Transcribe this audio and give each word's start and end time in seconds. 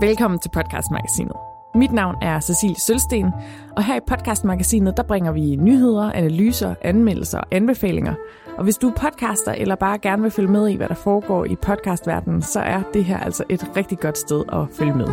Velkommen 0.00 0.40
til 0.40 0.48
podcastmagasinet. 0.48 1.36
Mit 1.74 1.92
navn 1.92 2.16
er 2.22 2.40
Cecilie 2.40 2.80
Sølsten, 2.80 3.32
og 3.76 3.84
her 3.84 3.96
i 3.96 4.00
podcastmagasinet 4.06 4.96
der 4.96 5.02
bringer 5.02 5.32
vi 5.32 5.56
nyheder, 5.56 6.12
analyser, 6.12 6.74
anmeldelser 6.82 7.38
og 7.38 7.46
anbefalinger. 7.50 8.14
Og 8.58 8.64
hvis 8.64 8.76
du 8.76 8.88
er 8.88 8.94
podcaster 8.94 9.52
eller 9.52 9.74
bare 9.74 9.98
gerne 9.98 10.22
vil 10.22 10.30
følge 10.30 10.50
med 10.50 10.68
i, 10.68 10.76
hvad 10.76 10.88
der 10.88 10.94
foregår 10.94 11.44
i 11.44 11.56
podcastverdenen, 11.56 12.42
så 12.42 12.60
er 12.60 12.82
det 12.94 13.04
her 13.04 13.18
altså 13.18 13.44
et 13.50 13.76
rigtig 13.76 13.98
godt 13.98 14.18
sted 14.18 14.44
at 14.52 14.66
følge 14.72 14.94
med. 14.94 15.08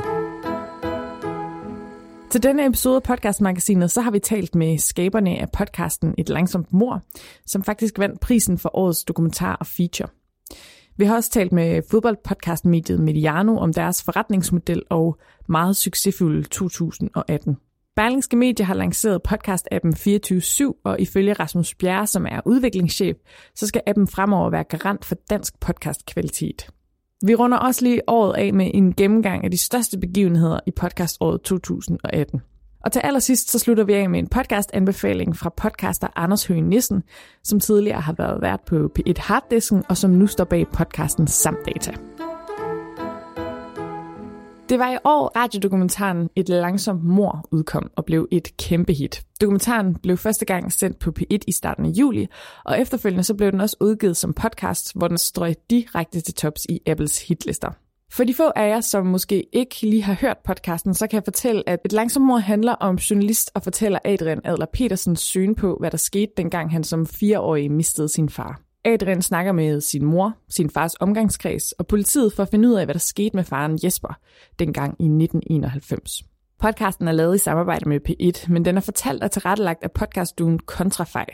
Til 2.30 2.44
denne 2.44 2.66
episode 2.66 2.96
af 2.96 3.04
podcastmagasinet, 3.04 3.92
så 3.92 4.02
har 4.02 4.12
vi 4.12 4.20
talt 4.20 4.56
med 4.56 4.78
skaberne 4.78 5.42
af 5.42 5.52
podcasten 5.52 6.16
Et 6.18 6.30
Langsomt 6.30 6.74
Mor, 6.74 7.02
som 7.46 7.64
faktisk 7.64 8.00
vandt 8.00 8.20
prisen 8.20 8.58
for 8.58 8.78
årets 8.78 9.04
dokumentar 9.04 9.56
og 9.56 9.68
feature. 9.68 10.10
Vi 11.02 11.06
har 11.06 11.16
også 11.16 11.30
talt 11.30 11.52
med 11.52 11.82
fodboldpodcastmediet 11.92 13.00
Mediano 13.00 13.58
om 13.58 13.74
deres 13.74 14.04
forretningsmodel 14.04 14.84
og 14.90 15.18
meget 15.50 15.76
succesfulde 15.76 16.44
2018. 16.44 17.58
Berlingske 17.96 18.36
Media 18.36 18.66
har 18.66 18.74
lanceret 18.74 19.22
podcast-appen 19.28 19.94
24-7, 19.94 20.82
og 20.84 21.02
ifølge 21.02 21.34
Rasmus 21.34 21.76
Bjerre, 21.76 22.08
som 22.08 22.26
er 22.26 22.42
udviklingschef, 22.46 23.18
så 23.56 23.68
skal 23.68 23.82
appen 23.88 24.08
fremover 24.08 24.50
være 24.50 24.64
garant 24.64 25.06
for 25.06 25.16
dansk 25.30 25.60
podcastkvalitet. 25.60 26.70
Vi 27.26 27.36
runder 27.36 27.58
også 27.58 27.86
lige 27.86 28.02
året 28.08 28.34
af 28.34 28.54
med 28.54 28.72
en 28.74 28.94
gennemgang 28.94 29.44
af 29.44 29.52
de 29.52 29.58
største 29.58 30.00
begivenheder 30.00 30.60
i 30.68 30.72
podcaståret 30.72 31.42
2018. 31.42 32.42
Og 32.84 32.92
til 32.92 33.00
allersidst 33.00 33.52
så 33.52 33.60
slutter 33.60 33.84
vi 33.84 33.94
af 33.94 34.10
med 34.10 34.20
en 34.20 34.28
podcast-anbefaling 34.28 35.38
fra 35.38 35.50
podcaster 35.50 36.08
Anders 36.16 36.46
Høgh 36.46 36.64
Nissen, 36.64 37.04
som 37.44 37.60
tidligere 37.60 38.02
har 38.02 38.14
været 38.14 38.42
vært 38.42 38.62
på 38.62 38.92
P1 39.00 39.14
Harddisken 39.18 39.84
og 39.90 39.98
som 39.98 40.12
nu 40.12 40.28
står 40.28 40.44
bag 40.44 40.68
podcasten 40.74 41.28
Samdata. 41.28 41.92
Det 44.70 44.80
var 44.80 44.92
i 44.92 44.98
år 45.04 45.32
radiodokumentaren 45.36 46.30
Et 46.36 46.50
langsomt 46.50 47.04
mor 47.04 47.46
udkom 47.52 47.92
og 47.96 48.06
blev 48.06 48.28
et 48.32 48.58
kæmpe 48.58 48.94
hit. 48.94 49.24
Dokumentaren 49.42 49.96
blev 49.96 50.18
første 50.18 50.46
gang 50.46 50.72
sendt 50.74 51.00
på 51.00 51.14
P1 51.20 51.38
i 51.48 51.52
starten 51.52 51.86
af 51.86 51.90
juli, 51.90 52.28
og 52.66 52.80
efterfølgende 52.80 53.24
så 53.24 53.34
blev 53.34 53.52
den 53.52 53.62
også 53.62 53.78
udgivet 53.80 54.18
som 54.18 54.34
podcast, 54.34 54.98
hvor 54.98 55.08
den 55.08 55.18
strøg 55.18 55.56
direkte 55.70 56.22
til 56.22 56.34
tops 56.34 56.66
i 56.66 56.80
Apples 56.88 57.28
hitlister. 57.28 57.72
For 58.14 58.24
de 58.24 58.34
få 58.34 58.52
af 58.56 58.70
jer, 58.70 58.82
som 58.82 59.06
måske 59.06 59.46
ikke 59.54 59.76
lige 59.82 60.04
har 60.04 60.14
hørt 60.14 60.38
podcasten, 60.46 60.94
så 60.94 61.08
kan 61.08 61.16
jeg 61.16 61.24
fortælle, 61.24 61.70
at 61.70 61.80
Et 61.86 61.94
langsomt 61.94 62.26
mor 62.26 62.38
handler 62.38 62.74
om 62.74 62.96
journalist 62.96 63.52
og 63.54 63.64
fortæller 63.64 64.00
Adrian 64.06 64.42
Adler 64.44 64.66
Petersens 64.74 65.20
syn 65.20 65.56
på, 65.56 65.78
hvad 65.80 65.92
der 65.92 65.98
skete, 65.98 66.32
dengang 66.38 66.72
han 66.72 66.84
som 66.84 67.06
fireårig 67.06 67.72
mistede 67.72 68.10
sin 68.10 68.30
far. 68.30 68.62
Adrian 68.86 69.22
snakker 69.22 69.52
med 69.52 69.82
sin 69.82 70.06
mor, 70.06 70.34
sin 70.50 70.70
fars 70.70 70.96
omgangskreds 71.00 71.72
og 71.72 71.88
politiet 71.88 72.34
for 72.34 72.44
at 72.44 72.50
finde 72.50 72.70
ud 72.70 72.74
af, 72.74 72.86
hvad 72.86 72.94
der 72.94 73.00
skete 73.00 73.36
med 73.36 73.44
faren 73.44 73.80
Jesper 73.84 74.20
dengang 74.60 74.90
i 75.00 75.06
1991. 75.06 76.24
Podcasten 76.60 77.08
er 77.08 77.12
lavet 77.12 77.36
i 77.36 77.38
samarbejde 77.38 77.90
med 77.90 78.00
P1, 78.10 78.52
men 78.52 78.66
den 78.66 78.78
er 78.78 78.82
fortalt 78.82 79.24
og 79.24 79.32
tilrettelagt 79.32 79.84
af 79.84 79.92
podcastduen 79.92 80.60
Kontrafej, 80.60 81.26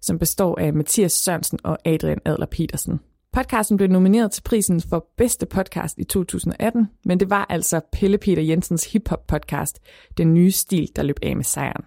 som 0.00 0.18
består 0.18 0.58
af 0.60 0.72
Mathias 0.72 1.12
Sørensen 1.12 1.58
og 1.64 1.78
Adrian 1.84 2.20
Adler 2.24 2.46
Petersen. 2.46 3.00
Podcasten 3.32 3.76
blev 3.76 3.88
nomineret 3.88 4.32
til 4.32 4.42
prisen 4.42 4.80
for 4.80 5.06
bedste 5.16 5.46
podcast 5.46 5.98
i 5.98 6.04
2018, 6.04 6.88
men 7.04 7.20
det 7.20 7.30
var 7.30 7.46
altså 7.48 7.80
Pelle 7.92 8.18
Peter 8.18 8.42
Jensens 8.42 8.92
hiphop 8.92 9.26
podcast, 9.26 9.78
Den 10.18 10.34
nye 10.34 10.50
stil, 10.50 10.88
der 10.96 11.02
løb 11.02 11.16
af 11.22 11.36
med 11.36 11.44
sejren. 11.44 11.84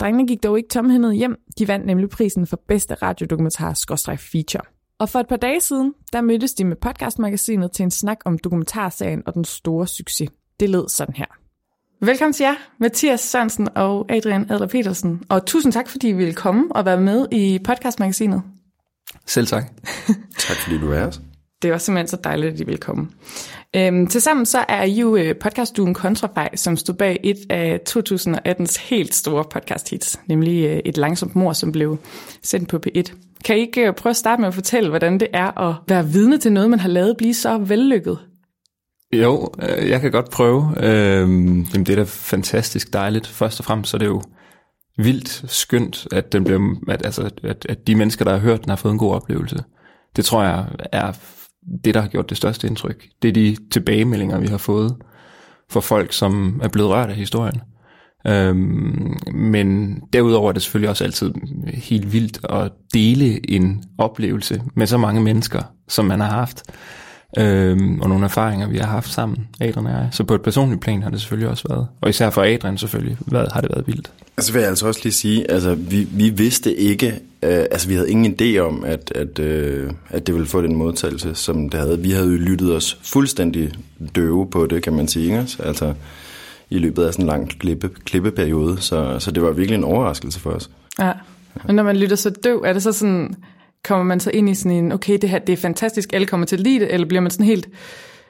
Drengene 0.00 0.26
gik 0.26 0.42
dog 0.42 0.58
ikke 0.58 0.68
tomhændet 0.68 1.16
hjem. 1.16 1.36
De 1.58 1.68
vandt 1.68 1.86
nemlig 1.86 2.08
prisen 2.08 2.46
for 2.46 2.60
bedste 2.68 2.94
radiodokumentar 2.94 4.16
feature. 4.16 4.62
Og 4.98 5.08
for 5.08 5.18
et 5.20 5.28
par 5.28 5.36
dage 5.36 5.60
siden, 5.60 5.94
der 6.12 6.20
mødtes 6.20 6.54
de 6.54 6.64
med 6.64 6.76
podcastmagasinet 6.76 7.72
til 7.72 7.82
en 7.82 7.90
snak 7.90 8.18
om 8.24 8.38
dokumentarserien 8.38 9.22
og 9.26 9.34
den 9.34 9.44
store 9.44 9.86
succes. 9.86 10.30
Det 10.60 10.70
lød 10.70 10.88
sådan 10.88 11.14
her. 11.14 11.26
Velkommen 12.00 12.32
til 12.32 12.44
jer, 12.44 12.54
Mathias 12.78 13.20
Sørensen 13.20 13.68
og 13.74 14.06
Adrian 14.08 14.50
Adler 14.50 14.66
Petersen. 14.66 15.22
Og 15.28 15.46
tusind 15.46 15.72
tak, 15.72 15.88
fordi 15.88 16.08
I 16.08 16.12
ville 16.12 16.34
komme 16.34 16.76
og 16.76 16.84
være 16.84 17.00
med 17.00 17.26
i 17.32 17.58
podcastmagasinet. 17.64 18.42
Selv 19.26 19.46
tak. 19.46 19.64
tak 20.38 20.56
fordi 20.56 20.78
du 20.78 20.92
er 20.92 20.98
her. 20.98 21.10
Det 21.62 21.70
var 21.70 21.78
simpelthen 21.78 22.08
så 22.08 22.18
dejligt, 22.24 22.54
at 22.54 22.60
I 22.60 22.64
ville 22.64 22.78
komme. 22.78 23.08
Øhm, 23.76 24.06
tilsammen 24.06 24.46
så 24.46 24.64
er 24.68 24.82
I 24.82 24.92
jo 25.00 25.16
øh, 25.16 25.34
podcastduen 25.36 25.94
Kontrafej, 25.94 26.56
som 26.56 26.76
stod 26.76 26.94
bag 26.94 27.20
et 27.24 27.36
af 27.50 27.80
2018's 27.90 28.80
helt 28.88 29.14
store 29.14 29.44
podcast 29.50 29.90
hits, 29.90 30.20
nemlig 30.26 30.64
øh, 30.64 30.80
Et 30.84 30.96
langsomt 30.96 31.36
mor, 31.36 31.52
som 31.52 31.72
blev 31.72 31.98
sendt 32.42 32.68
på 32.68 32.80
P1. 32.86 33.14
Kan 33.44 33.56
I 33.56 33.60
ikke 33.60 33.80
øh, 33.80 33.94
prøve 33.94 34.10
at 34.10 34.16
starte 34.16 34.40
med 34.40 34.48
at 34.48 34.54
fortælle, 34.54 34.88
hvordan 34.88 35.20
det 35.20 35.28
er 35.32 35.60
at 35.60 35.74
være 35.88 36.08
vidne 36.08 36.38
til 36.38 36.52
noget, 36.52 36.70
man 36.70 36.80
har 36.80 36.88
lavet 36.88 37.16
blive 37.16 37.34
så 37.34 37.58
vellykket? 37.58 38.18
Jo, 39.12 39.48
jeg 39.62 40.00
kan 40.00 40.10
godt 40.10 40.30
prøve. 40.30 40.74
Øh, 40.76 41.20
jamen, 41.20 41.66
det 41.86 41.88
er 41.88 41.96
da 41.96 42.02
fantastisk 42.06 42.92
dejligt. 42.92 43.26
Først 43.26 43.60
og 43.60 43.64
fremmest 43.64 43.90
så 43.90 43.96
er 43.96 43.98
det 43.98 44.06
jo 44.06 44.22
vildt 44.96 45.44
skønt, 45.50 46.06
at, 46.12 46.32
den 46.32 46.44
bliver, 46.44 46.74
at, 46.88 47.04
altså, 47.04 47.30
at, 47.42 47.66
at 47.68 47.86
de 47.86 47.94
mennesker, 47.94 48.24
der 48.24 48.32
har 48.32 48.38
hørt 48.38 48.62
den, 48.62 48.68
har 48.68 48.76
fået 48.76 48.92
en 48.92 48.98
god 48.98 49.14
oplevelse. 49.14 49.64
Det 50.16 50.24
tror 50.24 50.42
jeg 50.42 50.66
er 50.92 51.12
det, 51.84 51.94
der 51.94 52.00
har 52.00 52.08
gjort 52.08 52.30
det 52.30 52.36
største 52.36 52.66
indtryk. 52.66 53.08
Det 53.22 53.28
er 53.28 53.32
de 53.32 53.56
tilbagemeldinger, 53.70 54.40
vi 54.40 54.46
har 54.46 54.58
fået 54.58 54.96
for 55.70 55.80
folk, 55.80 56.12
som 56.12 56.60
er 56.62 56.68
blevet 56.68 56.90
rørt 56.90 57.10
af 57.10 57.16
historien. 57.16 57.60
Øhm, 58.26 59.16
men 59.34 60.00
derudover 60.12 60.48
er 60.48 60.52
det 60.52 60.62
selvfølgelig 60.62 60.90
også 60.90 61.04
altid 61.04 61.32
helt 61.74 62.12
vildt 62.12 62.40
at 62.50 62.72
dele 62.94 63.50
en 63.50 63.84
oplevelse 63.98 64.62
med 64.74 64.86
så 64.86 64.98
mange 64.98 65.20
mennesker, 65.20 65.62
som 65.88 66.04
man 66.04 66.20
har 66.20 66.30
haft, 66.30 66.62
øhm, 67.38 68.00
og 68.00 68.08
nogle 68.08 68.24
erfaringer, 68.24 68.68
vi 68.68 68.78
har 68.78 68.86
haft 68.86 69.12
sammen, 69.12 69.48
Adrian 69.60 69.86
og 69.86 69.92
jeg. 69.92 70.08
Så 70.12 70.24
på 70.24 70.34
et 70.34 70.42
personligt 70.42 70.80
plan 70.80 71.02
har 71.02 71.10
det 71.10 71.20
selvfølgelig 71.20 71.48
også 71.48 71.68
været, 71.68 71.86
og 72.00 72.10
især 72.10 72.30
for 72.30 72.42
Adrian 72.42 72.78
selvfølgelig, 72.78 73.16
hvad, 73.20 73.46
har 73.52 73.60
det 73.60 73.70
været 73.70 73.86
vildt. 73.86 74.10
Altså 74.36 74.52
vil 74.52 74.60
jeg 74.60 74.68
altså 74.68 74.86
også 74.86 75.00
lige 75.02 75.12
sige, 75.12 75.50
altså 75.50 75.74
vi, 75.74 76.08
vi 76.10 76.30
vidste 76.30 76.74
ikke, 76.74 77.06
øh, 77.42 77.64
altså 77.70 77.88
vi 77.88 77.94
havde 77.94 78.10
ingen 78.10 78.36
idé 78.40 78.58
om, 78.58 78.84
at, 78.84 79.12
at, 79.14 79.38
øh, 79.38 79.90
at 80.10 80.26
det 80.26 80.34
ville 80.34 80.48
få 80.48 80.62
den 80.62 80.76
modtagelse, 80.76 81.34
som 81.34 81.68
det 81.68 81.80
havde. 81.80 81.98
Vi 81.98 82.10
havde 82.10 82.26
jo 82.26 82.36
lyttet 82.36 82.76
os 82.76 82.98
fuldstændig 83.02 83.72
døve 84.16 84.46
på 84.50 84.66
det, 84.66 84.82
kan 84.82 84.92
man 84.92 85.08
sige, 85.08 85.24
ikke? 85.24 85.46
Altså 85.58 85.94
i 86.70 86.78
løbet 86.78 87.04
af 87.04 87.12
sådan 87.12 87.24
en 87.24 87.28
lang 87.28 87.48
klippe, 87.48 87.90
klippeperiode, 88.04 88.80
så, 88.80 89.18
så 89.18 89.30
det 89.30 89.42
var 89.42 89.50
virkelig 89.50 89.78
en 89.78 89.84
overraskelse 89.84 90.40
for 90.40 90.50
os. 90.50 90.70
Ja, 90.98 91.12
men 91.66 91.76
når 91.76 91.82
man 91.82 91.96
lytter 91.96 92.16
så 92.16 92.30
døv, 92.30 92.62
er 92.66 92.72
det 92.72 92.82
så 92.82 92.92
sådan, 92.92 93.34
kommer 93.84 94.04
man 94.04 94.20
så 94.20 94.30
ind 94.30 94.50
i 94.50 94.54
sådan 94.54 94.72
en, 94.72 94.92
okay, 94.92 95.18
det 95.22 95.30
her 95.30 95.38
det 95.38 95.52
er 95.52 95.56
fantastisk, 95.56 96.12
alle 96.12 96.26
kommer 96.26 96.46
til 96.46 96.56
at 96.56 96.60
lide 96.60 96.80
det, 96.80 96.94
eller 96.94 97.06
bliver 97.06 97.20
man 97.20 97.30
sådan 97.30 97.46
helt, 97.46 97.68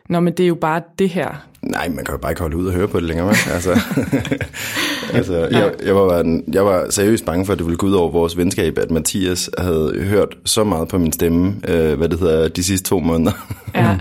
Nå, 0.09 0.21
men 0.21 0.33
det 0.33 0.43
er 0.43 0.49
jo 0.49 0.55
bare 0.55 0.83
det 0.99 1.09
her. 1.09 1.47
Nej, 1.63 1.89
man 1.89 2.05
kan 2.05 2.15
jo 2.15 2.19
bare 2.19 2.33
ikke 2.33 2.41
holde 2.41 2.57
ud 2.57 2.67
og 2.67 2.73
høre 2.73 2.89
på 2.89 3.01
det 3.01 3.09
længere. 3.09 3.27
Man. 3.27 3.35
Altså, 3.53 3.71
altså, 5.19 5.37
jeg, 5.37 5.75
jeg, 5.85 5.95
var, 5.95 6.41
jeg 6.53 6.65
var 6.65 6.91
seriøst 6.91 7.25
bange 7.25 7.47
for, 7.47 7.53
at 7.53 7.59
det 7.59 7.67
ville 7.67 7.77
gå 7.77 7.87
ud 7.87 7.93
over 7.93 8.11
vores 8.11 8.37
venskab, 8.37 8.79
at 8.79 8.91
Mathias 8.91 9.51
havde 9.59 9.95
hørt 10.01 10.37
så 10.45 10.65
meget 10.65 10.89
på 10.89 10.99
min 10.99 11.13
stemme, 11.13 11.55
øh, 11.69 11.99
hvad 11.99 12.09
det 12.09 12.19
hedder, 12.19 12.49
de 12.49 12.65
sidste 12.65 12.89
to 12.89 12.99
måneder. 12.99 13.33
Ja. 13.75 13.99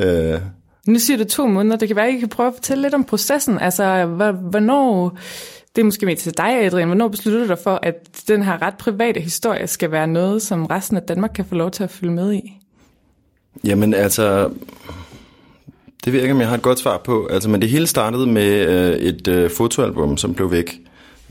øh, 0.04 0.40
nu 0.86 0.98
siger 0.98 1.16
du 1.16 1.24
to 1.24 1.46
måneder. 1.46 1.76
Det 1.76 1.88
kan 1.88 1.96
være, 1.96 2.08
at 2.08 2.14
I 2.14 2.18
kan 2.18 2.28
prøve 2.28 2.46
at 2.46 2.54
fortælle 2.54 2.82
lidt 2.82 2.94
om 2.94 3.04
processen. 3.04 3.58
Altså, 3.58 4.06
hvornår... 4.50 5.18
Det 5.78 5.82
er 5.82 5.86
måske 5.86 6.06
mere 6.06 6.16
til 6.16 6.36
dig, 6.36 6.64
Adrian. 6.64 6.88
Hvornår 6.88 7.08
besluttede 7.08 7.44
du 7.44 7.48
dig 7.48 7.58
for, 7.58 7.80
at 7.82 7.94
den 8.28 8.42
her 8.42 8.62
ret 8.62 8.74
private 8.78 9.20
historie 9.20 9.66
skal 9.66 9.90
være 9.90 10.06
noget, 10.06 10.42
som 10.42 10.66
resten 10.66 10.96
af 10.96 11.02
Danmark 11.02 11.30
kan 11.34 11.44
få 11.44 11.54
lov 11.54 11.70
til 11.70 11.84
at 11.84 11.90
følge 11.90 12.12
med 12.12 12.32
i? 12.32 12.60
Jamen 13.64 13.94
altså, 13.94 14.50
det 16.04 16.12
ved 16.12 16.14
jeg 16.14 16.22
ikke, 16.22 16.34
om 16.34 16.40
jeg 16.40 16.48
har 16.48 16.56
et 16.56 16.62
godt 16.62 16.78
svar 16.78 16.98
på. 16.98 17.26
Altså, 17.30 17.48
men 17.48 17.62
det 17.62 17.70
hele 17.70 17.86
startede 17.86 18.26
med 18.26 18.68
øh, 18.68 18.96
et 18.96 19.28
øh, 19.28 19.50
fotoalbum, 19.50 20.16
som 20.16 20.34
blev 20.34 20.50
væk. 20.50 20.80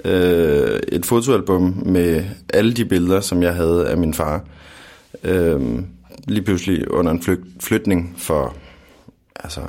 Øh, 0.06 0.79
et 0.88 1.06
fotoalbum 1.06 1.81
med 1.85 2.24
alle 2.53 2.74
de 2.74 2.85
billeder, 2.85 3.22
som 3.22 3.44
jeg 3.44 3.56
havde 3.56 3.88
af 3.88 3.97
min 3.97 4.14
far. 4.14 4.46
Øh, 5.24 5.62
lige 6.28 6.44
pludselig 6.44 6.91
under 6.91 7.12
en 7.12 7.24
flyt, 7.24 7.40
flytning 7.59 8.16
for, 8.18 8.56
altså, 9.35 9.62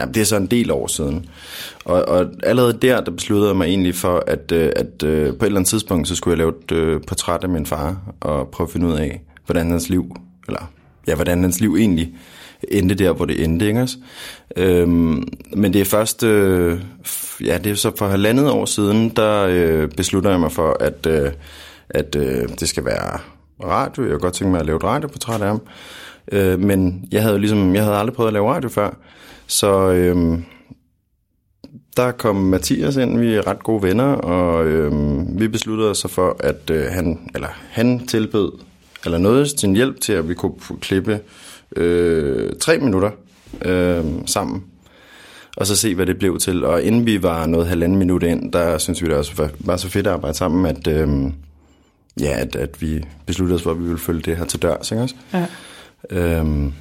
ja, 0.00 0.04
det 0.06 0.20
er 0.20 0.24
så 0.24 0.36
en 0.36 0.46
del 0.46 0.70
år 0.70 0.86
siden. 0.86 1.26
Og, 1.84 2.08
og 2.08 2.26
allerede 2.42 2.78
der, 2.82 3.00
der 3.00 3.10
besluttede 3.10 3.48
jeg 3.48 3.56
mig 3.56 3.66
egentlig 3.66 3.94
for, 3.94 4.24
at, 4.26 4.52
øh, 4.52 4.72
at 4.76 5.02
øh, 5.02 5.26
på 5.26 5.44
et 5.44 5.46
eller 5.46 5.58
andet 5.58 5.68
tidspunkt, 5.68 6.08
så 6.08 6.14
skulle 6.14 6.32
jeg 6.32 6.38
lave 6.38 6.52
et 6.64 6.72
øh, 6.72 7.00
portræt 7.06 7.42
af 7.42 7.48
min 7.48 7.66
far, 7.66 7.96
og 8.20 8.48
prøve 8.48 8.66
at 8.66 8.72
finde 8.72 8.86
ud 8.86 8.92
af, 8.92 9.22
hvordan 9.46 9.70
hans 9.70 9.88
liv, 9.88 10.16
eller 10.48 10.70
ja, 11.06 11.14
hvordan 11.14 11.42
hans 11.42 11.60
liv 11.60 11.76
egentlig 11.78 12.14
endte 12.68 12.94
der, 12.94 13.12
hvor 13.12 13.24
det 13.24 13.44
endte. 13.44 13.66
Ikke? 13.66 13.88
Øhm, 14.56 15.28
men 15.52 15.72
det 15.72 15.80
er 15.80 15.84
først, 15.84 16.22
øh, 16.22 16.80
ja, 17.44 17.58
det 17.58 17.72
er 17.72 17.74
så 17.74 17.92
for 17.98 18.08
halvandet 18.08 18.50
år 18.50 18.64
siden, 18.64 19.08
der 19.08 19.46
øh, 19.50 19.88
beslutter 19.88 20.30
jeg 20.30 20.40
mig 20.40 20.52
for, 20.52 20.76
at, 20.80 21.06
øh, 21.06 21.32
at 21.90 22.16
øh, 22.16 22.48
det 22.60 22.68
skal 22.68 22.84
være 22.84 23.18
radio. 23.64 24.02
Jeg 24.02 24.10
kunne 24.10 24.20
godt 24.20 24.34
tænke 24.34 24.50
mig 24.50 24.60
at 24.60 24.66
lave 24.66 24.76
et 24.76 24.84
radioportræt 24.84 25.40
af 25.40 25.48
ham. 25.48 25.60
Øh, 26.32 26.60
men 26.60 27.08
jeg 27.12 27.22
havde 27.22 27.38
ligesom, 27.38 27.74
jeg 27.74 27.84
havde 27.84 27.96
aldrig 27.96 28.14
prøvet 28.14 28.28
at 28.28 28.32
lave 28.32 28.52
radio 28.54 28.68
før, 28.68 28.96
så 29.46 29.90
øh, 29.90 30.38
der 31.96 32.10
kom 32.10 32.36
Mathias 32.36 32.96
ind, 32.96 33.18
vi 33.18 33.34
er 33.34 33.46
ret 33.46 33.62
gode 33.62 33.82
venner, 33.82 34.12
og 34.12 34.66
øh, 34.66 34.92
vi 35.40 35.48
besluttede 35.48 35.90
os 35.90 35.98
så 35.98 36.08
for, 36.08 36.36
at 36.40 36.70
øh, 36.70 36.84
han, 36.84 37.30
eller 37.34 37.48
han 37.70 38.06
tilbød, 38.06 38.52
eller 39.04 39.18
noget 39.18 39.60
sin 39.60 39.74
hjælp 39.74 40.00
til, 40.00 40.12
at 40.12 40.28
vi 40.28 40.34
kunne 40.34 40.54
klippe 40.80 41.20
øh, 41.76 42.52
tre 42.60 42.78
minutter 42.78 43.10
øh, 43.64 44.04
sammen. 44.26 44.64
og 45.56 45.66
så 45.66 45.76
se, 45.76 45.94
hvad 45.94 46.06
det 46.06 46.18
blev 46.18 46.38
til. 46.38 46.64
Og 46.64 46.82
inden 46.82 47.06
vi 47.06 47.22
var 47.22 47.46
noget 47.46 47.66
halvanden 47.66 47.98
minut 47.98 48.22
ind, 48.22 48.52
der 48.52 48.78
synes 48.78 49.02
vi 49.02 49.06
det 49.06 49.16
også 49.16 49.32
var, 49.36 49.50
var 49.58 49.76
så 49.76 49.88
fedt 49.88 50.06
at 50.06 50.12
arbejde 50.12 50.36
sammen, 50.36 50.66
at, 50.66 50.86
øhm, 50.86 51.32
ja, 52.20 52.40
at, 52.40 52.56
at 52.56 52.82
vi 52.82 53.04
besluttede 53.26 53.56
os 53.56 53.62
for, 53.62 53.70
at 53.70 53.78
vi 53.78 53.84
ville 53.84 53.98
følge 53.98 54.20
det 54.20 54.36
her 54.36 54.44
til 54.44 54.62
dørs. 54.62 54.90
Ikke 54.90 55.02
også? 55.02 55.14
Ja. 55.32 55.46
Øhm, 56.10 56.72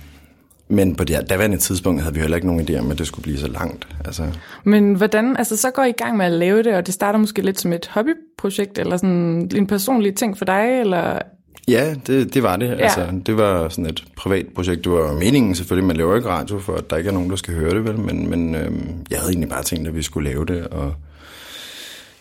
men 0.71 0.95
på 0.95 1.03
det 1.03 1.29
daværende 1.29 1.57
tidspunkt 1.57 2.01
havde 2.01 2.13
vi 2.13 2.21
heller 2.21 2.37
ikke 2.37 2.47
nogen 2.47 2.69
idé 2.69 2.79
om, 2.79 2.91
at 2.91 2.97
det 2.97 3.07
skulle 3.07 3.23
blive 3.23 3.37
så 3.37 3.47
langt. 3.47 3.87
Altså, 4.05 4.23
Men 4.63 4.93
hvordan, 4.93 5.37
altså 5.37 5.57
så 5.57 5.71
går 5.71 5.83
I 5.83 5.89
i 5.89 5.93
gang 5.97 6.17
med 6.17 6.25
at 6.25 6.31
lave 6.31 6.63
det, 6.63 6.73
og 6.73 6.85
det 6.85 6.93
starter 6.93 7.19
måske 7.19 7.41
lidt 7.41 7.59
som 7.59 7.73
et 7.73 7.87
hobbyprojekt, 7.87 8.79
eller 8.79 8.97
sådan 8.97 9.51
en 9.55 9.67
personlig 9.67 10.15
ting 10.15 10.37
for 10.37 10.45
dig, 10.45 10.79
eller... 10.79 11.19
ja, 11.67 11.95
det, 12.07 12.33
det 12.33 12.43
var 12.43 12.55
det. 12.55 12.67
Ja. 12.67 12.75
Altså, 12.75 13.07
det 13.25 13.37
var 13.37 13.69
sådan 13.69 13.85
et 13.85 14.03
privat 14.17 14.45
projekt. 14.55 14.83
Det 14.83 14.91
var 14.91 15.13
meningen 15.13 15.55
selvfølgelig, 15.55 15.87
man 15.87 15.97
laver 15.97 16.15
ikke 16.15 16.29
radio, 16.29 16.59
for 16.59 16.75
at 16.75 16.89
der 16.89 16.97
ikke 16.97 17.07
er 17.07 17.13
nogen, 17.13 17.29
der 17.29 17.35
skal 17.35 17.53
høre 17.53 17.69
det, 17.69 17.83
vel? 17.85 17.99
Men, 17.99 18.29
men 18.29 18.55
øhm, 18.55 18.89
jeg 19.11 19.19
havde 19.19 19.31
egentlig 19.31 19.49
bare 19.49 19.63
tænkt, 19.63 19.87
at 19.87 19.95
vi 19.95 20.01
skulle 20.01 20.29
lave 20.29 20.45
det, 20.45 20.67
og 20.67 20.93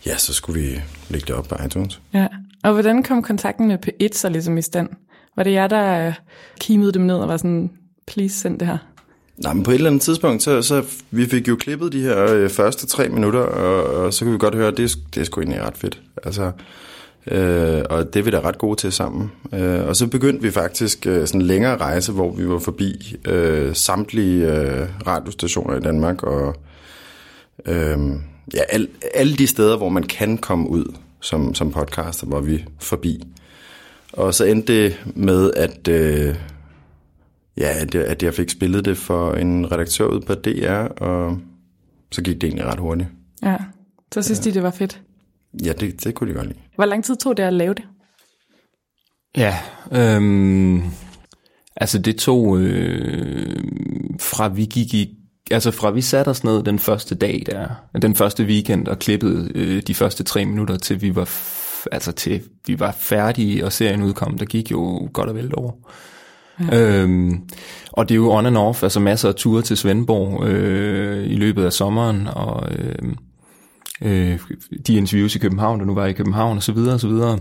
ja, 0.06 0.16
så 0.16 0.34
skulle 0.34 0.60
vi 0.60 0.80
lægge 1.08 1.26
det 1.26 1.34
op 1.34 1.44
på 1.48 1.56
iTunes. 1.66 2.00
Ja. 2.14 2.26
Og 2.62 2.72
hvordan 2.72 3.02
kom 3.02 3.22
kontakten 3.22 3.68
med 3.68 3.78
P1 3.86 4.18
så 4.18 4.28
ligesom 4.28 4.58
i 4.58 4.62
stand? 4.62 4.88
Var 5.38 5.44
det 5.44 5.52
jer, 5.52 5.66
der 5.66 6.06
øh, 6.06 6.14
kimede 6.60 6.92
dem 6.92 7.02
ned 7.02 7.16
og 7.16 7.28
var 7.28 7.36
sådan, 7.36 7.70
please 8.06 8.34
send 8.34 8.58
det 8.58 8.68
her? 8.68 8.78
Nej, 9.36 9.52
men 9.54 9.62
på 9.62 9.70
et 9.70 9.74
eller 9.74 9.90
andet 9.90 10.02
tidspunkt, 10.02 10.42
så, 10.42 10.62
så 10.62 10.84
vi 11.10 11.26
fik 11.26 11.48
jo 11.48 11.56
klippet 11.56 11.92
de 11.92 12.00
her 12.00 12.32
øh, 12.32 12.50
første 12.50 12.86
tre 12.86 13.08
minutter, 13.08 13.40
og, 13.40 13.84
og 13.84 14.14
så 14.14 14.24
kunne 14.24 14.32
vi 14.32 14.38
godt 14.38 14.54
høre, 14.54 14.68
at 14.68 14.76
det, 14.76 14.98
det 15.14 15.20
er 15.20 15.24
sgu 15.24 15.40
egentlig 15.40 15.62
ret 15.62 15.76
fedt. 15.76 16.02
Altså, 16.24 16.50
øh, 17.26 17.82
og 17.90 18.14
det 18.14 18.20
er 18.20 18.22
vi 18.22 18.30
da 18.30 18.40
ret 18.40 18.58
gode 18.58 18.76
til 18.76 18.92
sammen. 18.92 19.30
Øh, 19.54 19.86
og 19.86 19.96
så 19.96 20.06
begyndte 20.06 20.42
vi 20.42 20.50
faktisk 20.50 21.06
øh, 21.06 21.26
sådan 21.26 21.40
en 21.40 21.46
længere 21.46 21.76
rejse, 21.76 22.12
hvor 22.12 22.32
vi 22.32 22.48
var 22.48 22.58
forbi 22.58 23.16
øh, 23.24 23.74
samtlige 23.74 24.52
øh, 24.52 24.88
radiostationer 25.06 25.76
i 25.76 25.80
Danmark, 25.80 26.22
og 26.22 26.56
øh, 27.66 27.98
ja, 28.54 28.60
al, 28.68 28.88
alle 29.14 29.36
de 29.36 29.46
steder, 29.46 29.76
hvor 29.76 29.88
man 29.88 30.02
kan 30.02 30.38
komme 30.38 30.68
ud 30.70 30.94
som, 31.20 31.54
som 31.54 31.70
podcaster, 31.72 32.26
var 32.26 32.40
vi 32.40 32.64
forbi. 32.80 33.24
Og 34.12 34.34
så 34.34 34.44
endte 34.44 34.84
det 34.84 35.00
med, 35.14 35.50
at... 35.56 35.88
Øh, 35.88 36.34
Ja, 37.58 37.80
at 37.80 37.94
jeg, 37.94 38.04
at 38.04 38.22
jeg 38.22 38.34
fik 38.34 38.50
spillet 38.50 38.84
det 38.84 38.96
for 38.96 39.32
en 39.32 39.72
redaktør 39.72 40.04
ud 40.04 40.20
på 40.20 40.34
DR, 40.34 41.02
og 41.04 41.38
så 42.12 42.22
gik 42.22 42.40
det 42.40 42.44
egentlig 42.44 42.66
ret 42.66 42.78
hurtigt. 42.78 43.08
Ja. 43.42 43.56
Så 44.14 44.22
synes 44.22 44.38
ja. 44.38 44.50
de, 44.50 44.54
det 44.54 44.62
var 44.62 44.70
fedt. 44.70 45.02
Ja, 45.64 45.72
det, 45.72 46.04
det 46.04 46.14
kunne 46.14 46.30
de 46.30 46.34
godt 46.34 46.46
lide. 46.46 46.58
Hvor 46.74 46.84
lang 46.84 47.04
tid 47.04 47.16
tog 47.16 47.36
det 47.36 47.42
at 47.42 47.52
lave 47.52 47.74
det? 47.74 47.84
Ja, 49.36 49.58
øhm, 49.92 50.82
altså 51.76 51.98
det 51.98 52.16
tog 52.16 52.58
øh, 52.58 53.64
fra 54.20 54.48
vi 54.48 54.64
gik 54.64 54.94
i, 54.94 55.16
altså 55.50 55.70
fra 55.70 55.90
vi 55.90 56.00
satte 56.00 56.28
os 56.28 56.44
ned 56.44 56.62
den 56.62 56.78
første 56.78 57.14
dag 57.14 57.42
der, 57.46 57.68
den 58.02 58.14
første 58.14 58.44
weekend 58.44 58.88
og 58.88 58.98
klippede 58.98 59.50
øh, 59.54 59.82
de 59.82 59.94
første 59.94 60.24
tre 60.24 60.44
minutter 60.44 60.76
til 60.76 61.02
vi 61.02 61.14
var, 61.14 61.24
altså 61.92 62.12
til 62.12 62.42
vi 62.66 62.80
var 62.80 62.96
færdige 62.98 63.64
og 63.64 63.72
serien 63.72 64.02
udkom, 64.02 64.38
der 64.38 64.44
gik 64.44 64.70
jo 64.70 65.08
godt 65.12 65.28
og 65.28 65.34
vel 65.34 65.52
år. 65.54 65.90
Ja. 66.70 66.80
Øhm, 66.80 67.40
og 67.92 68.08
det 68.08 68.14
er 68.14 68.16
jo 68.16 68.32
on 68.32 68.46
and 68.46 68.56
off, 68.56 68.82
altså 68.82 69.00
masser 69.00 69.28
af 69.28 69.34
ture 69.34 69.62
til 69.62 69.76
Svendborg 69.76 70.44
øh, 70.44 71.26
i 71.26 71.36
løbet 71.36 71.64
af 71.64 71.72
sommeren, 71.72 72.28
og 72.32 72.68
øh, 72.72 73.12
øh, 74.02 74.38
de 74.86 74.94
interviews 74.94 75.36
i 75.36 75.38
København, 75.38 75.80
der 75.80 75.86
nu 75.86 75.94
var 75.94 76.06
i 76.06 76.12
København, 76.12 76.56
og 76.56 76.62
så 76.62 76.72
videre, 76.72 76.94
og 76.94 77.00
så 77.00 77.08
videre. 77.08 77.38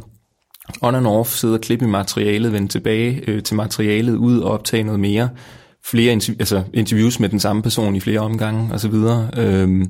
On 0.82 0.96
and 0.96 1.08
off, 1.08 1.30
sidde 1.30 1.54
og 1.54 1.62
klippe 1.62 1.86
i 1.86 1.88
materialet, 1.88 2.54
vende 2.54 2.68
tilbage 2.68 3.24
øh, 3.28 3.44
til 3.44 3.56
materialet, 3.56 4.16
ud 4.16 4.40
og 4.40 4.52
optage 4.52 4.84
noget 4.84 5.00
mere. 5.00 5.30
Flere 5.86 6.14
interv- 6.14 6.36
altså 6.40 6.64
interviews 6.74 7.20
med 7.20 7.30
den 7.30 7.40
samme 7.40 7.62
person 7.62 7.96
i 7.96 8.00
flere 8.00 8.20
omgange, 8.20 8.74
og 8.74 8.80
så 8.80 8.88
videre. 8.88 9.30
Øhm, 9.38 9.88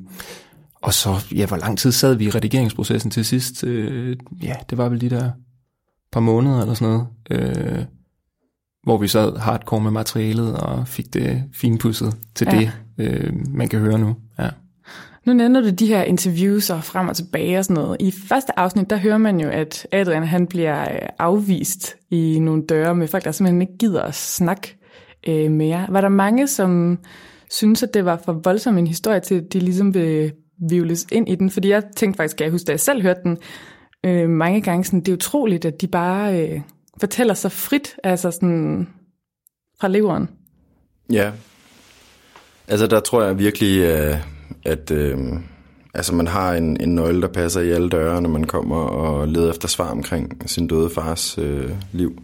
og 0.88 0.94
så, 0.94 1.26
ja, 1.34 1.46
hvor 1.46 1.56
lang 1.56 1.78
tid 1.78 1.92
sad 1.92 2.14
vi 2.14 2.24
i 2.24 2.30
redigeringsprocessen 2.30 3.10
til 3.10 3.24
sidst? 3.24 3.64
Øh, 3.64 4.16
ja, 4.42 4.54
det 4.70 4.78
var 4.78 4.88
vel 4.88 5.00
de 5.00 5.10
der 5.10 5.30
par 6.12 6.20
måneder 6.20 6.60
eller 6.60 6.74
sådan 6.74 6.94
noget. 6.94 7.06
Øh, 7.30 7.84
hvor 8.82 8.98
vi 8.98 9.08
sad 9.08 9.36
hardcore 9.36 9.80
med 9.80 9.90
materialet 9.90 10.56
og 10.56 10.88
fik 10.88 11.14
det 11.14 11.44
finpudset 11.54 12.16
til 12.34 12.46
Ja. 12.52 12.58
det, 12.58 12.72
øh, 12.98 13.32
man 13.48 13.68
kan 13.68 13.80
høre 13.80 13.98
nu. 13.98 14.16
Ja. 14.38 14.48
Nu 15.26 15.32
nævner 15.32 15.60
du 15.60 15.70
de 15.70 15.86
her 15.86 16.02
interviews 16.02 16.70
og 16.70 16.84
frem 16.84 17.08
og 17.08 17.16
tilbage 17.16 17.58
og 17.58 17.64
sådan 17.64 17.82
noget. 17.82 17.96
I 18.00 18.10
første 18.28 18.58
afsnit, 18.58 18.90
der 18.90 18.96
hører 18.96 19.18
man 19.18 19.40
jo, 19.40 19.48
at 19.48 19.86
Adrian 19.92 20.24
han 20.24 20.46
bliver 20.46 20.82
øh, 20.82 21.08
afvist 21.18 21.94
i 22.10 22.38
nogle 22.38 22.62
døre 22.68 22.94
med 22.94 23.08
folk, 23.08 23.24
der 23.24 23.32
simpelthen 23.32 23.62
ikke 23.62 23.78
gider 23.78 24.02
at 24.02 24.14
snakke 24.14 24.78
øh, 25.28 25.50
mere. 25.50 25.86
Var 25.88 26.00
der 26.00 26.08
mange, 26.08 26.46
som 26.46 26.98
synes, 27.50 27.82
at 27.82 27.94
det 27.94 28.04
var 28.04 28.20
for 28.24 28.32
voldsom 28.32 28.78
en 28.78 28.86
historie 28.86 29.20
til, 29.20 29.34
at 29.34 29.52
de 29.52 29.58
ligesom 29.58 29.94
vil 29.94 30.32
vivles 30.70 31.06
ind 31.12 31.28
i 31.28 31.34
den? 31.34 31.50
Fordi 31.50 31.68
jeg 31.68 31.82
tænkte 31.96 32.16
faktisk, 32.16 32.36
kan 32.36 32.44
jeg 32.44 32.52
huske, 32.52 32.66
da 32.66 32.72
jeg 32.72 32.80
selv 32.80 33.02
hørte 33.02 33.20
den, 33.24 33.38
øh, 34.06 34.28
mange 34.28 34.60
gange 34.60 34.84
sådan, 34.84 35.00
det 35.00 35.08
er 35.08 35.16
utroligt, 35.16 35.64
at 35.64 35.80
de 35.80 35.86
bare 35.86 36.42
øh, 36.42 36.60
fortæller 37.00 37.34
sig 37.34 37.52
frit, 37.52 37.96
altså 38.04 38.30
sådan 38.30 38.88
fra 39.80 39.88
leveren. 39.88 40.28
Ja. 41.12 41.32
Altså, 42.68 42.86
der 42.86 43.00
tror 43.00 43.22
jeg 43.22 43.38
virkelig, 43.38 43.78
øh, 43.80 44.16
at 44.64 44.90
øh, 44.90 45.18
altså, 45.94 46.14
man 46.14 46.26
har 46.26 46.54
en, 46.54 46.76
en 46.80 46.94
nøgle, 46.94 47.22
der 47.22 47.28
passer 47.28 47.60
i 47.60 47.70
alle 47.70 47.88
døre, 47.88 48.22
når 48.22 48.28
man 48.28 48.44
kommer 48.44 48.76
og 48.76 49.28
leder 49.28 49.50
efter 49.50 49.68
svar 49.68 49.90
omkring 49.90 50.50
sin 50.50 50.66
døde 50.66 50.90
fars 50.90 51.38
øh, 51.38 51.70
liv. 51.92 52.22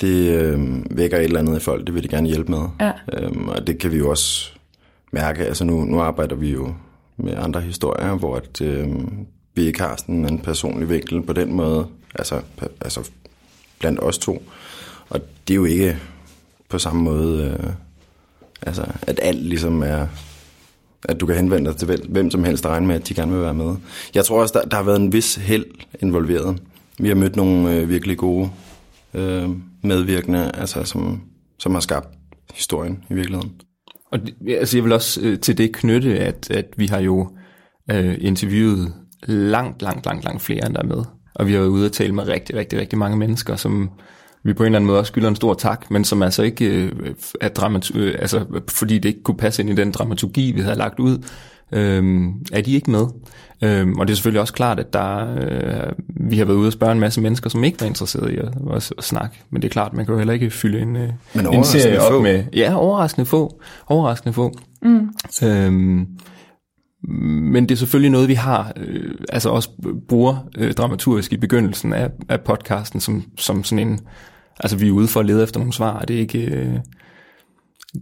Det 0.00 0.42
øh, 0.42 0.58
vækker 0.90 1.16
et 1.16 1.24
eller 1.24 1.40
andet 1.40 1.56
i 1.56 1.60
folk, 1.60 1.86
det 1.86 1.94
vil 1.94 2.02
de 2.02 2.08
gerne 2.08 2.28
hjælpe 2.28 2.50
med. 2.50 2.62
Ja. 2.80 2.92
Øhm, 3.12 3.48
og 3.48 3.66
det 3.66 3.78
kan 3.78 3.92
vi 3.92 3.96
jo 3.96 4.10
også 4.10 4.50
mærke. 5.12 5.44
Altså, 5.44 5.64
nu, 5.64 5.84
nu 5.84 6.00
arbejder 6.00 6.36
vi 6.36 6.52
jo 6.52 6.74
med 7.16 7.34
andre 7.36 7.60
historier, 7.60 8.14
hvor 8.14 8.36
at, 8.36 8.60
øh, 8.60 8.88
vi 9.54 9.62
ikke 9.62 9.80
har 9.80 9.96
sådan 9.96 10.24
en 10.24 10.38
personlig 10.38 10.90
vinkel 10.90 11.22
på 11.22 11.32
den 11.32 11.52
måde, 11.52 11.86
altså, 12.14 12.40
altså 12.80 13.10
blandt 13.78 14.02
os 14.02 14.18
to. 14.18 14.42
Og 15.08 15.20
det 15.48 15.54
er 15.54 15.56
jo 15.56 15.64
ikke 15.64 15.98
på 16.68 16.78
samme 16.78 17.02
måde, 17.02 17.56
øh, 17.60 17.72
altså, 18.62 18.86
at 19.02 19.20
alt 19.22 19.42
ligesom 19.42 19.82
er, 19.82 20.06
at 21.04 21.20
du 21.20 21.26
kan 21.26 21.36
henvende 21.36 21.70
dig 21.70 21.76
til 21.78 21.86
hvem- 21.86 22.06
hvem 22.08 22.30
som 22.30 22.44
helst 22.44 22.66
og 22.66 22.72
regne 22.72 22.86
med, 22.86 22.94
at 22.94 23.08
de 23.08 23.14
gerne 23.14 23.32
vil 23.32 23.40
være 23.40 23.54
med. 23.54 23.76
Jeg 24.14 24.24
tror 24.24 24.40
også, 24.42 24.58
der, 24.58 24.68
der 24.68 24.76
har 24.76 24.82
været 24.82 25.00
en 25.00 25.12
vis 25.12 25.34
held 25.34 25.66
involveret. 26.00 26.62
Vi 26.98 27.08
har 27.08 27.14
mødt 27.14 27.36
nogle 27.36 27.74
øh, 27.76 27.88
virkelig 27.88 28.16
gode 28.16 28.50
øh, 29.14 29.50
medvirkende, 29.82 30.50
altså, 30.54 30.84
som, 30.84 31.20
som 31.58 31.72
har 31.72 31.80
skabt 31.80 32.08
historien 32.54 33.04
i 33.10 33.14
virkeligheden. 33.14 33.52
Og 34.12 34.20
det, 34.20 34.34
altså 34.58 34.76
jeg 34.76 34.84
vil 34.84 34.92
også 34.92 35.20
øh, 35.22 35.38
til 35.38 35.58
det 35.58 35.72
knytte, 35.72 36.18
at, 36.18 36.50
at 36.50 36.66
vi 36.76 36.86
har 36.86 37.00
jo 37.00 37.28
øh, 37.90 38.14
interviewet 38.20 38.92
langt, 39.26 39.82
langt, 39.82 40.06
langt, 40.06 40.24
langt 40.24 40.42
flere, 40.42 40.66
end 40.66 40.74
der 40.74 40.82
er 40.82 40.86
med. 40.86 41.04
Og 41.34 41.46
vi 41.46 41.52
har 41.52 41.58
været 41.58 41.70
ude 41.70 41.86
og 41.86 41.92
tale 41.92 42.14
med 42.14 42.28
rigtig, 42.28 42.56
rigtig, 42.56 42.78
rigtig 42.78 42.98
mange 42.98 43.16
mennesker, 43.16 43.56
som 43.56 43.90
vi 44.44 44.52
på 44.52 44.62
en 44.62 44.66
eller 44.66 44.78
anden 44.78 44.86
måde 44.86 44.98
også 44.98 45.10
skylder 45.10 45.28
en 45.28 45.36
stor 45.36 45.54
tak, 45.54 45.90
men 45.90 46.04
som 46.04 46.22
altså 46.22 46.42
ikke 46.42 46.66
øh, 46.66 46.92
er 47.40 47.48
dramatur, 47.48 48.00
øh, 48.00 48.14
altså 48.18 48.44
fordi 48.70 48.98
det 48.98 49.08
ikke 49.08 49.22
kunne 49.22 49.36
passe 49.36 49.62
ind 49.62 49.70
i 49.70 49.74
den 49.74 49.90
dramaturgi, 49.90 50.52
vi 50.52 50.60
havde 50.60 50.78
lagt 50.78 50.98
ud, 50.98 51.18
øh, 51.72 52.28
er 52.52 52.60
de 52.60 52.72
ikke 52.72 52.90
med. 52.90 53.06
Øh, 53.62 53.88
og 53.98 54.06
det 54.06 54.12
er 54.12 54.16
selvfølgelig 54.16 54.40
også 54.40 54.52
klart, 54.52 54.80
at 54.80 54.92
der, 54.92 55.36
øh, 55.36 55.92
vi 56.30 56.38
har 56.38 56.44
været 56.44 56.56
ude 56.56 56.66
og 56.66 56.72
spørge 56.72 56.92
en 56.92 57.00
masse 57.00 57.20
mennesker, 57.20 57.50
som 57.50 57.64
ikke 57.64 57.80
var 57.80 57.86
interesseret 57.86 58.32
i 58.32 58.36
at, 58.36 58.48
at, 58.74 58.92
at 58.98 59.04
snakke. 59.04 59.36
Men 59.50 59.62
det 59.62 59.68
er 59.68 59.72
klart, 59.72 59.92
man 59.92 60.04
kan 60.04 60.12
jo 60.12 60.18
heller 60.18 60.34
ikke 60.34 60.50
fylde 60.50 60.80
en, 60.80 60.96
øh, 60.96 61.10
Men 61.34 61.54
en 61.54 61.64
serie 61.64 62.00
op 62.00 62.12
få. 62.12 62.22
med... 62.22 62.44
Ja, 62.52 62.74
overraskende 62.74 63.26
få. 63.26 63.60
Overraskende 63.86 64.32
få. 64.32 64.52
Mm. 64.82 65.08
Øhm, 65.44 66.06
men 67.52 67.62
det 67.62 67.70
er 67.70 67.76
selvfølgelig 67.76 68.10
noget, 68.10 68.28
vi 68.28 68.34
har, 68.34 68.72
øh, 68.76 69.14
altså 69.28 69.50
også 69.50 69.70
bruger 70.08 70.48
øh, 70.58 70.72
dramaturgisk 70.72 71.32
i 71.32 71.36
begyndelsen 71.36 71.92
af, 71.92 72.10
af 72.28 72.40
podcasten, 72.40 73.00
som, 73.00 73.24
som 73.38 73.64
sådan 73.64 73.88
en, 73.88 74.00
altså 74.60 74.76
vi 74.76 74.88
er 74.88 74.92
ude 74.92 75.08
for 75.08 75.20
at 75.20 75.26
lede 75.26 75.42
efter 75.42 75.60
nogle 75.60 75.72
svar, 75.72 75.92
og 75.92 76.08
det 76.08 76.16
er 76.16 76.20
ikke, 76.20 76.44
øh, 76.44 76.74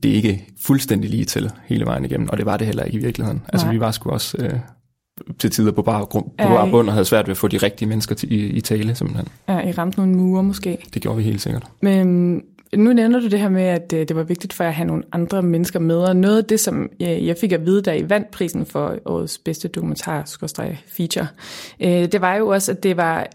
det 0.02 0.10
er 0.10 0.14
ikke 0.14 0.46
fuldstændig 0.60 1.10
lige 1.10 1.24
til 1.24 1.50
hele 1.66 1.86
vejen 1.86 2.04
igennem, 2.04 2.28
og 2.28 2.38
det 2.38 2.46
var 2.46 2.56
det 2.56 2.66
heller 2.66 2.82
ikke 2.82 2.98
i 2.98 3.02
virkeligheden. 3.02 3.42
Altså 3.52 3.66
Nej. 3.66 3.74
vi 3.74 3.80
var 3.80 3.90
sgu 3.90 4.10
også 4.10 4.36
øh, 4.40 4.58
til 5.38 5.50
tider 5.50 5.72
på 5.72 5.82
bare, 5.82 6.04
grund, 6.04 6.24
på 6.24 6.48
bare 6.48 6.70
bund, 6.70 6.88
og 6.88 6.92
havde 6.92 7.04
svært 7.04 7.26
ved 7.26 7.30
at 7.30 7.36
få 7.36 7.48
de 7.48 7.56
rigtige 7.56 7.88
mennesker 7.88 8.14
til, 8.14 8.32
i, 8.32 8.46
i 8.46 8.60
tale, 8.60 8.94
simpelthen. 8.94 9.28
Ja, 9.48 9.68
I 9.68 9.72
ramte 9.72 9.98
nogle 9.98 10.14
mure 10.14 10.42
måske. 10.42 10.78
Det 10.94 11.02
gjorde 11.02 11.16
vi 11.18 11.22
helt 11.22 11.40
sikkert. 11.40 11.66
Men 11.80 12.40
nu 12.76 12.92
nævner 12.92 13.20
du 13.20 13.28
det 13.28 13.40
her 13.40 13.48
med, 13.48 13.62
at 13.62 13.92
øh, 13.92 14.08
det 14.08 14.16
var 14.16 14.22
vigtigt 14.22 14.52
for 14.52 14.64
jer 14.64 14.68
at 14.68 14.74
have 14.74 14.86
nogle 14.86 15.02
andre 15.12 15.42
mennesker 15.42 15.78
med, 15.78 15.96
og 15.96 16.16
noget 16.16 16.38
af 16.38 16.44
det, 16.44 16.60
som 16.60 16.88
øh, 17.02 17.26
jeg 17.26 17.36
fik 17.40 17.52
at 17.52 17.66
vide, 17.66 17.82
da 17.82 17.94
I 17.96 18.10
vandt 18.10 18.30
prisen 18.30 18.66
for 18.66 18.98
årets 19.04 19.38
bedste 19.38 19.68
dokumentar, 19.68 20.24
feature, 20.86 21.26
øh, 21.80 22.12
det 22.12 22.20
var 22.20 22.34
jo 22.34 22.48
også, 22.48 22.72
at 22.72 22.82
det 22.82 22.96
var 22.96 23.26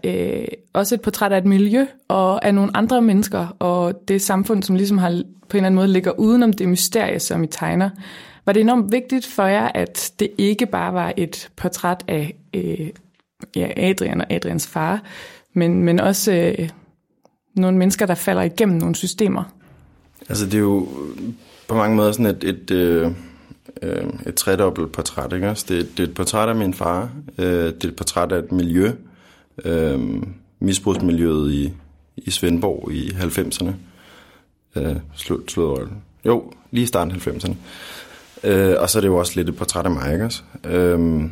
også 0.72 0.94
et 0.94 1.00
portræt 1.00 1.32
af 1.32 1.38
et 1.38 1.44
miljø 1.44 1.86
og 2.08 2.44
af 2.44 2.54
nogle 2.54 2.76
andre 2.76 3.02
mennesker, 3.02 3.56
og 3.58 4.08
det 4.08 4.22
samfund, 4.22 4.62
som 4.62 4.76
ligesom 4.76 4.98
har 4.98 5.10
på 5.48 5.56
en 5.56 5.58
eller 5.58 5.66
anden 5.66 5.74
måde 5.74 5.88
ligger 5.88 6.10
udenom 6.10 6.52
det 6.52 6.68
mysterie, 6.68 7.20
som 7.20 7.44
I 7.44 7.46
tegner. 7.46 7.90
Var 8.46 8.52
det 8.52 8.60
enormt 8.60 8.92
vigtigt 8.92 9.26
for 9.26 9.46
jer, 9.46 9.68
at 9.74 10.12
det 10.20 10.28
ikke 10.38 10.66
bare 10.66 10.94
var 10.94 11.12
et 11.16 11.48
portræt 11.56 12.04
af 12.08 12.34
øh, 12.54 12.88
ja, 13.56 13.68
Adrian 13.76 14.20
og 14.20 14.26
Adrians 14.30 14.66
far, 14.66 15.02
men, 15.52 15.82
men 15.82 16.00
også 16.00 16.32
øh, 16.32 16.68
nogle 17.54 17.78
mennesker, 17.78 18.06
der 18.06 18.14
falder 18.14 18.42
igennem 18.42 18.78
nogle 18.78 18.94
systemer. 18.94 19.44
Altså 20.28 20.46
det 20.46 20.54
er 20.54 20.58
jo 20.58 20.88
på 21.68 21.74
mange 21.74 21.96
måder 21.96 22.12
sådan 22.12 22.26
et, 22.26 22.44
et, 22.44 22.70
øh, 22.70 23.12
øh, 23.82 24.04
et 24.26 24.34
tredobbelt 24.34 24.92
portræt. 24.92 25.32
Ikke? 25.32 25.54
Så 25.54 25.66
det, 25.68 25.88
det 25.96 26.02
er 26.02 26.08
et 26.08 26.14
portræt 26.14 26.48
af 26.48 26.56
min 26.56 26.74
far, 26.74 27.10
øh, 27.38 27.46
det 27.46 27.84
er 27.84 27.88
et 27.88 27.96
portræt 27.96 28.32
af 28.32 28.38
et 28.38 28.52
miljø, 28.52 28.92
øh, 29.64 30.00
misbrugsmiljøet 30.60 31.52
i, 31.52 31.72
i 32.16 32.30
Svendborg 32.30 32.92
i 32.92 33.08
90'erne. 33.08 33.70
Øh, 34.76 34.96
slut, 35.14 35.50
slut, 35.50 35.88
jo, 36.24 36.52
lige 36.70 36.82
i 36.82 36.86
starten 36.86 37.14
af 37.14 37.26
90'erne. 37.26 37.54
Øh, 38.44 38.76
og 38.78 38.90
så 38.90 38.98
er 38.98 39.00
det 39.00 39.08
jo 39.08 39.16
også 39.16 39.32
lidt 39.36 39.48
et 39.48 39.56
portræt 39.56 39.84
af 39.84 39.90
mig, 39.90 40.12
ikke 40.12 40.24
også? 40.24 40.42
Øh, 40.64 41.30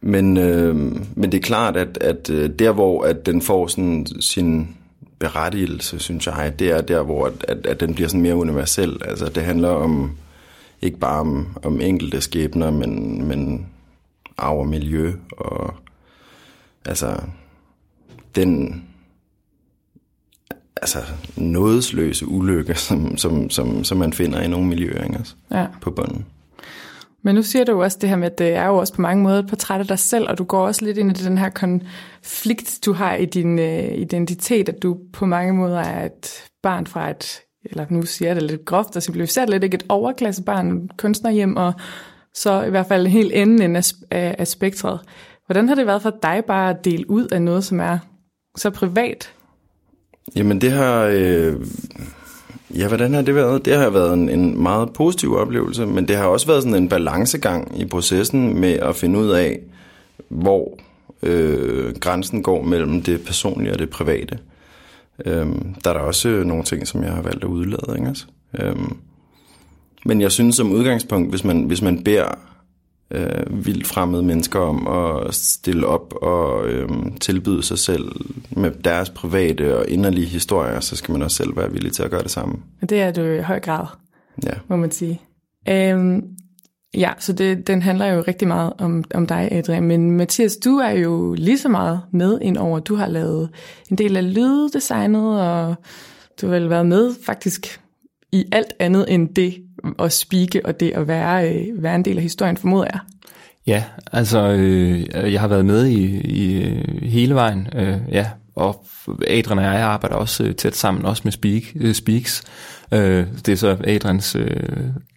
men, 0.00 0.36
øh, 0.36 0.76
men 1.16 1.32
det 1.32 1.34
er 1.34 1.42
klart, 1.42 1.76
at, 1.76 1.98
at 2.00 2.30
øh, 2.30 2.50
der 2.50 2.72
hvor 2.72 3.02
at 3.02 3.26
den 3.26 3.42
får 3.42 3.66
sådan 3.66 4.06
sin 4.20 4.76
berettigelse, 5.18 5.98
synes 5.98 6.26
jeg, 6.26 6.54
det 6.58 6.70
er 6.70 6.80
der, 6.80 7.02
hvor 7.02 7.26
at, 7.26 7.44
at, 7.48 7.66
at 7.66 7.80
den 7.80 7.94
bliver 7.94 8.08
sådan 8.08 8.20
mere 8.20 8.36
universel. 8.36 9.00
Altså 9.04 9.28
det 9.28 9.42
handler 9.42 9.68
om 9.68 10.16
ikke 10.82 10.98
bare 10.98 11.20
om, 11.20 11.58
om 11.62 11.80
enkelte 11.80 12.20
skæbner, 12.20 12.70
men, 12.70 13.24
men 13.24 13.66
arv 14.38 14.58
og 14.58 14.66
miljø, 14.66 15.12
og 15.30 15.74
altså 16.84 17.20
den 18.34 18.82
altså 20.76 20.98
nådesløse 21.36 22.26
ulykke, 22.26 22.74
som, 22.74 23.16
som, 23.16 23.50
som, 23.50 23.84
som 23.84 23.98
man 23.98 24.12
finder 24.12 24.40
i 24.40 24.48
nogle 24.48 24.66
miljøer 24.68 25.04
ikke? 25.04 25.16
Altså, 25.16 25.34
ja. 25.50 25.66
på 25.80 25.90
bunden. 25.90 26.26
Men 27.22 27.34
nu 27.34 27.42
siger 27.42 27.64
du 27.64 27.72
jo 27.72 27.78
også 27.78 27.98
det 28.00 28.08
her 28.08 28.16
med, 28.16 28.30
at 28.30 28.38
det 28.38 28.48
er 28.54 28.66
jo 28.66 28.76
også 28.76 28.94
på 28.94 29.02
mange 29.02 29.22
måder 29.22 29.38
et 29.38 29.48
portræt 29.48 29.80
af 29.80 29.86
dig 29.86 29.98
selv, 29.98 30.28
og 30.28 30.38
du 30.38 30.44
går 30.44 30.66
også 30.66 30.84
lidt 30.84 30.98
ind 30.98 31.10
i 31.10 31.24
den 31.24 31.38
her 31.38 31.48
konflikt, 31.48 32.78
du 32.84 32.92
har 32.92 33.14
i 33.14 33.24
din 33.24 33.58
øh, 33.58 33.94
identitet, 33.94 34.68
at 34.68 34.82
du 34.82 34.96
på 35.12 35.26
mange 35.26 35.52
måder 35.52 35.80
er 35.80 36.06
et 36.06 36.44
barn 36.62 36.86
fra 36.86 37.10
et, 37.10 37.40
eller 37.64 37.86
nu 37.90 38.02
siger 38.02 38.28
jeg 38.28 38.36
det 38.36 38.50
lidt 38.50 38.64
groft 38.64 38.96
og 38.96 39.02
simplificeret 39.02 39.50
lidt, 39.50 39.64
ikke 39.64 39.74
et 39.74 39.86
overklassebarn, 39.88 40.88
kunstnerhjem, 40.98 41.56
og 41.56 41.72
så 42.34 42.62
i 42.62 42.70
hvert 42.70 42.86
fald 42.86 43.06
helt 43.06 43.32
enden 43.34 43.76
af, 43.76 43.92
af, 44.10 44.34
af 44.38 44.48
spektret. 44.48 45.00
Hvordan 45.46 45.68
har 45.68 45.74
det 45.74 45.86
været 45.86 46.02
for 46.02 46.18
dig 46.22 46.42
bare 46.46 46.70
at 46.70 46.84
dele 46.84 47.10
ud 47.10 47.26
af 47.26 47.42
noget, 47.42 47.64
som 47.64 47.80
er 47.80 47.98
så 48.56 48.70
privat? 48.70 49.32
Jamen 50.36 50.60
det 50.60 50.72
har... 50.72 51.10
Øh 51.12 51.56
Ja, 52.74 52.88
hvordan 52.88 53.14
har 53.14 53.22
det 53.22 53.34
været? 53.34 53.64
Det 53.64 53.76
har 53.76 53.90
været 53.90 54.14
en, 54.14 54.28
en 54.28 54.62
meget 54.62 54.92
positiv 54.92 55.36
oplevelse, 55.36 55.86
men 55.86 56.08
det 56.08 56.16
har 56.16 56.24
også 56.24 56.46
været 56.46 56.62
sådan 56.62 56.82
en 56.82 56.88
balancegang 56.88 57.80
i 57.80 57.84
processen 57.84 58.60
med 58.60 58.72
at 58.72 58.96
finde 58.96 59.18
ud 59.18 59.28
af, 59.28 59.60
hvor 60.28 60.78
øh, 61.22 61.94
grænsen 62.00 62.42
går 62.42 62.62
mellem 62.62 63.02
det 63.02 63.24
personlige 63.24 63.72
og 63.72 63.78
det 63.78 63.90
private. 63.90 64.38
Øhm, 65.24 65.74
der 65.84 65.90
er 65.90 65.94
der 65.94 66.00
også 66.00 66.28
øh, 66.28 66.46
nogle 66.46 66.64
ting, 66.64 66.86
som 66.86 67.02
jeg 67.02 67.12
har 67.12 67.22
valgt 67.22 67.44
at 67.44 67.48
udlade. 67.48 67.96
Ikke? 67.98 68.14
Øhm, 68.58 68.96
men 70.04 70.20
jeg 70.20 70.32
synes 70.32 70.56
som 70.56 70.72
udgangspunkt, 70.72 71.30
hvis 71.30 71.44
man, 71.44 71.62
hvis 71.62 71.82
man 71.82 72.04
beder 72.04 72.38
øh, 73.10 73.66
vildt 73.66 73.86
fremmede 73.86 74.22
mennesker 74.22 74.58
om 74.58 74.86
at 74.86 75.34
stille 75.34 75.86
op 75.86 76.14
og 76.22 76.68
øh, 76.68 76.88
tilbyde 77.20 77.62
sig 77.62 77.78
selv 77.78 78.12
med 78.50 78.70
deres 78.70 79.10
private 79.10 79.78
og 79.78 79.88
inderlige 79.88 80.26
historier, 80.26 80.80
så 80.80 80.96
skal 80.96 81.12
man 81.12 81.22
også 81.22 81.36
selv 81.36 81.56
være 81.56 81.72
villig 81.72 81.92
til 81.92 82.02
at 82.02 82.10
gøre 82.10 82.22
det 82.22 82.30
samme. 82.30 82.54
Det 82.80 83.00
er 83.00 83.12
du 83.12 83.24
i 83.24 83.40
høj 83.40 83.60
grad, 83.60 83.86
ja. 84.46 84.52
må 84.68 84.76
man 84.76 84.90
sige. 84.90 85.20
Øhm, 85.68 86.22
ja, 86.94 87.12
så 87.18 87.32
det, 87.32 87.66
den 87.66 87.82
handler 87.82 88.06
jo 88.06 88.24
rigtig 88.28 88.48
meget 88.48 88.72
om, 88.78 89.04
om 89.14 89.26
dig, 89.26 89.48
Adrian. 89.52 89.82
Men 89.82 90.10
Mathias, 90.10 90.56
du 90.56 90.76
er 90.76 90.90
jo 90.90 91.34
lige 91.34 91.58
så 91.58 91.68
meget 91.68 92.00
med 92.12 92.38
ind 92.42 92.56
over. 92.56 92.78
Du 92.78 92.94
har 92.94 93.06
lavet 93.06 93.50
en 93.90 93.98
del 93.98 94.16
af 94.16 94.34
lyddesignet, 94.34 95.40
og 95.40 95.74
du 96.40 96.46
har 96.46 96.54
vel 96.54 96.70
været 96.70 96.86
med 96.86 97.14
faktisk 97.26 97.80
i 98.32 98.44
alt 98.52 98.72
andet 98.78 99.04
end 99.08 99.34
det 99.34 99.54
at 99.98 100.12
speake 100.12 100.66
og 100.66 100.80
det 100.80 100.90
at 100.90 101.08
være, 101.08 101.54
øh, 101.54 101.82
være 101.82 101.94
en 101.94 102.04
del 102.04 102.16
af 102.16 102.22
historien, 102.22 102.56
formoder 102.56 102.86
jeg. 102.92 103.00
Ja, 103.66 103.84
altså 104.12 104.48
øh, 104.48 105.32
jeg 105.32 105.40
har 105.40 105.48
været 105.48 105.66
med 105.66 105.86
i, 105.86 106.20
i 106.20 106.62
øh, 106.62 107.02
hele 107.02 107.34
vejen, 107.34 107.68
øh, 107.74 107.96
ja, 108.10 108.26
og 108.56 108.84
Adrian 109.28 109.58
og 109.58 109.64
jeg 109.64 109.82
arbejder 109.82 110.16
også 110.16 110.44
øh, 110.44 110.54
tæt 110.54 110.76
sammen, 110.76 111.06
også 111.06 111.22
med 111.24 111.32
Speak, 111.32 111.62
øh, 111.74 111.94
Speaks. 111.94 112.42
Øh, 112.92 113.26
det 113.46 113.48
er 113.48 113.56
så 113.56 113.76
Adrians 113.84 114.36
øh, 114.36 114.56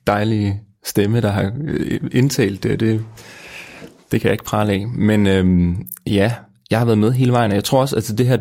dejlige 0.08 0.62
stemme, 0.86 1.22
der 1.22 1.32
har 1.32 1.52
øh, 1.64 2.00
indtalt 2.12 2.64
det. 2.64 2.80
det. 2.80 3.06
Det 4.12 4.22
kan 4.22 4.28
jeg 4.28 4.34
ikke 4.34 4.44
prale 4.44 4.74
af. 4.74 4.88
Men 4.88 5.28
øh, 5.28 5.76
ja, 6.08 6.34
jeg 6.72 6.80
har 6.80 6.86
været 6.86 6.98
med 6.98 7.12
hele 7.12 7.32
vejen, 7.32 7.52
og 7.52 7.56
jeg 7.56 7.64
tror 7.64 7.82
også, 7.82 7.96
at 7.96 7.98
altså 7.98 8.16
det 8.16 8.28
her, 8.28 8.38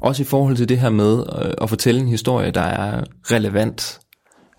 også 0.00 0.22
i 0.22 0.26
forhold 0.26 0.56
til 0.56 0.68
det 0.68 0.78
her 0.78 0.90
med 0.90 1.18
øh, 1.18 1.52
at 1.62 1.68
fortælle 1.68 2.00
en 2.00 2.08
historie, 2.08 2.50
der 2.50 2.60
er 2.60 3.04
relevant 3.30 4.00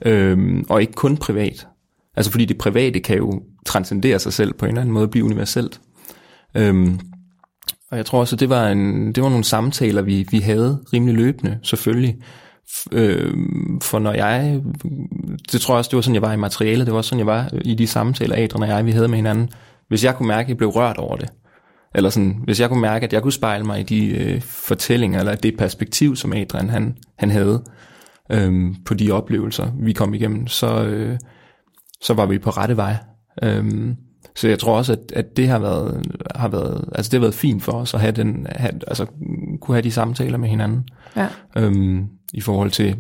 øhm, 0.06 0.66
og 0.70 0.82
ikke 0.82 0.94
kun 0.94 1.18
privat. 1.18 1.68
Altså 2.16 2.32
fordi 2.32 2.46
det 2.46 2.58
private 2.58 3.00
kan 3.00 3.18
jo 3.18 3.42
transcendere 3.66 4.20
sig 4.20 4.34
selv 4.34 4.54
på 4.54 4.66
en 4.66 4.70
eller 4.70 4.82
anden 4.82 4.94
måde, 4.94 5.08
blive 5.08 5.26
universelt. 5.26 5.82
Øhm, 6.56 7.00
og 7.92 7.98
jeg 7.98 8.06
tror 8.06 8.20
også, 8.20 8.36
at 8.36 8.40
det 8.40 8.50
var, 8.50 8.68
en, 8.68 9.14
det 9.14 9.24
var 9.24 9.30
nogle 9.30 9.44
samtaler, 9.44 10.02
vi, 10.02 10.28
vi 10.32 10.40
havde 10.40 10.84
rimelig 10.94 11.16
løbende, 11.16 11.60
selvfølgelig. 11.64 12.18
Øh, 12.92 13.34
for 13.82 14.00
når 14.00 14.14
jeg, 14.14 14.62
det 15.52 15.62
tror 15.62 15.74
jeg 15.74 15.78
også, 15.78 15.90
det 15.90 15.96
var 15.96 16.02
sådan, 16.02 16.16
jeg 16.16 16.22
var 16.22 16.34
i 16.34 16.38
materialet, 16.38 16.86
det 16.86 16.92
var 16.92 16.98
også 16.98 17.10
sådan, 17.10 17.20
jeg 17.20 17.28
var 17.28 17.50
i 17.62 17.76
de 17.76 17.88
samtaler, 17.88 18.36
Adrian 18.36 18.64
og 18.64 18.70
jeg, 18.70 18.86
vi 18.86 18.92
havde 18.92 19.08
med 19.08 19.16
hinanden. 19.16 19.50
Hvis 19.88 20.04
jeg 20.04 20.16
kunne 20.16 20.28
mærke, 20.28 20.46
at 20.46 20.50
jeg 20.50 20.58
blev 20.58 20.70
rørt 20.70 20.98
over 20.98 21.16
det, 21.18 21.30
eller 21.96 22.10
sådan, 22.10 22.40
hvis 22.44 22.60
jeg 22.60 22.70
kunne 22.70 22.82
mærke, 22.82 23.06
at 23.06 23.14
jeg 23.14 23.22
kunne 23.22 23.32
spejle 23.32 23.64
mig 23.64 23.80
i 23.80 23.84
de 23.84 24.08
øh, 24.08 24.42
fortællinger, 24.42 25.20
eller 25.20 25.36
det 25.36 25.58
perspektiv, 25.58 26.16
som 26.16 26.34
Adrian 26.34 26.70
han, 26.70 26.98
han 27.18 27.32
havde, 27.32 27.64
øhm, 28.32 28.76
på 28.86 28.94
de 28.94 29.12
oplevelser, 29.12 29.72
vi 29.80 29.94
kom 29.94 30.14
igennem, 30.14 30.48
så, 30.48 30.86
øh, 30.86 31.20
så 32.02 32.14
var 32.14 32.26
vi 32.26 32.38
på 32.38 32.50
rette 32.50 32.78
vej. 32.78 32.96
Øhm, 33.44 33.96
så 34.36 34.48
jeg 34.48 34.60
tror 34.60 34.78
også, 34.78 34.94
at, 34.94 35.12
at 35.14 35.38
det 35.38 35.48
har 35.48 35.60
været, 35.60 36.18
har 36.36 36.48
været, 36.48 36.90
altså 36.96 37.10
det 37.10 37.20
har 37.20 37.26
været 37.26 37.36
fint 37.36 37.64
for 37.64 37.72
os 37.72 37.94
at 37.94 38.00
have 38.00 38.12
den, 38.12 38.48
have, 38.50 38.74
altså 38.88 39.06
kunne 39.62 39.76
have 39.76 39.82
de 39.82 39.92
samtaler 39.92 40.38
med 40.38 40.50
hinanden, 40.50 40.88
ja. 41.16 41.28
øhm, 41.58 42.08
i 42.34 42.42
forhold 42.42 42.72
til, 42.72 42.96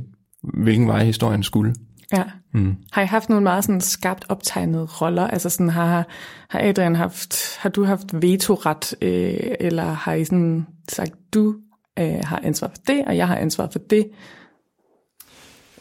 hvilken 0.53 0.87
vej 0.87 1.03
historien 1.03 1.43
skulle. 1.43 1.75
Ja. 2.13 2.23
Mm. 2.53 2.75
Har 2.91 3.01
I 3.01 3.05
haft 3.05 3.29
nogle 3.29 3.43
meget 3.43 3.63
sådan 3.63 3.81
skarpt 3.81 4.25
optegnede 4.29 4.85
roller? 4.85 5.27
Altså 5.27 5.49
sådan 5.49 5.69
har, 5.69 6.07
har 6.49 6.59
Adrian 6.59 6.95
haft, 6.95 7.57
har 7.59 7.69
du 7.69 7.83
haft 7.83 8.21
vetoret, 8.21 8.95
øh, 9.01 9.55
eller 9.59 9.83
har 9.83 10.13
I 10.13 10.25
sådan 10.25 10.67
sagt, 10.89 11.11
du 11.33 11.55
øh, 11.99 12.19
har 12.23 12.39
ansvar 12.43 12.67
for 12.67 12.81
det, 12.87 13.03
og 13.07 13.17
jeg 13.17 13.27
har 13.27 13.35
ansvar 13.35 13.69
for 13.71 13.79
det? 13.79 14.07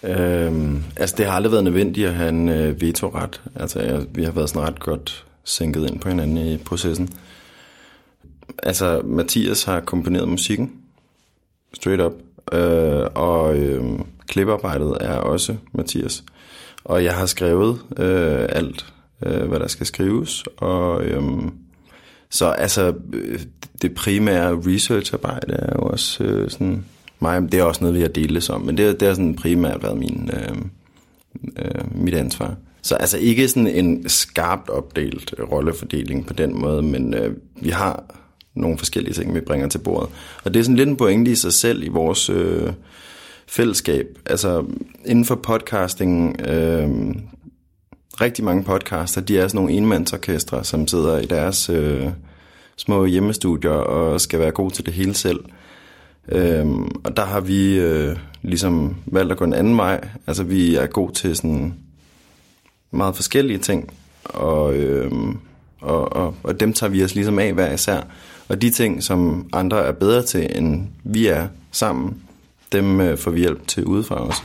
Øhm, 0.04 0.82
altså, 0.96 1.14
det 1.18 1.26
har 1.26 1.32
aldrig 1.32 1.52
været 1.52 1.64
nødvendigt 1.64 2.08
at 2.08 2.14
have 2.14 2.28
en 2.28 2.49
øh, 2.49 2.80
vetoret. 2.80 3.42
Altså, 3.54 3.80
jeg, 3.80 4.06
vi 4.14 4.25
har 4.25 4.32
været 4.32 4.49
sådan 4.49 4.68
ret 4.68 4.80
godt 4.80 5.25
sænket 5.44 5.90
ind 5.90 6.00
på 6.00 6.08
hinanden 6.08 6.37
i 6.37 6.56
processen. 6.56 7.11
Altså, 8.62 9.02
Mathias 9.04 9.64
har 9.64 9.80
komponeret 9.80 10.28
musikken, 10.28 10.73
straight 11.75 12.02
up, 12.02 12.12
øh, 12.52 13.06
og 13.14 13.56
øh, 13.56 13.99
kliparbejdet 14.26 14.96
er 15.00 15.16
også 15.16 15.56
Mathias. 15.73 16.25
Og 16.84 17.04
jeg 17.04 17.14
har 17.14 17.26
skrevet 17.26 17.78
øh, 17.96 18.46
alt, 18.49 18.87
øh, 19.26 19.49
hvad 19.49 19.61
der 19.61 19.68
skal 19.68 19.87
skrives, 19.87 20.44
og 20.56 21.04
øh, 21.04 21.23
så 22.30 22.46
altså, 22.46 22.94
øh, 23.12 23.40
det 23.82 23.94
primære 23.94 24.61
researcharbejde 24.66 25.52
er 25.52 25.73
jo 25.73 25.82
også 25.82 26.25
øh, 26.25 26.50
sådan 26.50 26.84
mig. 27.25 27.52
Det 27.52 27.61
er 27.61 27.64
også 27.64 27.81
noget, 27.81 27.97
vi 27.97 28.00
har 28.00 28.09
delt 28.09 28.50
om, 28.50 28.61
men 28.61 28.76
det, 28.76 29.00
det 29.00 29.09
har 29.09 29.14
sådan 29.14 29.37
primært 29.37 29.83
været 29.83 29.99
min, 29.99 30.31
øh, 30.33 30.57
øh, 31.59 32.02
mit 32.02 32.14
ansvar. 32.14 32.54
Så 32.83 32.95
altså 32.95 33.19
ikke 33.19 33.49
sådan 33.49 33.66
en 33.66 34.09
skarpt 34.09 34.71
opdelt 34.71 35.35
rollefordeling 35.52 36.26
på 36.26 36.33
den 36.33 36.61
måde, 36.61 36.83
men 36.83 37.14
øh, 37.14 37.37
vi 37.61 37.71
har 37.71 38.04
nogle 38.54 38.78
forskellige 38.78 39.14
ting, 39.14 39.35
vi 39.35 39.40
bringer 39.40 39.69
til 39.69 39.78
bordet. 39.78 40.11
Og 40.45 40.54
det 40.54 40.61
er 40.61 40.64
sådan 40.64 40.76
lidt 40.76 40.88
en 40.88 40.97
pointe 40.97 41.31
i 41.31 41.35
sig 41.35 41.52
selv 41.52 41.83
i 41.83 41.88
vores 41.88 42.31
øh, 42.31 42.73
fællesskab. 43.47 44.07
Altså 44.26 44.64
inden 45.04 45.25
for 45.25 45.35
podcasting, 45.35 46.40
øh, 46.40 46.88
rigtig 48.21 48.45
mange 48.45 48.64
podcaster, 48.64 49.21
de 49.21 49.38
er 49.38 49.49
sådan 49.49 49.59
nogle 49.59 49.73
enmandsorkestre, 49.73 50.64
som 50.64 50.87
sidder 50.87 51.19
i 51.19 51.26
deres 51.26 51.71
øh, 51.71 52.07
små 52.76 53.04
hjemmestudier 53.04 53.71
og 53.71 54.21
skal 54.21 54.38
være 54.38 54.50
gode 54.50 54.75
til 54.75 54.87
det 54.87 54.95
hele 54.95 55.14
selv. 55.14 55.40
Øhm, 56.28 56.85
og 57.04 57.16
der 57.16 57.25
har 57.25 57.40
vi 57.40 57.78
øh, 57.78 58.16
ligesom 58.43 58.97
valgt 59.07 59.33
at 59.33 59.38
gå 59.38 59.45
en 59.45 59.54
anden 59.54 59.76
vej. 59.76 60.09
Altså 60.26 60.43
vi 60.43 60.75
er 60.75 60.87
god 60.87 61.11
til 61.11 61.37
sådan 61.37 61.75
meget 62.90 63.16
forskellige 63.16 63.59
ting, 63.59 63.93
og, 64.25 64.75
øhm, 64.75 65.38
og, 65.81 66.12
og, 66.12 66.35
og 66.43 66.61
dem 66.61 66.73
tager 66.73 66.90
vi 66.90 67.04
os 67.04 67.14
ligesom 67.14 67.38
af 67.38 67.52
hver 67.52 67.73
især. 67.73 68.00
Og 68.49 68.62
de 68.62 68.71
ting, 68.71 69.02
som 69.02 69.49
andre 69.52 69.85
er 69.85 69.93
bedre 69.93 70.23
til, 70.23 70.59
end 70.59 70.87
vi 71.04 71.26
er 71.26 71.49
sammen, 71.73 72.16
dem 72.73 73.00
øh, 73.00 73.19
får 73.19 73.31
vi 73.31 73.40
hjælp 73.40 73.66
til 73.66 73.85
udefra 73.85 74.28
os. 74.28 74.37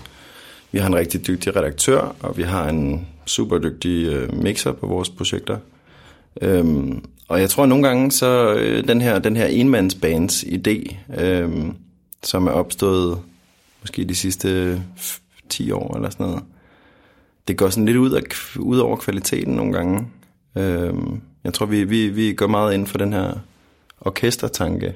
Vi 0.71 0.79
har 0.79 0.87
en 0.87 0.95
rigtig 0.95 1.27
dygtig 1.27 1.55
redaktør, 1.55 2.15
og 2.19 2.37
vi 2.37 2.43
har 2.43 2.69
en 2.69 3.07
super 3.25 3.57
dygtig 3.57 4.07
øh, 4.07 4.33
mixer 4.43 4.71
på 4.71 4.87
vores 4.87 5.09
projekter. 5.09 5.57
Øhm, 6.41 7.03
og 7.29 7.41
jeg 7.41 7.49
tror 7.49 7.65
nogle 7.65 7.87
gange, 7.87 8.11
så 8.11 8.53
øh, 8.53 8.87
den 8.87 9.01
her, 9.01 9.19
den 9.19 9.35
her 9.35 9.45
enmandsbands 9.45 10.43
idé, 10.43 10.95
øh, 11.21 11.71
som 12.23 12.47
er 12.47 12.51
opstået 12.51 13.19
måske 13.81 14.05
de 14.05 14.15
sidste 14.15 14.81
10 15.49 15.71
år 15.71 15.95
eller 15.95 16.09
sådan 16.09 16.25
noget, 16.25 16.43
det 17.47 17.57
går 17.57 17.69
sådan 17.69 17.85
lidt 17.85 17.97
ud, 17.97 18.11
af, 18.11 18.21
ud 18.59 18.77
over 18.77 18.95
kvaliteten 18.95 19.53
nogle 19.53 19.73
gange. 19.73 20.07
Øh, 20.55 20.93
jeg 21.43 21.53
tror, 21.53 21.65
vi, 21.65 21.83
vi, 21.83 22.09
vi 22.09 22.33
går 22.33 22.47
meget 22.47 22.73
ind 22.73 22.87
for 22.87 22.97
den 22.97 23.13
her 23.13 23.33
orkestertanke. 24.01 24.95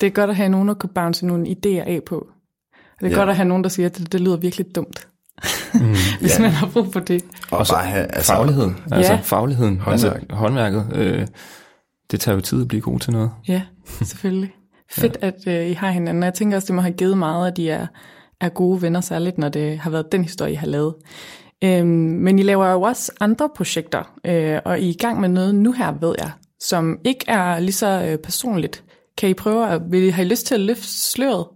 Det 0.00 0.06
er 0.06 0.10
godt 0.10 0.30
at 0.30 0.36
have 0.36 0.48
nogen, 0.48 0.68
der 0.68 0.74
kan 0.74 0.88
bounce 0.88 1.26
nogle 1.26 1.46
idéer 1.46 1.88
af 1.88 2.00
på. 2.06 2.28
Det 3.00 3.06
er 3.06 3.10
ja. 3.10 3.16
godt 3.16 3.30
at 3.30 3.36
have 3.36 3.48
nogen, 3.48 3.64
der 3.64 3.70
siger, 3.70 3.86
at 3.86 3.98
det, 3.98 4.12
det 4.12 4.20
lyder 4.20 4.36
virkelig 4.36 4.74
dumt. 4.74 5.08
Mm, 5.74 5.80
hvis 6.20 6.38
ja. 6.38 6.42
man 6.42 6.50
har 6.50 6.66
brug 6.66 6.92
for 6.92 7.00
det. 7.00 7.24
Og 7.50 7.66
så 7.66 7.76
have, 7.76 8.06
altså, 8.14 8.32
fagligheden. 8.32 8.76
Altså 8.92 9.12
ja. 9.12 9.20
fagligheden. 9.22 9.80
Håndværk. 9.80 10.14
Altså 10.14 10.34
håndværket. 10.36 10.86
Øh, 10.94 11.26
det 12.10 12.20
tager 12.20 12.34
jo 12.34 12.40
tid 12.40 12.62
at 12.62 12.68
blive 12.68 12.80
god 12.80 13.00
til 13.00 13.12
noget. 13.12 13.30
Ja, 13.48 13.62
selvfølgelig. 14.02 14.54
Fedt, 14.98 15.18
ja. 15.22 15.26
at 15.26 15.46
øh, 15.46 15.70
I 15.70 15.72
har 15.72 15.90
hinanden. 15.90 16.22
Jeg 16.22 16.34
tænker 16.34 16.56
også, 16.56 16.66
det 16.66 16.74
må 16.74 16.80
have 16.80 16.94
givet 16.94 17.18
meget, 17.18 17.52
at 17.52 17.58
I 17.58 17.68
er, 17.68 17.86
er 18.40 18.48
gode 18.48 18.82
venner, 18.82 19.00
særligt 19.00 19.38
når 19.38 19.48
det 19.48 19.78
har 19.78 19.90
været 19.90 20.12
den 20.12 20.22
historie, 20.22 20.52
I 20.52 20.54
har 20.54 20.66
lavet. 20.66 20.94
Øhm, 21.64 21.88
men 21.88 22.38
I 22.38 22.42
laver 22.42 22.70
jo 22.70 22.82
også 22.82 23.12
andre 23.20 23.48
projekter, 23.56 24.12
øh, 24.24 24.58
og 24.64 24.80
I 24.80 24.86
er 24.86 24.90
i 24.90 24.96
gang 25.00 25.20
med 25.20 25.28
noget 25.28 25.54
nu 25.54 25.72
her, 25.72 25.92
ved 26.00 26.14
jeg, 26.18 26.30
som 26.60 26.98
ikke 27.04 27.24
er 27.28 27.58
lige 27.58 27.72
så 27.72 28.02
øh, 28.02 28.18
personligt. 28.18 28.84
Kan 29.18 29.28
I 29.28 29.34
prøve 29.34 29.68
at, 29.68 29.82
vil 29.90 30.02
I 30.02 30.08
have 30.08 30.28
lyst 30.28 30.46
til 30.46 30.54
at 30.54 30.60
løfte 30.60 30.86
sløret? 30.86 31.46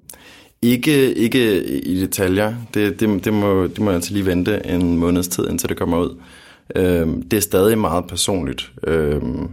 Ikke, 0.62 1.14
ikke 1.14 1.64
i 1.64 2.00
detaljer. 2.00 2.54
Det, 2.74 3.00
det, 3.00 3.24
det, 3.24 3.32
må, 3.32 3.66
det 3.66 3.78
må 3.78 3.90
jeg 3.90 3.94
altså 3.94 4.12
lige 4.12 4.26
vente 4.26 4.66
en 4.66 4.98
måneds 4.98 5.28
tid, 5.28 5.48
indtil 5.48 5.68
det 5.68 5.76
kommer 5.76 5.98
ud. 5.98 6.16
Øhm, 6.76 7.22
det 7.22 7.36
er 7.36 7.40
stadig 7.40 7.78
meget 7.78 8.06
personligt. 8.06 8.72
Øhm, 8.84 9.48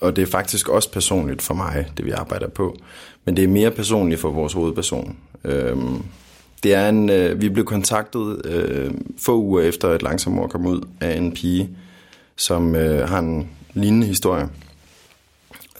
og 0.00 0.16
det 0.16 0.22
er 0.22 0.26
faktisk 0.26 0.68
også 0.68 0.92
personligt 0.92 1.42
for 1.42 1.54
mig, 1.54 1.86
det 1.96 2.04
vi 2.04 2.10
arbejder 2.10 2.48
på. 2.48 2.76
Men 3.24 3.36
det 3.36 3.44
er 3.44 3.48
mere 3.48 3.70
personligt 3.70 4.20
for 4.20 4.30
vores 4.30 4.52
hovedperson. 4.52 5.16
Øhm, 5.44 6.02
det 6.62 6.74
er 6.74 6.88
en, 6.88 7.10
øh, 7.10 7.40
vi 7.40 7.48
blev 7.48 7.64
kontaktet 7.64 8.46
øh, 8.46 8.90
få 9.18 9.38
uger 9.38 9.62
efter, 9.62 9.88
at 9.88 10.02
Langsom 10.02 10.32
Mor 10.32 10.46
kom 10.46 10.66
ud 10.66 10.80
af 11.00 11.16
en 11.16 11.32
pige, 11.32 11.70
som 12.36 12.74
øh, 12.74 13.08
har 13.08 13.18
en 13.18 13.50
lignende 13.74 14.06
historie, 14.06 14.48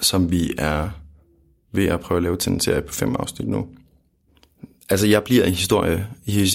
som 0.01 0.31
vi 0.31 0.53
er 0.59 0.89
ved 1.73 1.87
at 1.87 2.01
prøve 2.01 2.17
at 2.17 2.23
lave 2.23 2.37
til 2.37 2.53
en 2.53 2.61
serie 2.61 2.83
på 2.83 2.93
fem 2.93 3.17
afsnit 3.19 3.49
nu. 3.49 3.67
Altså, 4.93 5.07
jeg 5.07 5.23
bliver, 5.23 5.45
en 5.45 5.53
historie, 5.53 6.07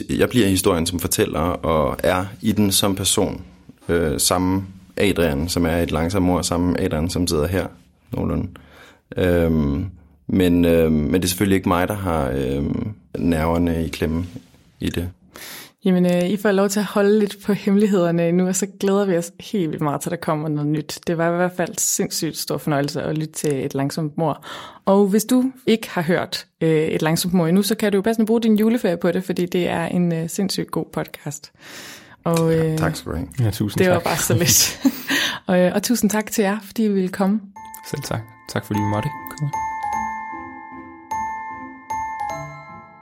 jeg 0.09 0.29
bliver 0.29 0.47
historien 0.47 0.85
som 0.85 0.99
fortæller, 0.99 1.39
og 1.39 1.97
er 2.03 2.25
i 2.41 2.51
den 2.51 2.71
som 2.71 2.95
person. 2.95 3.41
Øh, 3.89 4.19
samme 4.19 4.65
Adrian, 4.97 5.49
som 5.49 5.65
er 5.65 5.77
et 5.77 5.91
langsomt 5.91 6.25
mor, 6.25 6.41
samme 6.41 6.81
Adrian, 6.81 7.09
som 7.09 7.27
sidder 7.27 7.47
her 7.47 7.67
nogenlunde. 8.11 8.47
Øhm, 9.17 9.85
men, 10.27 10.65
øh, 10.65 10.91
men 10.91 11.13
det 11.13 11.23
er 11.23 11.27
selvfølgelig 11.27 11.55
ikke 11.55 11.69
mig, 11.69 11.87
der 11.87 11.93
har 11.93 12.29
øh, 12.29 12.63
nerverne 13.17 13.85
i 13.85 13.87
klemme 13.87 14.25
i 14.79 14.89
det. 14.89 15.09
Jamen, 15.87 16.05
øh, 16.05 16.29
I 16.29 16.37
får 16.37 16.51
lov 16.51 16.69
til 16.69 16.79
at 16.79 16.85
holde 16.85 17.19
lidt 17.19 17.35
på 17.45 17.53
hemmelighederne 17.53 18.31
nu, 18.31 18.47
og 18.47 18.55
så 18.55 18.67
glæder 18.79 19.05
vi 19.05 19.17
os 19.17 19.31
helt 19.39 19.71
vildt 19.71 19.83
meget 19.83 20.01
til, 20.01 20.09
at 20.09 20.11
der 20.11 20.25
kommer 20.25 20.49
noget 20.49 20.69
nyt. 20.69 20.99
Det 21.07 21.17
var 21.17 21.33
i 21.33 21.35
hvert 21.35 21.51
fald 21.57 21.73
sindssygt 21.77 22.37
stor 22.37 22.57
fornøjelse 22.57 23.01
at 23.01 23.17
lytte 23.17 23.33
til 23.33 23.65
Et 23.65 23.75
Langsomt 23.75 24.17
Mor. 24.17 24.45
Og 24.85 25.07
hvis 25.07 25.25
du 25.25 25.51
ikke 25.67 25.89
har 25.89 26.01
hørt 26.01 26.45
øh, 26.61 26.69
Et 26.69 27.01
Langsomt 27.01 27.33
Mor 27.33 27.47
endnu, 27.47 27.61
så 27.61 27.75
kan 27.75 27.91
du 27.91 27.95
jo 27.97 28.01
passende 28.01 28.25
bruge 28.25 28.41
din 28.41 28.55
juleferie 28.55 28.97
på 28.97 29.11
det, 29.11 29.23
fordi 29.23 29.45
det 29.45 29.67
er 29.67 29.85
en 29.85 30.13
øh, 30.13 30.29
sindssygt 30.29 30.71
god 30.71 30.85
podcast. 30.93 31.51
Og, 32.23 32.53
øh, 32.53 32.65
ja, 32.65 32.75
tak 32.77 32.95
skal 32.95 33.11
du 33.11 33.17
have. 33.17 33.27
Ja, 33.39 33.51
tusind 33.51 33.79
det 33.79 33.85
tak. 33.85 33.93
var 33.93 33.99
bare 33.99 34.17
så 34.17 34.33
lidt. 34.33 34.79
og, 35.47 35.59
øh, 35.59 35.71
og 35.75 35.83
tusind 35.83 36.09
tak 36.09 36.31
til 36.31 36.41
jer, 36.41 36.57
fordi 36.63 36.85
I 36.85 36.87
ville 36.87 37.09
komme. 37.09 37.41
Selv 37.89 38.01
tak. 38.01 38.21
Tak 38.49 38.65
fordi 38.65 38.79
vi 38.79 38.85
måtte 38.85 39.09
komme. 39.39 39.66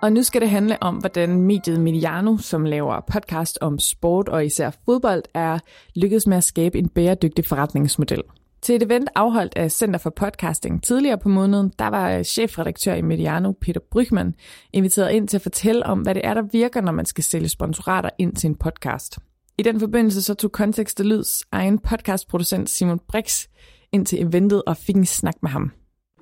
Og 0.05 0.13
nu 0.13 0.23
skal 0.23 0.41
det 0.41 0.49
handle 0.49 0.83
om, 0.83 0.95
hvordan 0.95 1.41
mediet 1.41 1.79
Mediano, 1.79 2.37
som 2.37 2.65
laver 2.65 2.99
podcast 3.11 3.57
om 3.61 3.79
sport 3.79 4.29
og 4.29 4.45
især 4.45 4.71
fodbold, 4.85 5.23
er 5.33 5.59
lykkedes 5.95 6.27
med 6.27 6.37
at 6.37 6.43
skabe 6.43 6.77
en 6.77 6.89
bæredygtig 6.89 7.45
forretningsmodel. 7.45 8.21
Til 8.61 8.75
et 8.75 8.83
event 8.83 9.09
afholdt 9.15 9.53
af 9.55 9.71
Center 9.71 9.99
for 9.99 10.09
Podcasting 10.09 10.83
tidligere 10.83 11.17
på 11.17 11.29
måneden, 11.29 11.71
der 11.79 11.87
var 11.87 12.23
chefredaktør 12.23 12.93
i 12.93 13.01
Mediano, 13.01 13.51
Peter 13.61 13.79
Brygman, 13.91 14.33
inviteret 14.73 15.11
ind 15.11 15.27
til 15.27 15.37
at 15.37 15.41
fortælle 15.41 15.85
om, 15.85 15.99
hvad 15.99 16.15
det 16.15 16.25
er, 16.25 16.33
der 16.33 16.43
virker, 16.51 16.81
når 16.81 16.91
man 16.91 17.05
skal 17.05 17.23
sælge 17.23 17.49
sponsorater 17.49 18.09
ind 18.19 18.35
til 18.35 18.47
en 18.47 18.55
podcast. 18.55 19.19
I 19.57 19.63
den 19.63 19.79
forbindelse 19.79 20.21
så 20.21 20.33
tog 20.33 20.51
Kontekst 20.51 20.99
Lyds 20.99 21.43
egen 21.51 21.79
podcastproducent 21.79 22.69
Simon 22.69 22.99
Brix 23.07 23.47
ind 23.91 24.05
til 24.05 24.21
eventet 24.21 24.63
og 24.67 24.77
fik 24.77 24.95
en 24.95 25.05
snak 25.05 25.35
med 25.41 25.49
ham. 25.49 25.71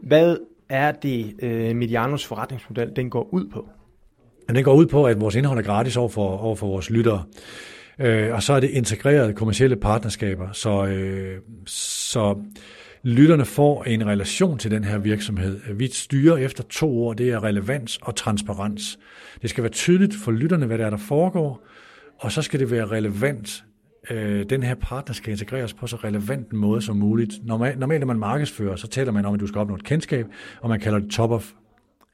Hvad 0.04 0.38
er 0.69 0.91
det, 0.91 1.36
øh, 1.39 1.76
Medianos 1.76 2.26
forretningsmodel 2.26 2.91
den 2.95 3.10
går 3.10 3.34
ud 3.34 3.49
på? 3.49 3.69
Den 4.49 4.63
går 4.63 4.73
ud 4.73 4.86
på, 4.86 5.06
at 5.06 5.21
vores 5.21 5.36
indhold 5.36 5.60
er 5.60 5.63
gratis 5.63 5.97
over 5.97 6.10
for, 6.10 6.38
over 6.38 6.56
for 6.56 6.67
vores 6.67 6.89
lyttere. 6.89 7.23
Øh, 7.99 8.34
og 8.34 8.43
så 8.43 8.54
er 8.54 8.60
det 8.60 8.69
integrerede 8.69 9.34
kommersielle 9.34 9.76
partnerskaber, 9.76 10.52
så, 10.52 10.86
øh, 10.86 11.41
så 11.65 12.36
lytterne 13.04 13.45
får 13.45 13.84
en 13.84 14.08
relation 14.08 14.58
til 14.58 14.71
den 14.71 14.84
her 14.84 14.97
virksomhed. 14.97 15.60
Vi 15.73 15.88
styrer 15.88 16.38
efter 16.38 16.63
to 16.63 17.04
år, 17.04 17.13
det 17.13 17.30
er 17.30 17.43
relevans 17.43 17.99
og 18.02 18.15
transparens. 18.15 18.99
Det 19.41 19.49
skal 19.49 19.63
være 19.63 19.71
tydeligt 19.71 20.15
for 20.15 20.32
lytterne, 20.32 20.65
hvad 20.65 20.78
der 20.78 20.86
er, 20.86 20.89
der 20.89 20.97
foregår, 20.97 21.67
og 22.19 22.32
så 22.32 22.41
skal 22.41 22.60
det 22.60 22.71
være 22.71 22.86
relevant. 22.86 23.63
Øh, 24.10 24.46
den 24.50 24.63
her 24.63 24.76
partner 24.76 25.13
skal 25.13 25.32
integreres 25.32 25.74
på 25.74 25.88
så 25.88 25.96
relevant 25.96 26.52
en 26.52 26.58
måde 26.58 26.82
som 26.82 26.96
muligt. 26.96 27.34
Normalt, 27.46 27.80
normalt 27.80 28.00
når 28.00 28.08
man 28.08 28.20
markedsfører, 28.20 28.76
så 28.76 28.88
taler 28.88 29.12
man 29.12 29.26
om, 29.26 29.34
at 29.34 29.39
du 29.39 29.48
skal 29.48 29.60
opnå 29.60 29.76
et 29.76 29.84
kendskab, 29.84 30.26
og 30.62 30.70
man 30.70 30.80
kalder 30.80 31.00
det 31.00 31.12
top 31.12 31.32
of 31.32 31.52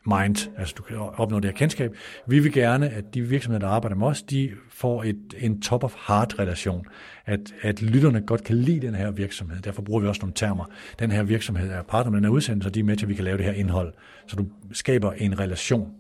mind, 0.06 0.49
altså 0.58 0.75
du 0.78 0.84
kan 0.84 0.97
opnå 0.97 1.39
det 1.39 1.45
her 1.45 1.58
kendskab. 1.58 1.95
Vi 2.28 2.39
vil 2.39 2.54
gerne, 2.54 2.89
at 2.89 3.13
de 3.13 3.21
virksomheder, 3.21 3.67
der 3.67 3.73
arbejder 3.73 3.95
med 3.95 4.08
os, 4.08 4.21
de 4.21 4.52
får 4.69 5.04
et, 5.04 5.36
en 5.38 5.62
top 5.62 5.84
of 5.84 5.95
heart 6.08 6.39
relation. 6.39 6.86
At, 7.25 7.39
at 7.62 7.82
lytterne 7.82 8.21
godt 8.21 8.43
kan 8.43 8.56
lide 8.56 8.88
den 8.88 8.95
her 8.95 9.12
virksomhed. 9.12 9.62
Derfor 9.62 9.82
bruger 9.82 10.02
vi 10.02 10.08
også 10.08 10.21
nogle 10.21 10.34
termer. 10.34 10.65
Den 10.99 11.12
her 11.12 11.23
virksomhed 11.23 11.69
er 11.69 11.84
partner 11.84 12.12
med 12.12 12.17
den 12.17 12.25
her 12.25 12.32
udsendelse, 12.32 12.69
og 12.69 12.75
de 12.75 12.80
er 12.80 12.84
med 12.84 12.95
til, 12.95 13.06
at 13.06 13.10
vi 13.10 13.15
kan 13.15 13.23
lave 13.23 13.38
det 13.38 13.45
her 13.45 13.54
indhold. 13.54 13.93
Så 14.28 14.36
du 14.36 14.45
skaber 14.71 15.12
en 15.12 15.39
relation. 15.39 15.91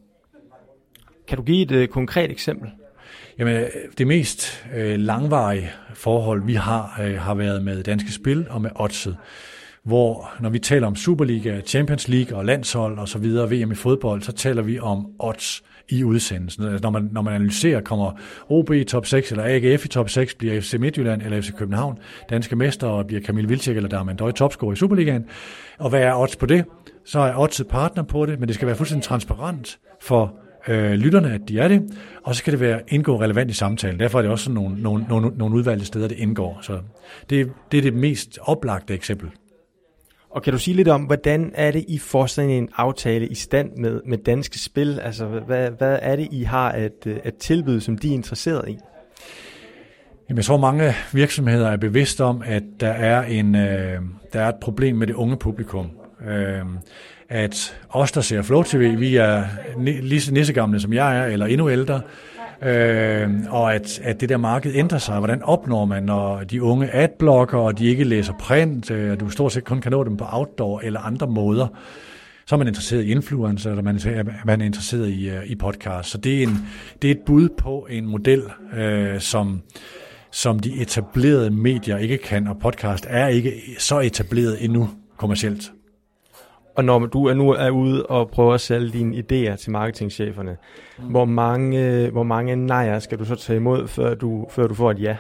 Kan 1.27 1.37
du 1.37 1.43
give 1.43 1.61
et 1.61 1.71
øh, 1.71 1.87
konkret 1.87 2.31
eksempel? 2.31 2.69
Jamen, 3.39 3.55
øh, 3.55 3.67
det 3.97 4.07
mest 4.07 4.65
øh, 4.75 4.99
langvarige 4.99 5.71
forhold, 5.93 6.45
vi 6.45 6.53
har, 6.53 7.01
øh, 7.01 7.19
har 7.19 7.33
været 7.33 7.63
med 7.63 7.83
Danske 7.83 8.11
Spil 8.11 8.47
og 8.49 8.61
med 8.61 8.69
Oddset 8.75 9.17
hvor 9.83 10.31
når 10.39 10.49
vi 10.49 10.59
taler 10.59 10.87
om 10.87 10.95
Superliga, 10.95 11.61
Champions 11.61 12.07
League 12.07 12.37
og 12.37 12.45
landshold 12.45 12.99
og 12.99 13.07
så 13.07 13.19
videre, 13.19 13.51
VM 13.51 13.71
i 13.71 13.75
fodbold, 13.75 14.21
så 14.21 14.31
taler 14.31 14.61
vi 14.61 14.79
om 14.79 15.07
odds 15.19 15.63
i 15.89 16.03
udsendelsen. 16.03 16.63
Altså, 16.63 16.83
når, 16.83 16.89
man, 16.89 17.09
når 17.11 17.21
man 17.21 17.33
analyserer, 17.33 17.81
kommer 17.81 18.11
OB 18.49 18.71
i 18.71 18.83
top 18.83 19.05
6, 19.05 19.31
eller 19.31 19.43
AGF 19.47 19.85
i 19.85 19.87
top 19.87 20.09
6, 20.09 20.35
bliver 20.35 20.61
FC 20.61 20.73
Midtjylland 20.73 21.21
eller 21.21 21.41
FC 21.41 21.51
København 21.57 21.97
danske 22.29 22.55
mester, 22.55 22.87
og 22.87 23.07
bliver 23.07 23.21
Camille 23.21 23.47
Vilcek 23.47 23.77
eller 23.77 23.89
Darman 23.89 24.15
Døj 24.15 24.31
topscorer 24.31 24.73
i 24.73 24.75
Superligaen. 24.75 25.25
Og 25.79 25.89
hvad 25.89 26.01
er 26.01 26.15
odds 26.15 26.35
på 26.35 26.45
det? 26.45 26.65
Så 27.05 27.19
er 27.19 27.37
odds 27.37 27.61
partner 27.69 28.03
på 28.03 28.25
det, 28.25 28.39
men 28.39 28.47
det 28.47 28.55
skal 28.55 28.67
være 28.67 28.75
fuldstændig 28.75 29.03
transparent 29.03 29.79
for 30.01 30.33
øh, 30.69 30.91
lytterne, 30.91 31.33
at 31.33 31.41
de 31.47 31.59
er 31.59 31.67
det, 31.67 31.97
og 32.23 32.35
så 32.35 32.39
skal 32.39 32.53
det 32.53 32.59
være 32.59 32.81
indgå 32.87 33.21
relevant 33.21 33.51
i 33.51 33.53
samtalen. 33.53 33.99
Derfor 33.99 34.17
er 34.17 34.21
det 34.21 34.31
også 34.31 34.43
sådan 34.43 34.53
nogle, 34.53 34.81
nogle, 34.81 35.05
nogle, 35.09 35.31
nogle 35.37 35.55
udvalgte 35.55 35.85
steder, 35.85 36.07
det 36.07 36.17
indgår. 36.17 36.59
Så 36.61 36.79
det, 37.29 37.51
det 37.71 37.77
er 37.77 37.81
det 37.81 37.93
mest 37.93 38.39
oplagte 38.41 38.93
eksempel. 38.93 39.29
Og 40.29 40.43
kan 40.43 40.53
du 40.53 40.59
sige 40.59 40.75
lidt 40.75 40.87
om, 40.87 41.01
hvordan 41.01 41.51
er 41.55 41.71
det, 41.71 41.85
I 41.87 41.97
får 41.97 42.25
sådan 42.25 42.49
en 42.49 42.69
aftale 42.75 43.27
i 43.27 43.35
stand 43.35 43.71
med, 43.77 44.01
med 44.05 44.17
danske 44.17 44.59
spil? 44.59 44.99
Altså, 44.99 45.25
hvad, 45.25 45.71
hvad 45.77 45.99
er 46.01 46.15
det, 46.15 46.27
I 46.31 46.43
har 46.43 46.71
at, 46.71 47.07
at 47.23 47.35
tilbyde, 47.35 47.81
som 47.81 47.97
de 47.97 48.09
er 48.09 48.13
interesseret 48.13 48.69
i? 48.69 48.77
Jamen, 50.29 50.37
jeg 50.37 50.45
tror, 50.45 50.57
mange 50.57 50.93
virksomheder 51.13 51.69
er 51.69 51.77
bevidste 51.77 52.23
om, 52.23 52.43
at 52.45 52.63
der 52.79 52.89
er, 52.89 53.23
en, 53.23 53.55
øh, 53.55 54.01
der 54.33 54.41
er 54.41 54.49
et 54.49 54.59
problem 54.61 54.95
med 54.95 55.07
det 55.07 55.13
unge 55.13 55.37
publikum. 55.37 55.98
Øh, 56.27 56.61
at 57.29 57.77
os, 57.89 58.11
der 58.11 58.21
ser 58.21 58.41
Flow 58.41 58.63
TV, 58.63 58.99
vi 58.99 59.15
er 59.15 59.43
lige 59.77 60.21
så 60.21 60.33
nissegamle, 60.33 60.79
som 60.79 60.93
jeg 60.93 61.19
er, 61.19 61.25
eller 61.25 61.45
endnu 61.45 61.69
ældre, 61.69 62.01
Øh, 62.61 63.29
og 63.49 63.75
at, 63.75 63.99
at 64.03 64.21
det 64.21 64.29
der 64.29 64.37
marked 64.37 64.75
ændrer 64.75 64.97
sig. 64.97 65.17
Hvordan 65.17 65.43
opnår 65.43 65.85
man, 65.85 66.03
når 66.03 66.43
de 66.43 66.63
unge 66.63 66.95
adblocker, 66.95 67.57
og 67.57 67.79
de 67.79 67.85
ikke 67.85 68.03
læser 68.03 68.33
print, 68.33 68.91
øh, 68.91 69.11
og 69.11 69.19
du 69.19 69.29
stort 69.29 69.51
set 69.51 69.63
kun 69.63 69.81
kan 69.81 69.91
nå 69.91 70.03
dem 70.03 70.17
på 70.17 70.25
outdoor 70.27 70.79
eller 70.79 70.99
andre 70.99 71.27
måder, 71.27 71.67
så 72.45 72.55
er 72.55 72.57
man 72.57 72.67
interesseret 72.67 73.03
i 73.03 73.11
influencer, 73.11 73.69
eller 73.69 73.83
man 73.83 73.95
er, 73.95 74.23
man 74.45 74.61
er 74.61 74.65
interesseret 74.65 75.09
i, 75.09 75.29
uh, 75.29 75.43
i 75.45 75.55
podcast. 75.55 76.09
Så 76.09 76.17
det 76.17 76.39
er, 76.39 76.43
en, 76.43 76.67
det 77.01 77.07
er 77.07 77.11
et 77.11 77.21
bud 77.25 77.49
på 77.49 77.87
en 77.89 78.05
model, 78.05 78.43
øh, 78.77 79.19
som, 79.19 79.61
som 80.31 80.59
de 80.59 80.81
etablerede 80.81 81.49
medier 81.49 81.97
ikke 81.97 82.17
kan, 82.17 82.47
og 82.47 82.59
podcast 82.59 83.05
er 83.09 83.27
ikke 83.27 83.53
så 83.77 83.99
etableret 83.99 84.63
endnu 84.63 84.89
kommercielt. 85.17 85.71
Og 86.79 86.85
når 86.85 86.99
du 86.99 87.25
er 87.25 87.33
nu 87.33 87.49
er 87.49 87.69
ude 87.69 88.05
og 88.05 88.29
prøver 88.29 88.53
at 88.53 88.61
sælge 88.61 88.89
dine 88.89 89.15
idéer 89.15 89.55
til 89.55 89.71
marketingcheferne, 89.71 90.57
mm. 90.97 91.05
hvor, 91.05 91.25
mange, 91.25 92.09
hvor 92.09 92.23
mange 92.23 92.55
nejer 92.55 92.99
skal 92.99 93.19
du 93.19 93.25
så 93.25 93.35
tage 93.35 93.57
imod, 93.57 93.87
før 93.87 94.13
du, 94.13 94.47
før 94.49 94.67
du 94.67 94.73
får 94.73 94.91
et 94.91 95.01
ja? 95.01 95.17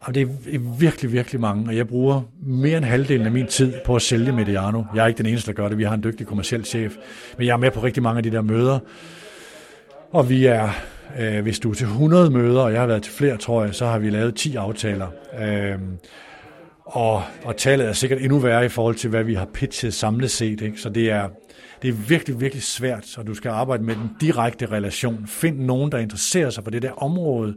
Og 0.00 0.14
det 0.14 0.22
er 0.22 0.78
virkelig, 0.78 1.12
virkelig 1.12 1.40
mange, 1.40 1.68
og 1.68 1.76
jeg 1.76 1.88
bruger 1.88 2.22
mere 2.40 2.76
end 2.76 2.84
halvdelen 2.84 3.26
af 3.26 3.32
min 3.32 3.46
tid 3.46 3.72
på 3.84 3.96
at 3.96 4.02
sælge 4.02 4.32
Mediano. 4.32 4.82
Jeg 4.94 5.02
er 5.02 5.06
ikke 5.06 5.18
den 5.18 5.26
eneste, 5.26 5.46
der 5.46 5.56
gør 5.56 5.68
det. 5.68 5.78
Vi 5.78 5.84
har 5.84 5.94
en 5.94 6.02
dygtig 6.02 6.26
kommersiel 6.26 6.64
chef, 6.64 6.96
men 7.38 7.46
jeg 7.46 7.52
er 7.52 7.56
med 7.56 7.70
på 7.70 7.80
rigtig 7.80 8.02
mange 8.02 8.16
af 8.16 8.22
de 8.22 8.30
der 8.30 8.42
møder. 8.42 8.78
Og 10.12 10.28
vi 10.28 10.46
er 10.46 10.68
Øh, 11.18 11.42
hvis 11.42 11.58
du 11.58 11.70
er 11.70 11.74
til 11.74 11.86
100 11.86 12.30
møder, 12.30 12.60
og 12.60 12.72
jeg 12.72 12.80
har 12.80 12.86
været 12.86 13.02
til 13.02 13.12
flere, 13.12 13.36
tror 13.36 13.64
jeg, 13.64 13.74
så 13.74 13.86
har 13.86 13.98
vi 13.98 14.10
lavet 14.10 14.34
10 14.34 14.56
aftaler. 14.56 15.06
Øh, 15.40 15.78
og, 16.86 17.22
og 17.44 17.56
tallet 17.56 17.88
er 17.88 17.92
sikkert 17.92 18.20
endnu 18.20 18.38
værre 18.38 18.64
i 18.64 18.68
forhold 18.68 18.94
til, 18.94 19.10
hvad 19.10 19.24
vi 19.24 19.34
har 19.34 19.48
pitchet 19.54 19.94
samlet 19.94 20.30
set. 20.30 20.60
Ikke? 20.60 20.80
Så 20.80 20.88
det 20.88 21.10
er, 21.10 21.28
det 21.82 21.88
er 21.88 21.92
virkelig, 21.92 22.40
virkelig 22.40 22.62
svært, 22.62 23.18
og 23.18 23.26
du 23.26 23.34
skal 23.34 23.48
arbejde 23.48 23.82
med 23.82 23.94
den 23.94 24.10
direkte 24.20 24.66
relation. 24.66 25.26
Find 25.26 25.58
nogen, 25.58 25.92
der 25.92 25.98
interesserer 25.98 26.50
sig 26.50 26.64
for 26.64 26.70
det 26.70 26.82
der 26.82 27.02
område, 27.02 27.54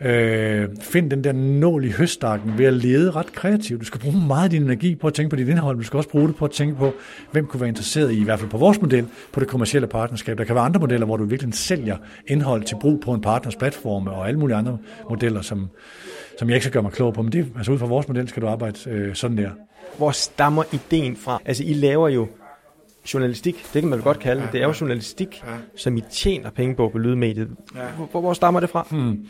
Øh, 0.00 0.68
find 0.80 1.10
den 1.10 1.24
der 1.24 1.32
nål 1.32 1.84
i 1.84 1.90
høstakken 1.90 2.58
ved 2.58 2.66
at 2.66 2.72
lede 2.72 3.10
ret 3.10 3.32
kreativt. 3.32 3.80
Du 3.80 3.86
skal 3.86 4.00
bruge 4.00 4.26
meget 4.26 4.44
af 4.44 4.50
din 4.50 4.62
energi 4.62 4.94
på 4.94 5.06
at 5.06 5.14
tænke 5.14 5.30
på 5.30 5.36
dit 5.36 5.48
indhold, 5.48 5.76
men 5.76 5.80
du 5.80 5.86
skal 5.86 5.96
også 5.96 6.08
bruge 6.08 6.28
det 6.28 6.36
på 6.36 6.44
at 6.44 6.50
tænke 6.50 6.76
på, 6.76 6.92
hvem 7.32 7.46
kunne 7.46 7.60
være 7.60 7.68
interesseret 7.68 8.12
i, 8.12 8.20
i 8.20 8.24
hvert 8.24 8.38
fald 8.38 8.50
på 8.50 8.58
vores 8.58 8.80
model, 8.80 9.06
på 9.32 9.40
det 9.40 9.48
kommercielle 9.48 9.86
partnerskab. 9.86 10.38
Der 10.38 10.44
kan 10.44 10.54
være 10.54 10.64
andre 10.64 10.80
modeller, 10.80 11.06
hvor 11.06 11.16
du 11.16 11.24
virkelig 11.24 11.54
sælger 11.54 11.96
indhold 12.26 12.62
til 12.62 12.76
brug 12.80 13.00
på 13.00 13.12
en 13.12 13.20
partners 13.20 13.56
platforme 13.56 14.10
og 14.10 14.28
alle 14.28 14.40
mulige 14.40 14.56
andre 14.56 14.78
modeller, 15.10 15.42
som, 15.42 15.68
som 16.38 16.48
jeg 16.48 16.56
ikke 16.56 16.64
skal 16.64 16.72
gøre 16.72 16.82
mig 16.82 16.92
klog 16.92 17.14
på. 17.14 17.22
Men 17.22 17.32
det, 17.32 17.46
altså 17.56 17.72
ud 17.72 17.78
fra 17.78 17.86
vores 17.86 18.08
model 18.08 18.28
skal 18.28 18.42
du 18.42 18.48
arbejde 18.48 18.90
øh, 18.90 19.14
sådan 19.14 19.38
der. 19.38 19.50
Hvor 19.96 20.10
stammer 20.10 20.64
ideen 20.72 21.16
fra? 21.16 21.42
Altså 21.44 21.64
I 21.64 21.72
laver 21.72 22.08
jo 22.08 22.28
journalistik, 23.14 23.54
det 23.74 23.82
kan 23.82 23.88
man 23.90 23.96
vel 23.96 24.04
godt 24.04 24.18
kalde 24.18 24.42
det. 24.42 24.52
Det 24.52 24.62
er 24.62 24.66
jo 24.66 24.74
journalistik, 24.80 25.42
ja. 25.46 25.52
som 25.76 25.96
I 25.96 26.00
tjener 26.10 26.50
penge 26.50 26.74
på 26.74 26.88
på 26.88 26.98
lydmediet. 26.98 27.50
Ja. 27.76 27.80
Hvor, 28.10 28.20
hvor 28.20 28.32
stammer 28.32 28.60
det 28.60 28.70
fra? 28.70 28.86
Hmm. 28.90 29.26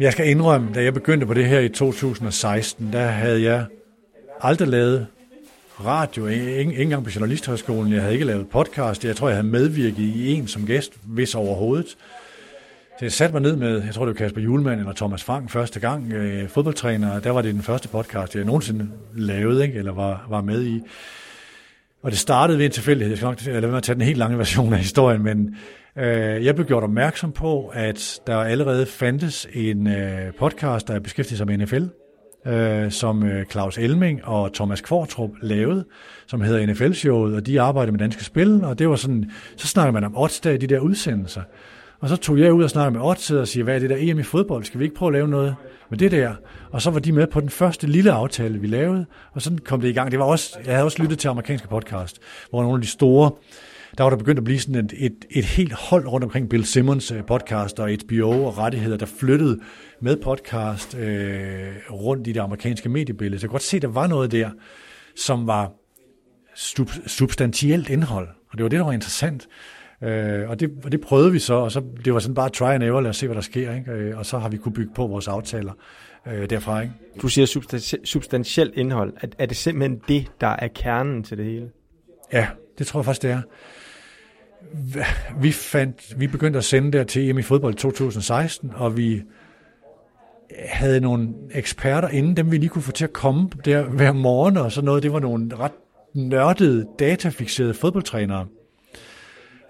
Jeg 0.00 0.12
skal 0.12 0.28
indrømme, 0.28 0.68
da 0.74 0.82
jeg 0.82 0.94
begyndte 0.94 1.26
på 1.26 1.34
det 1.34 1.46
her 1.46 1.60
i 1.60 1.68
2016, 1.68 2.92
der 2.92 3.06
havde 3.06 3.42
jeg 3.42 3.64
aldrig 4.40 4.68
lavet 4.68 5.06
radio, 5.84 6.26
ikke 6.26 6.82
engang 6.82 7.04
på 7.04 7.10
Journalisthøjskolen. 7.10 7.92
Jeg 7.92 8.00
havde 8.00 8.12
ikke 8.12 8.24
lavet 8.24 8.48
podcast. 8.48 9.04
Jeg 9.04 9.16
tror, 9.16 9.28
jeg 9.28 9.36
havde 9.36 9.48
medvirket 9.48 9.98
i 9.98 10.32
en 10.32 10.48
som 10.48 10.66
gæst, 10.66 10.92
hvis 11.04 11.34
overhovedet. 11.34 11.96
Så 13.00 13.04
jeg 13.04 13.12
satte 13.12 13.32
mig 13.32 13.42
ned 13.42 13.56
med, 13.56 13.82
jeg 13.82 13.94
tror 13.94 14.04
det 14.04 14.14
var 14.14 14.24
Kasper 14.24 14.40
Julemand 14.40 14.80
eller 14.80 14.92
Thomas 14.92 15.24
Frank 15.24 15.50
første 15.50 15.80
gang, 15.80 16.12
øh, 16.12 16.48
fodboldtræner. 16.48 17.20
Der 17.20 17.30
var 17.30 17.42
det 17.42 17.54
den 17.54 17.62
første 17.62 17.88
podcast, 17.88 18.36
jeg 18.36 18.44
nogensinde 18.44 18.88
lavede, 19.14 19.62
ikke, 19.62 19.78
eller 19.78 19.92
var, 19.92 20.26
var 20.30 20.40
med 20.40 20.64
i. 20.64 20.80
Og 22.02 22.10
det 22.10 22.18
startede 22.18 22.58
ved 22.58 22.64
en 22.64 22.70
tilfældighed. 22.70 23.10
Jeg 23.10 23.18
skal 23.18 23.26
nok 23.26 23.46
lade 23.46 23.62
være 23.62 23.70
med 23.70 23.76
at 23.76 23.82
tage 23.82 23.94
den 23.94 24.02
helt 24.02 24.18
lange 24.18 24.38
version 24.38 24.72
af 24.72 24.78
historien, 24.78 25.22
men 25.22 25.56
Øh, 25.98 26.44
jeg 26.44 26.54
blev 26.54 26.66
gjort 26.66 26.82
opmærksom 26.82 27.32
på, 27.32 27.66
at 27.66 28.20
der 28.26 28.36
allerede 28.36 28.86
fandtes 28.86 29.48
en 29.52 29.86
øh, 29.86 30.32
podcast, 30.38 30.88
der 30.88 31.00
beskæftigede 31.00 31.36
sig 31.36 31.46
med 31.46 31.58
NFL, 31.58 31.84
øh, 32.46 32.90
som 32.90 33.22
øh, 33.22 33.46
Claus 33.46 33.78
Elming 33.78 34.24
og 34.24 34.54
Thomas 34.54 34.80
Kvartrup 34.80 35.30
lavede, 35.42 35.84
som 36.26 36.40
hedder 36.40 36.66
NFL-showet, 36.66 37.34
og 37.34 37.46
de 37.46 37.60
arbejdede 37.60 37.92
med 37.92 37.98
danske 37.98 38.24
spil, 38.24 38.64
og 38.64 38.78
det 38.78 38.88
var 38.88 38.96
sådan, 38.96 39.30
så 39.56 39.66
snakker 39.66 39.92
man 39.92 40.04
om 40.04 40.16
odds 40.16 40.38
i 40.38 40.56
de 40.56 40.66
der 40.66 40.80
udsendelser. 40.80 41.42
Og 42.00 42.08
så 42.08 42.16
tog 42.16 42.38
jeg 42.38 42.52
ud 42.52 42.64
og 42.64 42.70
snakkede 42.70 42.98
med 42.98 43.06
odds 43.06 43.30
og 43.30 43.48
siger, 43.48 43.64
hvad 43.64 43.74
er 43.74 43.78
det 43.78 43.90
der 43.90 43.96
EM 43.98 44.18
i 44.18 44.22
fodbold? 44.22 44.64
Skal 44.64 44.80
vi 44.80 44.84
ikke 44.84 44.96
prøve 44.96 45.08
at 45.08 45.12
lave 45.12 45.28
noget 45.28 45.56
med 45.90 45.98
det 45.98 46.10
der? 46.10 46.34
Og 46.70 46.82
så 46.82 46.90
var 46.90 47.00
de 47.00 47.12
med 47.12 47.26
på 47.26 47.40
den 47.40 47.50
første 47.50 47.86
lille 47.86 48.12
aftale, 48.12 48.58
vi 48.58 48.66
lavede, 48.66 49.06
og 49.32 49.42
sådan 49.42 49.58
kom 49.58 49.80
det 49.80 49.88
i 49.88 49.92
gang. 49.92 50.10
Det 50.10 50.18
var 50.18 50.24
også, 50.24 50.58
jeg 50.64 50.74
havde 50.74 50.84
også 50.84 51.02
lyttet 51.02 51.18
til 51.18 51.28
amerikanske 51.28 51.68
podcast, 51.68 52.18
hvor 52.50 52.62
nogle 52.62 52.76
af 52.76 52.82
de 52.82 52.88
store 52.88 53.30
der 53.98 54.04
var 54.04 54.10
der 54.10 54.16
begyndt 54.16 54.38
at 54.38 54.44
blive 54.44 54.60
sådan 54.60 54.84
et, 54.84 54.94
et, 54.96 55.24
et 55.30 55.44
helt 55.44 55.72
hold 55.72 56.06
rundt 56.06 56.24
omkring 56.24 56.48
Bill 56.48 56.64
Simmons 56.64 57.10
øh, 57.10 57.24
podcast 57.24 57.80
og 57.80 57.90
HBO 58.04 58.44
og 58.44 58.58
rettigheder, 58.58 58.96
der 58.96 59.06
flyttede 59.06 59.60
med 60.00 60.16
podcast 60.16 60.94
øh, 60.94 61.68
rundt 61.90 62.26
i 62.26 62.32
det 62.32 62.40
amerikanske 62.40 62.88
mediebillede. 62.88 63.40
Så 63.40 63.44
jeg 63.44 63.48
kunne 63.48 63.54
godt 63.54 63.62
se, 63.62 63.76
at 63.76 63.82
der 63.82 63.88
var 63.88 64.06
noget 64.06 64.32
der, 64.32 64.50
som 65.16 65.46
var 65.46 65.72
sub- 66.54 67.08
substantielt 67.08 67.90
indhold, 67.90 68.28
og 68.50 68.58
det 68.58 68.62
var 68.62 68.68
det, 68.68 68.78
der 68.78 68.84
var 68.84 68.92
interessant. 68.92 69.48
Øh, 70.02 70.50
og, 70.50 70.60
det, 70.60 70.70
og 70.84 70.92
det 70.92 71.00
prøvede 71.00 71.32
vi 71.32 71.38
så, 71.38 71.54
og 71.54 71.72
så 71.72 71.82
det 72.04 72.14
var 72.14 72.20
sådan 72.20 72.34
bare 72.34 72.48
try 72.48 72.72
and 72.74 72.82
error, 72.82 73.00
lad 73.00 73.10
os 73.10 73.16
se, 73.16 73.26
hvad 73.26 73.34
der 73.34 73.42
sker, 73.42 73.74
ikke? 73.74 73.92
Øh, 73.92 74.18
og 74.18 74.26
så 74.26 74.38
har 74.38 74.48
vi 74.48 74.56
kunne 74.56 74.72
bygge 74.72 74.92
på 74.94 75.06
vores 75.06 75.28
aftaler 75.28 75.72
øh, 76.26 76.50
derfra. 76.50 76.80
Ikke? 76.80 76.94
Du 77.22 77.28
siger 77.28 77.46
substantielt 78.04 78.74
indhold. 78.74 79.12
Er, 79.20 79.26
er 79.38 79.46
det 79.46 79.56
simpelthen 79.56 80.00
det, 80.08 80.30
der 80.40 80.46
er 80.46 80.68
kernen 80.68 81.22
til 81.22 81.38
det 81.38 81.44
hele? 81.44 81.70
Ja, 82.32 82.46
det 82.78 82.86
tror 82.86 83.00
jeg 83.00 83.04
faktisk, 83.04 83.22
det 83.22 83.30
er 83.30 83.40
vi, 85.40 85.52
fandt, 85.52 86.20
vi 86.20 86.26
begyndte 86.26 86.58
at 86.58 86.64
sende 86.64 86.98
der 86.98 87.04
til 87.04 87.30
EM 87.30 87.38
i 87.38 87.42
fodbold 87.42 87.74
i 87.74 87.76
2016, 87.76 88.72
og 88.74 88.96
vi 88.96 89.22
havde 90.58 91.00
nogle 91.00 91.28
eksperter 91.50 92.08
inden, 92.08 92.36
dem 92.36 92.50
vi 92.50 92.56
lige 92.56 92.68
kunne 92.68 92.82
få 92.82 92.92
til 92.92 93.04
at 93.04 93.12
komme 93.12 93.48
der 93.64 93.82
hver 93.82 94.12
morgen 94.12 94.56
og 94.56 94.72
sådan 94.72 94.86
noget. 94.86 95.02
Det 95.02 95.12
var 95.12 95.20
nogle 95.20 95.56
ret 95.58 95.72
nørdede, 96.14 96.86
datafixerede 96.98 97.74
fodboldtrænere, 97.74 98.46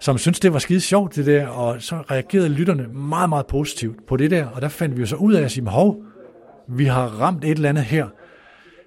som 0.01 0.17
syntes, 0.17 0.39
det 0.39 0.53
var 0.53 0.59
skide 0.59 0.81
sjovt 0.81 1.15
det 1.15 1.25
der, 1.25 1.47
og 1.47 1.81
så 1.81 1.95
reagerede 1.95 2.49
lytterne 2.49 2.87
meget, 2.87 3.29
meget 3.29 3.47
positivt 3.47 4.05
på 4.07 4.17
det 4.17 4.31
der, 4.31 4.45
og 4.45 4.61
der 4.61 4.67
fandt 4.67 4.95
vi 4.95 4.99
jo 4.99 5.05
så 5.05 5.15
ud 5.15 5.33
af 5.33 5.41
at 5.41 5.51
sige, 5.51 5.67
hov, 5.67 6.03
vi 6.67 6.85
har 6.85 7.07
ramt 7.07 7.43
et 7.43 7.51
eller 7.51 7.69
andet 7.69 7.83
her, 7.83 8.07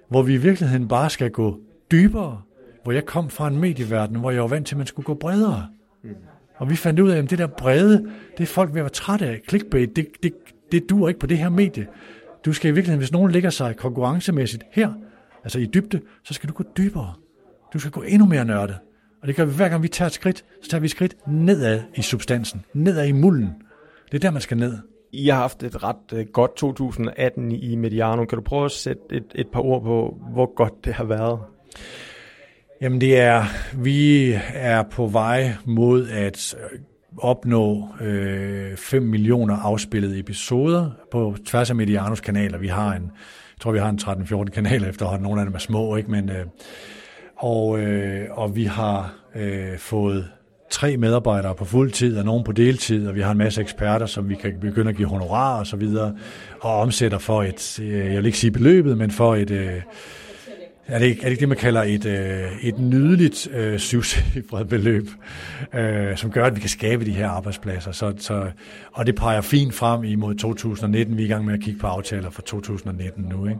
hvor 0.09 0.21
vi 0.21 0.33
i 0.33 0.37
virkeligheden 0.37 0.87
bare 0.87 1.09
skal 1.09 1.31
gå 1.31 1.59
dybere, 1.91 2.41
hvor 2.83 2.91
jeg 2.91 3.05
kom 3.05 3.29
fra 3.29 3.47
en 3.47 3.57
medieverden, 3.57 4.15
hvor 4.15 4.31
jeg 4.31 4.41
var 4.41 4.47
vant 4.47 4.67
til, 4.67 4.75
at 4.75 4.77
man 4.77 4.87
skulle 4.87 5.05
gå 5.05 5.13
bredere. 5.13 5.67
Mm. 6.03 6.09
Og 6.57 6.69
vi 6.69 6.75
fandt 6.75 6.99
ud 6.99 7.09
af, 7.09 7.17
at 7.17 7.29
det 7.29 7.39
der 7.39 7.47
brede, 7.47 8.05
det 8.37 8.43
er 8.43 8.47
folk 8.47 8.69
ved 8.69 8.79
at 8.79 8.83
være 8.83 8.89
trætte 8.89 9.25
af. 9.25 9.41
Clickbait, 9.49 9.95
det, 9.95 10.07
det, 10.23 10.33
det 10.71 10.89
duer 10.89 11.07
ikke 11.07 11.19
på 11.19 11.27
det 11.27 11.37
her 11.37 11.49
medie. 11.49 11.87
Du 12.45 12.53
skal 12.53 12.71
i 12.71 12.73
virkeligheden, 12.73 12.99
hvis 12.99 13.11
nogen 13.11 13.31
ligger 13.31 13.49
sig 13.49 13.75
konkurrencemæssigt 13.77 14.63
her, 14.71 14.93
altså 15.43 15.59
i 15.59 15.65
dybde, 15.65 16.01
så 16.23 16.33
skal 16.33 16.49
du 16.49 16.53
gå 16.53 16.63
dybere. 16.77 17.13
Du 17.73 17.79
skal 17.79 17.91
gå 17.91 18.01
endnu 18.01 18.27
mere 18.27 18.45
nørdet. 18.45 18.75
Og 19.25 19.27
det 19.27 19.35
gør 19.35 19.45
vi 19.45 19.53
hver 19.53 19.69
gang 19.69 19.83
vi 19.83 19.87
tager 19.87 20.07
et 20.07 20.13
skridt, 20.13 20.45
så 20.61 20.69
tager 20.69 20.81
vi 20.81 20.85
et 20.85 20.91
skridt 20.91 21.15
nedad 21.27 21.81
i 21.95 22.01
substansen, 22.01 22.65
nedad 22.73 23.07
i 23.07 23.11
mulden. 23.11 23.49
Det 24.11 24.13
er 24.13 24.19
der, 24.19 24.31
man 24.31 24.41
skal 24.41 24.57
ned. 24.57 24.77
I 25.11 25.27
har 25.27 25.35
haft 25.35 25.63
et 25.63 25.83
ret 25.83 26.13
uh, 26.13 26.19
godt 26.33 26.55
2018 26.55 27.51
i 27.51 27.75
Mediano. 27.75 28.25
Kan 28.25 28.37
du 28.37 28.41
prøve 28.41 28.65
at 28.65 28.71
sætte 28.71 29.01
et, 29.11 29.23
et 29.35 29.47
par 29.47 29.59
ord 29.59 29.83
på, 29.83 30.17
hvor 30.33 30.55
godt 30.55 30.85
det 30.85 30.93
har 30.93 31.03
været? 31.03 31.39
Jamen 32.81 33.01
det 33.01 33.19
er, 33.19 33.43
vi 33.77 34.31
er 34.53 34.83
på 34.83 35.07
vej 35.07 35.53
mod 35.65 36.07
at 36.09 36.55
opnå 37.17 37.87
øh, 38.01 38.77
5 38.77 39.03
millioner 39.03 39.55
afspillede 39.55 40.19
episoder 40.19 40.91
på 41.11 41.35
tværs 41.45 41.69
af 41.69 41.75
Medianos 41.75 42.21
kanaler. 42.21 42.57
Vi 42.57 42.67
har 42.67 42.93
en, 42.93 43.03
jeg 43.03 43.61
tror 43.61 43.71
vi 43.71 43.79
har 43.79 43.89
en 43.89 43.99
13-14 44.01 44.45
kanaler 44.45 44.89
efterhånden, 44.89 45.23
nogle 45.23 45.41
af 45.41 45.45
dem 45.45 45.55
er 45.55 45.59
små, 45.59 45.95
ikke? 45.95 46.11
Men, 46.11 46.29
øh, 46.29 46.45
og, 47.37 47.79
øh, 47.79 48.27
og 48.31 48.55
vi 48.55 48.63
har 48.63 49.13
øh, 49.35 49.77
fået 49.77 50.29
tre 50.69 50.97
medarbejdere 50.97 51.55
på 51.55 51.65
fuld 51.65 51.91
tid 51.91 52.17
og 52.17 52.25
nogen 52.25 52.43
på 52.43 52.51
deltid, 52.51 53.07
og 53.07 53.15
vi 53.15 53.21
har 53.21 53.31
en 53.31 53.37
masse 53.37 53.61
eksperter, 53.61 54.05
som 54.05 54.29
vi 54.29 54.35
kan 54.35 54.53
begynde 54.61 54.89
at 54.89 54.95
give 54.95 55.07
honorar 55.07 55.59
og 55.59 55.67
så 55.67 55.75
videre, 55.75 56.15
og 56.61 56.79
omsætter 56.79 57.17
for 57.17 57.43
et, 57.43 57.79
øh, 57.81 58.13
jeg 58.13 58.17
vil 58.17 58.25
ikke 58.25 58.37
sige 58.37 58.51
beløbet, 58.51 58.97
men 58.97 59.11
for 59.11 59.35
et, 59.35 59.51
øh, 59.51 59.81
er 60.87 60.99
det, 60.99 61.05
ikke, 61.05 61.21
er 61.21 61.25
det 61.25 61.31
ikke 61.31 61.39
det, 61.39 61.49
man 61.49 61.57
kalder 61.57 61.83
et, 61.83 62.05
øh, 62.05 62.65
et 62.65 62.79
nydeligt 62.79 63.47
øh, 63.51 63.79
syvcifret 63.79 64.69
beløb, 64.69 65.07
øh, 65.73 66.17
som 66.17 66.31
gør, 66.31 66.45
at 66.45 66.55
vi 66.55 66.59
kan 66.59 66.69
skabe 66.69 67.05
de 67.05 67.11
her 67.11 67.27
arbejdspladser. 67.27 67.91
Så, 67.91 68.13
så, 68.17 68.51
og 68.93 69.05
det 69.05 69.15
peger 69.15 69.41
fint 69.41 69.73
frem 69.73 70.03
imod 70.03 70.35
2019. 70.35 71.17
Vi 71.17 71.21
er 71.21 71.25
i 71.25 71.29
gang 71.29 71.45
med 71.45 71.53
at 71.53 71.59
kigge 71.59 71.79
på 71.79 71.87
aftaler 71.87 72.29
for 72.29 72.41
2019 72.41 73.23
nu. 73.23 73.47
Ikke? 73.47 73.59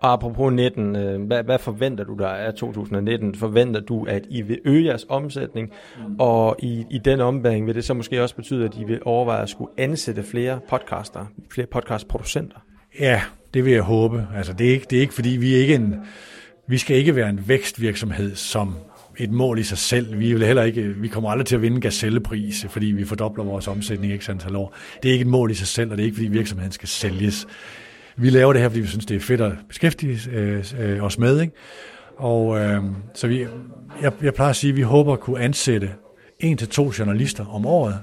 Og 0.00 0.12
apropos 0.12 0.52
19, 0.52 0.96
øh, 0.96 1.22
hvad, 1.22 1.42
hvad 1.42 1.58
forventer 1.58 2.04
du 2.04 2.14
der 2.14 2.28
af 2.28 2.54
2019? 2.54 3.34
Forventer 3.34 3.80
du, 3.80 4.04
at 4.04 4.26
I 4.30 4.42
vil 4.42 4.58
øge 4.64 4.86
jeres 4.86 5.06
omsætning, 5.08 5.70
mm. 6.08 6.16
og 6.18 6.56
i, 6.58 6.84
i 6.90 6.98
den 6.98 7.20
ombæring 7.20 7.66
vil 7.66 7.74
det 7.74 7.84
så 7.84 7.94
måske 7.94 8.22
også 8.22 8.36
betyde, 8.36 8.64
at 8.64 8.74
I 8.74 8.84
vil 8.84 9.00
overveje 9.04 9.42
at 9.42 9.48
skulle 9.48 9.70
ansætte 9.76 10.22
flere 10.22 10.60
podcaster, 10.68 11.26
flere 11.52 11.66
podcastproducenter? 11.66 12.56
Ja, 13.00 13.22
det 13.54 13.64
vil 13.64 13.72
jeg 13.72 13.82
håbe. 13.82 14.26
Altså, 14.36 14.52
det, 14.52 14.66
er 14.66 14.70
ikke, 14.70 14.86
det 14.90 14.96
er 14.96 15.00
ikke, 15.00 15.14
fordi 15.14 15.28
vi 15.28 15.54
er 15.54 15.58
ikke 15.58 15.74
en, 15.74 15.94
vi 16.66 16.78
skal 16.78 16.96
ikke 16.96 17.16
være 17.16 17.28
en 17.28 17.48
vækstvirksomhed, 17.48 18.34
som 18.34 18.74
et 19.16 19.30
mål 19.30 19.58
i 19.58 19.62
sig 19.62 19.78
selv. 19.78 20.18
Vi 20.18 20.32
vil 20.32 20.46
heller 20.46 20.62
ikke, 20.62 20.82
vi 20.82 21.08
kommer 21.08 21.30
aldrig 21.30 21.46
til 21.46 21.56
at 21.56 21.62
vinde 21.62 21.80
gazellepris, 21.80 22.66
fordi 22.68 22.86
vi 22.86 23.04
fordobler 23.04 23.44
vores 23.44 23.68
omsætning 23.68 24.12
i 24.12 24.30
antal 24.30 24.56
år. 24.56 24.74
Det 25.02 25.08
er 25.08 25.12
ikke 25.12 25.22
et 25.22 25.28
mål 25.28 25.50
i 25.50 25.54
sig 25.54 25.66
selv, 25.66 25.90
og 25.90 25.96
det 25.96 26.02
er 26.02 26.04
ikke, 26.04 26.16
fordi 26.16 26.28
virksomheden 26.28 26.72
skal 26.72 26.88
sælges. 26.88 27.46
Vi 28.20 28.30
laver 28.30 28.52
det 28.52 28.62
her, 28.62 28.68
fordi 28.68 28.80
vi 28.80 28.86
synes, 28.86 29.06
det 29.06 29.16
er 29.16 29.20
fedt 29.20 29.40
at 29.40 29.52
beskæftige 29.68 30.30
øh, 30.78 31.04
os 31.04 31.18
med. 31.18 31.40
Ikke? 31.40 31.52
Og 32.16 32.58
øh, 32.58 32.82
så 33.14 33.28
vi, 33.28 33.46
jeg, 34.02 34.12
jeg 34.22 34.34
plejer 34.34 34.50
at 34.50 34.56
sige, 34.56 34.70
at 34.70 34.76
vi 34.76 34.82
håber 34.82 35.12
at 35.12 35.20
kunne 35.20 35.40
ansætte 35.40 35.90
en 36.40 36.56
til 36.56 36.68
to 36.68 36.92
journalister 36.98 37.54
om 37.54 37.66
året, 37.66 37.98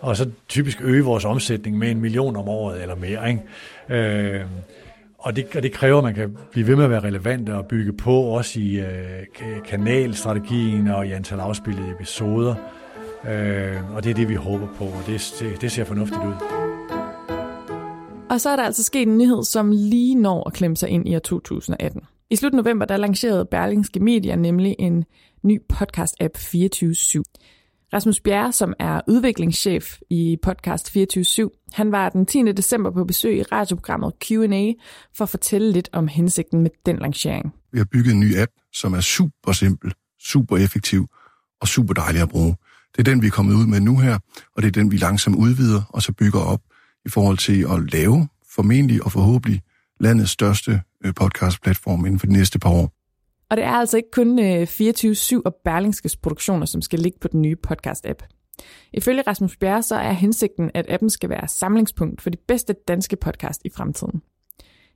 og 0.00 0.16
så 0.16 0.30
typisk 0.48 0.78
øge 0.82 1.04
vores 1.04 1.24
omsætning 1.24 1.78
med 1.78 1.90
en 1.90 2.00
million 2.00 2.36
om 2.36 2.48
året 2.48 2.82
eller 2.82 2.94
mere. 2.94 3.28
Ikke? 3.28 4.38
Øh, 4.38 4.44
og 5.18 5.36
det, 5.36 5.56
og 5.56 5.62
det 5.62 5.72
kræver, 5.72 5.98
at 5.98 6.04
man 6.04 6.14
kan 6.14 6.36
blive 6.50 6.66
ved 6.66 6.76
med 6.76 6.84
at 6.84 6.90
være 6.90 7.00
relevant 7.00 7.48
og 7.48 7.66
bygge 7.66 7.92
på, 7.92 8.20
også 8.20 8.60
i 8.60 8.80
øh, 8.80 8.86
kanalstrategien 9.64 10.88
og 10.88 11.06
i 11.06 11.12
antal 11.12 11.40
afspillede 11.40 11.90
episoder. 11.90 12.54
Øh, 13.28 13.94
og 13.94 14.04
det 14.04 14.10
er 14.10 14.14
det, 14.14 14.28
vi 14.28 14.34
håber 14.34 14.66
på, 14.78 14.84
og 14.84 15.02
det, 15.06 15.34
det, 15.40 15.60
det 15.60 15.72
ser 15.72 15.84
fornuftigt 15.84 16.20
ud. 16.24 16.34
Og 18.30 18.40
så 18.40 18.50
er 18.50 18.56
der 18.56 18.62
altså 18.62 18.82
sket 18.82 19.08
en 19.08 19.18
nyhed, 19.18 19.44
som 19.44 19.70
lige 19.70 20.14
når 20.14 20.46
at 20.46 20.52
klemme 20.52 20.76
sig 20.76 20.88
ind 20.88 21.08
i 21.08 21.14
år 21.14 21.18
2018. 21.18 22.00
I 22.30 22.36
slut 22.36 22.54
november, 22.54 22.86
der 22.86 22.96
lancerede 22.96 23.44
Berlingske 23.50 24.00
Media 24.00 24.36
nemlig 24.36 24.76
en 24.78 25.04
ny 25.42 25.60
podcast-app 25.72 26.36
24-7. 26.36 27.22
Rasmus 27.92 28.20
Bjerre, 28.20 28.52
som 28.52 28.74
er 28.78 29.00
udviklingschef 29.08 29.98
i 30.10 30.36
podcast 30.42 30.96
24-7, 30.96 31.68
han 31.72 31.92
var 31.92 32.08
den 32.08 32.26
10. 32.26 32.52
december 32.52 32.90
på 32.90 33.04
besøg 33.04 33.38
i 33.38 33.42
radioprogrammet 33.42 34.12
Q&A 34.24 34.72
for 35.16 35.24
at 35.24 35.28
fortælle 35.28 35.72
lidt 35.72 35.88
om 35.92 36.08
hensigten 36.08 36.62
med 36.62 36.70
den 36.86 36.98
lancering. 36.98 37.54
Vi 37.72 37.78
har 37.78 37.86
bygget 37.92 38.12
en 38.12 38.20
ny 38.20 38.38
app, 38.38 38.52
som 38.72 38.94
er 38.94 39.00
super 39.00 39.52
simpel, 39.52 39.92
super 40.20 40.56
effektiv 40.56 41.06
og 41.60 41.68
super 41.68 41.94
dejlig 41.94 42.22
at 42.22 42.28
bruge. 42.28 42.56
Det 42.92 42.98
er 42.98 43.12
den, 43.12 43.22
vi 43.22 43.26
er 43.26 43.30
kommet 43.30 43.54
ud 43.54 43.66
med 43.66 43.80
nu 43.80 43.98
her, 43.98 44.18
og 44.56 44.62
det 44.62 44.68
er 44.68 44.72
den, 44.72 44.90
vi 44.90 44.96
langsomt 44.96 45.36
udvider 45.36 45.82
og 45.88 46.02
så 46.02 46.12
bygger 46.12 46.40
op 46.40 46.60
i 47.06 47.08
forhold 47.08 47.38
til 47.38 47.62
at 47.62 47.92
lave 47.92 48.28
formentlig 48.54 49.04
og 49.04 49.12
forhåbentlig 49.12 49.62
landets 50.00 50.30
største 50.30 50.80
øh, 51.04 51.14
podcastplatform 51.14 52.06
inden 52.06 52.18
for 52.18 52.26
de 52.26 52.32
næste 52.32 52.58
par 52.58 52.70
år. 52.70 52.92
Og 53.50 53.56
det 53.56 53.64
er 53.64 53.70
altså 53.70 53.96
ikke 53.96 54.10
kun 54.10 54.38
øh, 54.38 54.62
24-7 54.62 55.40
og 55.44 55.56
Berlingskes 55.64 56.16
produktioner, 56.16 56.66
som 56.66 56.82
skal 56.82 56.98
ligge 56.98 57.18
på 57.20 57.28
den 57.28 57.42
nye 57.42 57.56
podcast-app. 57.66 58.28
Ifølge 58.92 59.22
Rasmus 59.26 59.56
Bjerre 59.56 59.82
så 59.82 59.94
er 59.94 60.12
hensigten, 60.12 60.70
at 60.74 60.86
appen 60.88 61.10
skal 61.10 61.30
være 61.30 61.48
samlingspunkt 61.48 62.20
for 62.20 62.30
de 62.30 62.38
bedste 62.48 62.74
danske 62.88 63.16
podcast 63.16 63.60
i 63.64 63.70
fremtiden. 63.76 64.22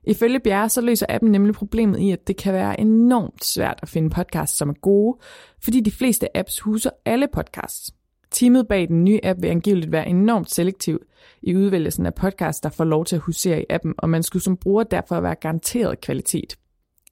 Ifølge 0.04 0.40
Bjerre 0.40 0.68
så 0.68 0.80
løser 0.80 1.06
appen 1.08 1.30
nemlig 1.30 1.54
problemet 1.54 1.98
i, 1.98 2.10
at 2.10 2.26
det 2.26 2.36
kan 2.36 2.54
være 2.54 2.80
enormt 2.80 3.44
svært 3.44 3.78
at 3.82 3.88
finde 3.88 4.10
podcasts, 4.10 4.58
som 4.58 4.68
er 4.68 4.74
gode, 4.82 5.18
fordi 5.64 5.80
de 5.80 5.90
fleste 5.90 6.36
apps 6.36 6.60
huser 6.60 6.90
alle 7.04 7.28
podcasts. 7.32 7.90
Teamet 8.32 8.68
bag 8.68 8.88
den 8.88 9.04
nye 9.04 9.20
app 9.22 9.42
vil 9.42 9.48
angiveligt 9.48 9.92
være 9.92 10.08
enormt 10.08 10.50
selektiv 10.50 10.98
i 11.42 11.56
udvælgelsen 11.56 12.06
af 12.06 12.14
podcasts, 12.14 12.60
der 12.60 12.68
får 12.68 12.84
lov 12.84 13.04
til 13.04 13.16
at 13.16 13.22
husere 13.22 13.60
i 13.60 13.64
appen, 13.70 13.94
og 13.98 14.08
man 14.08 14.22
skulle 14.22 14.42
som 14.42 14.56
bruger 14.56 14.84
derfor 14.84 15.20
være 15.20 15.34
garanteret 15.34 16.00
kvalitet. 16.00 16.56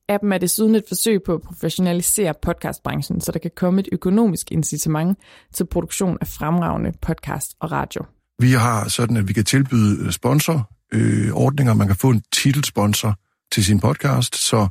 Appen 0.08 0.32
er 0.32 0.38
desuden 0.38 0.74
et 0.74 0.84
forsøg 0.88 1.22
på 1.22 1.34
at 1.34 1.42
professionalisere 1.42 2.34
podcastbranchen, 2.42 3.20
så 3.20 3.32
der 3.32 3.38
kan 3.38 3.50
komme 3.56 3.80
et 3.80 3.88
økonomisk 3.92 4.52
incitament 4.52 5.18
til 5.54 5.66
produktion 5.66 6.18
af 6.20 6.26
fremragende 6.26 6.92
podcast 7.02 7.54
og 7.60 7.72
radio. 7.72 8.04
Vi 8.38 8.52
har 8.52 8.88
sådan, 8.88 9.16
at 9.16 9.28
vi 9.28 9.32
kan 9.32 9.44
tilbyde 9.44 10.04
øh, 10.04 10.12
sponsorordninger. 10.12 11.72
Øh, 11.72 11.78
man 11.78 11.86
kan 11.86 11.96
få 11.96 12.10
en 12.10 12.22
titelsponsor 12.32 13.14
til 13.52 13.64
sin 13.64 13.80
podcast, 13.80 14.36
så 14.36 14.68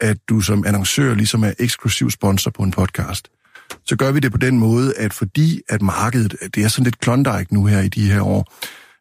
at 0.00 0.16
du 0.28 0.40
som 0.40 0.64
annoncør 0.66 1.14
ligesom 1.14 1.44
er 1.44 1.52
eksklusiv 1.58 2.10
sponsor 2.10 2.50
på 2.50 2.62
en 2.62 2.70
podcast. 2.70 3.28
Så 3.84 3.96
gør 3.96 4.12
vi 4.12 4.20
det 4.20 4.32
på 4.32 4.38
den 4.38 4.58
måde, 4.58 4.94
at 4.96 5.12
fordi 5.12 5.60
at 5.68 5.82
markedet, 5.82 6.34
det 6.54 6.64
er 6.64 6.68
sådan 6.68 6.84
lidt 6.84 7.00
klondike 7.00 7.54
nu 7.54 7.66
her 7.66 7.80
i 7.80 7.88
de 7.88 8.10
her 8.12 8.20
år, 8.20 8.52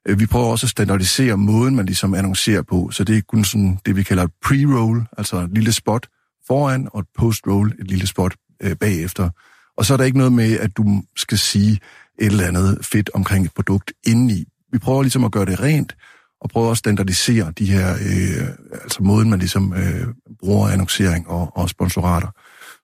øh, 0.07 0.19
vi 0.19 0.25
prøver 0.25 0.45
også 0.45 0.65
at 0.65 0.69
standardisere 0.69 1.37
måden, 1.37 1.75
man 1.75 1.85
ligesom 1.85 2.13
annoncerer 2.13 2.61
på, 2.61 2.89
så 2.91 3.03
det 3.03 3.17
er 3.17 3.21
kun 3.27 3.43
sådan 3.43 3.79
det, 3.85 3.95
vi 3.95 4.03
kalder 4.03 4.23
et 4.23 4.31
pre-roll, 4.45 5.15
altså 5.17 5.37
et 5.37 5.49
lille 5.53 5.71
spot 5.71 6.07
foran, 6.47 6.87
og 6.93 6.99
et 6.99 7.07
post-roll, 7.17 7.73
et 7.79 7.87
lille 7.87 8.07
spot 8.07 8.33
øh, 8.63 8.75
bagefter. 8.75 9.29
Og 9.77 9.85
så 9.85 9.93
er 9.93 9.97
der 9.97 10.03
ikke 10.03 10.17
noget 10.17 10.33
med, 10.33 10.59
at 10.59 10.77
du 10.77 11.03
skal 11.15 11.37
sige 11.37 11.79
et 12.19 12.25
eller 12.25 12.47
andet 12.47 12.77
fedt 12.81 13.09
omkring 13.13 13.45
et 13.45 13.53
produkt 13.55 13.93
indeni. 14.07 14.45
Vi 14.71 14.77
prøver 14.77 15.01
ligesom 15.01 15.23
at 15.23 15.31
gøre 15.31 15.45
det 15.45 15.59
rent, 15.59 15.95
og 16.41 16.49
prøver 16.49 16.71
at 16.71 16.77
standardisere 16.77 17.53
de 17.59 17.65
her, 17.65 17.93
øh, 17.93 18.47
altså 18.83 19.03
måden, 19.03 19.29
man 19.29 19.39
ligesom 19.39 19.73
øh, 19.73 20.07
bruger 20.39 20.67
annoncering 20.67 21.27
og, 21.27 21.57
og 21.57 21.69
sponsorater. 21.69 22.27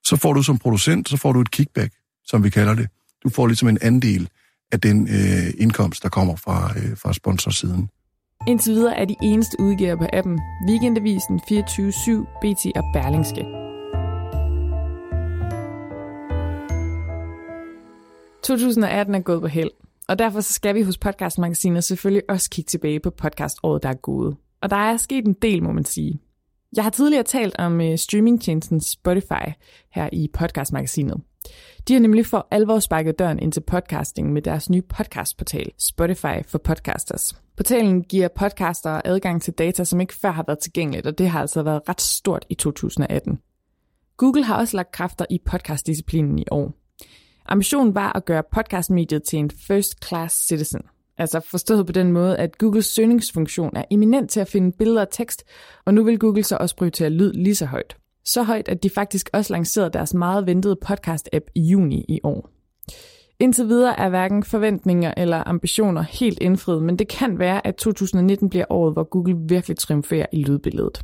Så 0.04 0.16
får 0.16 0.32
du 0.32 0.42
som 0.42 0.58
producent, 0.58 1.08
så 1.08 1.16
får 1.16 1.32
du 1.32 1.40
et 1.40 1.50
kickback, 1.50 1.92
som 2.24 2.44
vi 2.44 2.50
kalder 2.50 2.74
det. 2.74 2.88
Du 3.24 3.28
får 3.28 3.46
ligesom 3.46 3.68
en 3.68 3.78
andel 3.82 4.28
af 4.72 4.80
den 4.80 5.08
øh, 5.08 5.54
indkomst, 5.58 6.02
der 6.02 6.08
kommer 6.08 6.36
fra, 6.36 6.72
øh, 6.76 6.96
fra 6.96 7.12
sponsorsiden. 7.12 7.88
Indtil 8.46 8.72
videre 8.72 8.96
er 8.96 9.04
de 9.04 9.16
eneste 9.22 9.56
udgiver 9.58 9.96
på 9.96 10.06
appen 10.12 10.40
Weekendavisen, 10.68 11.40
24-7, 11.40 11.50
BT 12.40 12.76
og 12.76 12.84
Berlingske.– 12.94 13.44
2018 18.42 19.14
er 19.14 19.20
gået 19.20 19.40
på 19.40 19.46
held, 19.46 19.70
og 20.08 20.18
derfor 20.18 20.40
så 20.40 20.52
skal 20.52 20.74
vi 20.74 20.82
hos 20.82 20.98
podcastmagasinet 20.98 21.84
selvfølgelig 21.84 22.22
også 22.28 22.50
kigge 22.50 22.68
tilbage 22.68 23.00
på 23.00 23.10
podcaståret, 23.10 23.82
der 23.82 23.88
er 23.88 23.94
gået. 23.94 24.36
Og 24.62 24.70
der 24.70 24.76
er 24.76 24.96
sket 24.96 25.24
en 25.24 25.36
del, 25.42 25.62
må 25.62 25.72
man 25.72 25.84
sige. 25.84 26.20
Jeg 26.76 26.84
har 26.84 26.90
tidligere 26.90 27.22
talt 27.22 27.56
om 27.58 27.80
øh, 27.80 27.98
streamingtjenesten 27.98 28.80
Spotify 28.80 29.48
her 29.94 30.08
i 30.12 30.28
podcastmagasinet. 30.32 31.20
De 31.88 31.92
har 31.92 32.00
nemlig 32.00 32.26
for 32.26 32.48
alvor 32.50 32.78
sparket 32.78 33.18
døren 33.18 33.38
ind 33.38 33.52
til 33.52 33.60
podcasting 33.60 34.32
med 34.32 34.42
deres 34.42 34.70
nye 34.70 34.82
podcastportal, 34.82 35.72
Spotify 35.78 36.46
for 36.46 36.58
Podcasters. 36.58 37.34
Portalen 37.56 38.02
giver 38.02 38.28
podcaster 38.28 39.00
adgang 39.04 39.42
til 39.42 39.52
data, 39.52 39.84
som 39.84 40.00
ikke 40.00 40.14
før 40.14 40.30
har 40.30 40.44
været 40.46 40.58
tilgængeligt, 40.58 41.06
og 41.06 41.18
det 41.18 41.28
har 41.28 41.40
altså 41.40 41.62
været 41.62 41.88
ret 41.88 42.00
stort 42.00 42.44
i 42.48 42.54
2018. 42.54 43.38
Google 44.16 44.44
har 44.44 44.56
også 44.56 44.76
lagt 44.76 44.92
kræfter 44.92 45.24
i 45.30 45.38
podcastdisciplinen 45.46 46.38
i 46.38 46.44
år. 46.50 46.72
Ambitionen 47.46 47.94
var 47.94 48.12
at 48.16 48.24
gøre 48.24 48.42
podcastmediet 48.52 49.22
til 49.22 49.38
en 49.38 49.50
first 49.50 50.04
class 50.04 50.46
citizen. 50.46 50.80
Altså 51.18 51.40
forstået 51.40 51.86
på 51.86 51.92
den 51.92 52.12
måde, 52.12 52.36
at 52.36 52.58
Googles 52.58 52.86
søgningsfunktion 52.86 53.76
er 53.76 53.84
eminent 53.90 54.30
til 54.30 54.40
at 54.40 54.48
finde 54.48 54.72
billeder 54.72 55.00
og 55.00 55.10
tekst, 55.10 55.44
og 55.84 55.94
nu 55.94 56.04
vil 56.04 56.18
Google 56.18 56.42
så 56.42 56.56
også 56.56 56.76
prioritere 56.76 57.10
lyd 57.10 57.32
lige 57.32 57.54
så 57.54 57.66
højt. 57.66 57.96
Så 58.24 58.42
højt, 58.42 58.68
at 58.68 58.82
de 58.82 58.90
faktisk 58.90 59.30
også 59.32 59.52
lancerede 59.52 59.90
deres 59.92 60.14
meget 60.14 60.46
ventede 60.46 60.76
podcast-app 60.86 61.50
i 61.54 61.60
juni 61.60 62.04
i 62.08 62.20
år. 62.22 62.50
Indtil 63.40 63.68
videre 63.68 64.00
er 64.00 64.08
hverken 64.08 64.44
forventninger 64.44 65.14
eller 65.16 65.48
ambitioner 65.48 66.02
helt 66.02 66.38
indfriet, 66.40 66.82
men 66.82 66.98
det 66.98 67.08
kan 67.08 67.38
være, 67.38 67.66
at 67.66 67.74
2019 67.74 68.50
bliver 68.50 68.64
året, 68.70 68.92
hvor 68.92 69.04
Google 69.04 69.36
virkelig 69.48 69.76
triumferer 69.76 70.26
i 70.32 70.42
lydbilledet. 70.42 71.02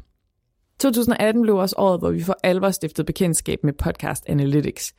2018 0.80 1.42
blev 1.42 1.56
også 1.56 1.74
året, 1.78 2.00
hvor 2.00 2.10
vi 2.10 2.22
for 2.22 2.36
alvor 2.42 2.70
stiftede 2.70 3.06
bekendtskab 3.06 3.64
med 3.64 3.72
Podcast 3.72 4.24
Analytics, 4.26 4.94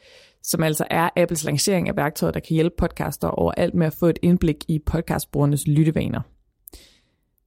som 0.47 0.63
altså 0.63 0.85
er 0.89 1.09
Apples 1.15 1.43
lancering 1.43 1.89
af 1.89 1.95
værktøjer, 1.95 2.31
der 2.31 2.39
kan 2.39 2.53
hjælpe 2.53 2.75
podcaster 2.77 3.27
overalt 3.27 3.73
med 3.73 3.87
at 3.87 3.93
få 3.93 4.05
et 4.05 4.19
indblik 4.21 4.55
i 4.67 4.79
podcastbrugernes 4.85 5.67
lyttevaner. 5.67 6.21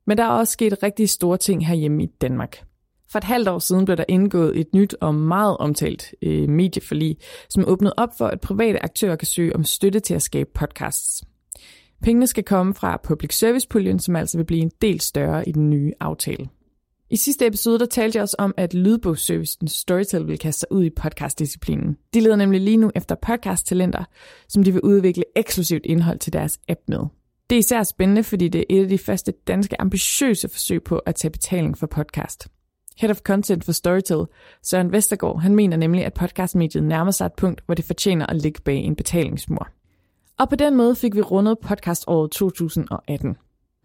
Men 0.06 0.18
der 0.18 0.24
er 0.24 0.28
også 0.28 0.52
sket 0.52 0.82
rigtig 0.82 1.08
store 1.08 1.36
ting 1.36 1.66
herhjemme 1.66 2.02
i 2.02 2.06
Danmark. 2.06 2.64
For 3.10 3.18
et 3.18 3.24
halvt 3.24 3.48
år 3.48 3.58
siden 3.58 3.84
blev 3.84 3.96
der 3.96 4.04
indgået 4.08 4.60
et 4.60 4.74
nyt 4.74 4.96
og 5.00 5.14
meget 5.14 5.56
omtalt 5.56 6.14
øh, 6.22 6.48
medieforlig, 6.48 7.16
som 7.48 7.64
åbnede 7.66 7.94
op 7.96 8.08
for, 8.18 8.26
at 8.26 8.40
private 8.40 8.84
aktører 8.84 9.16
kan 9.16 9.26
søge 9.26 9.56
om 9.56 9.64
støtte 9.64 10.00
til 10.00 10.14
at 10.14 10.22
skabe 10.22 10.50
podcasts. 10.54 11.24
Pengene 12.02 12.26
skal 12.26 12.44
komme 12.44 12.74
fra 12.74 13.00
public 13.04 13.38
service-puljen, 13.38 13.98
som 13.98 14.16
altså 14.16 14.38
vil 14.38 14.44
blive 14.44 14.62
en 14.62 14.72
del 14.82 15.00
større 15.00 15.48
i 15.48 15.52
den 15.52 15.70
nye 15.70 15.92
aftale. 16.00 16.48
I 17.12 17.16
sidste 17.16 17.46
episode 17.46 17.78
der 17.78 17.86
talte 17.86 18.16
jeg 18.16 18.22
også 18.22 18.36
om, 18.38 18.54
at 18.56 18.74
lydbogsservicen 18.74 19.68
Storytel 19.68 20.26
vil 20.26 20.38
kaste 20.38 20.60
sig 20.60 20.72
ud 20.72 20.84
i 20.84 20.90
podcastdisciplinen. 20.90 21.96
De 22.14 22.20
leder 22.20 22.36
nemlig 22.36 22.60
lige 22.60 22.76
nu 22.76 22.90
efter 22.94 23.14
podcast-talenter, 23.14 24.04
som 24.48 24.64
de 24.64 24.72
vil 24.72 24.80
udvikle 24.80 25.24
eksklusivt 25.36 25.86
indhold 25.86 26.18
til 26.18 26.32
deres 26.32 26.58
app 26.68 26.80
med. 26.88 26.98
Det 27.50 27.56
er 27.56 27.58
især 27.58 27.82
spændende, 27.82 28.22
fordi 28.22 28.48
det 28.48 28.58
er 28.58 28.64
et 28.68 28.82
af 28.82 28.88
de 28.88 28.98
første 28.98 29.32
danske 29.46 29.80
ambitiøse 29.80 30.48
forsøg 30.48 30.82
på 30.82 30.98
at 30.98 31.14
tage 31.14 31.30
betaling 31.30 31.78
for 31.78 31.86
podcast. 31.86 32.48
Head 32.96 33.10
of 33.10 33.20
Content 33.20 33.64
for 33.64 33.72
Storytel, 33.72 34.26
Søren 34.62 34.92
Vestergaard, 34.92 35.40
han 35.40 35.54
mener 35.54 35.76
nemlig, 35.76 36.04
at 36.04 36.14
podcastmediet 36.14 36.84
nærmer 36.84 37.10
sig 37.10 37.26
et 37.26 37.32
punkt, 37.32 37.62
hvor 37.66 37.74
det 37.74 37.84
fortjener 37.84 38.26
at 38.26 38.36
ligge 38.36 38.60
bag 38.64 38.76
en 38.76 38.96
betalingsmur. 38.96 39.68
Og 40.38 40.48
på 40.48 40.56
den 40.56 40.76
måde 40.76 40.94
fik 40.94 41.14
vi 41.14 41.20
rundet 41.20 41.58
podcaståret 41.58 42.30
2018. 42.30 43.36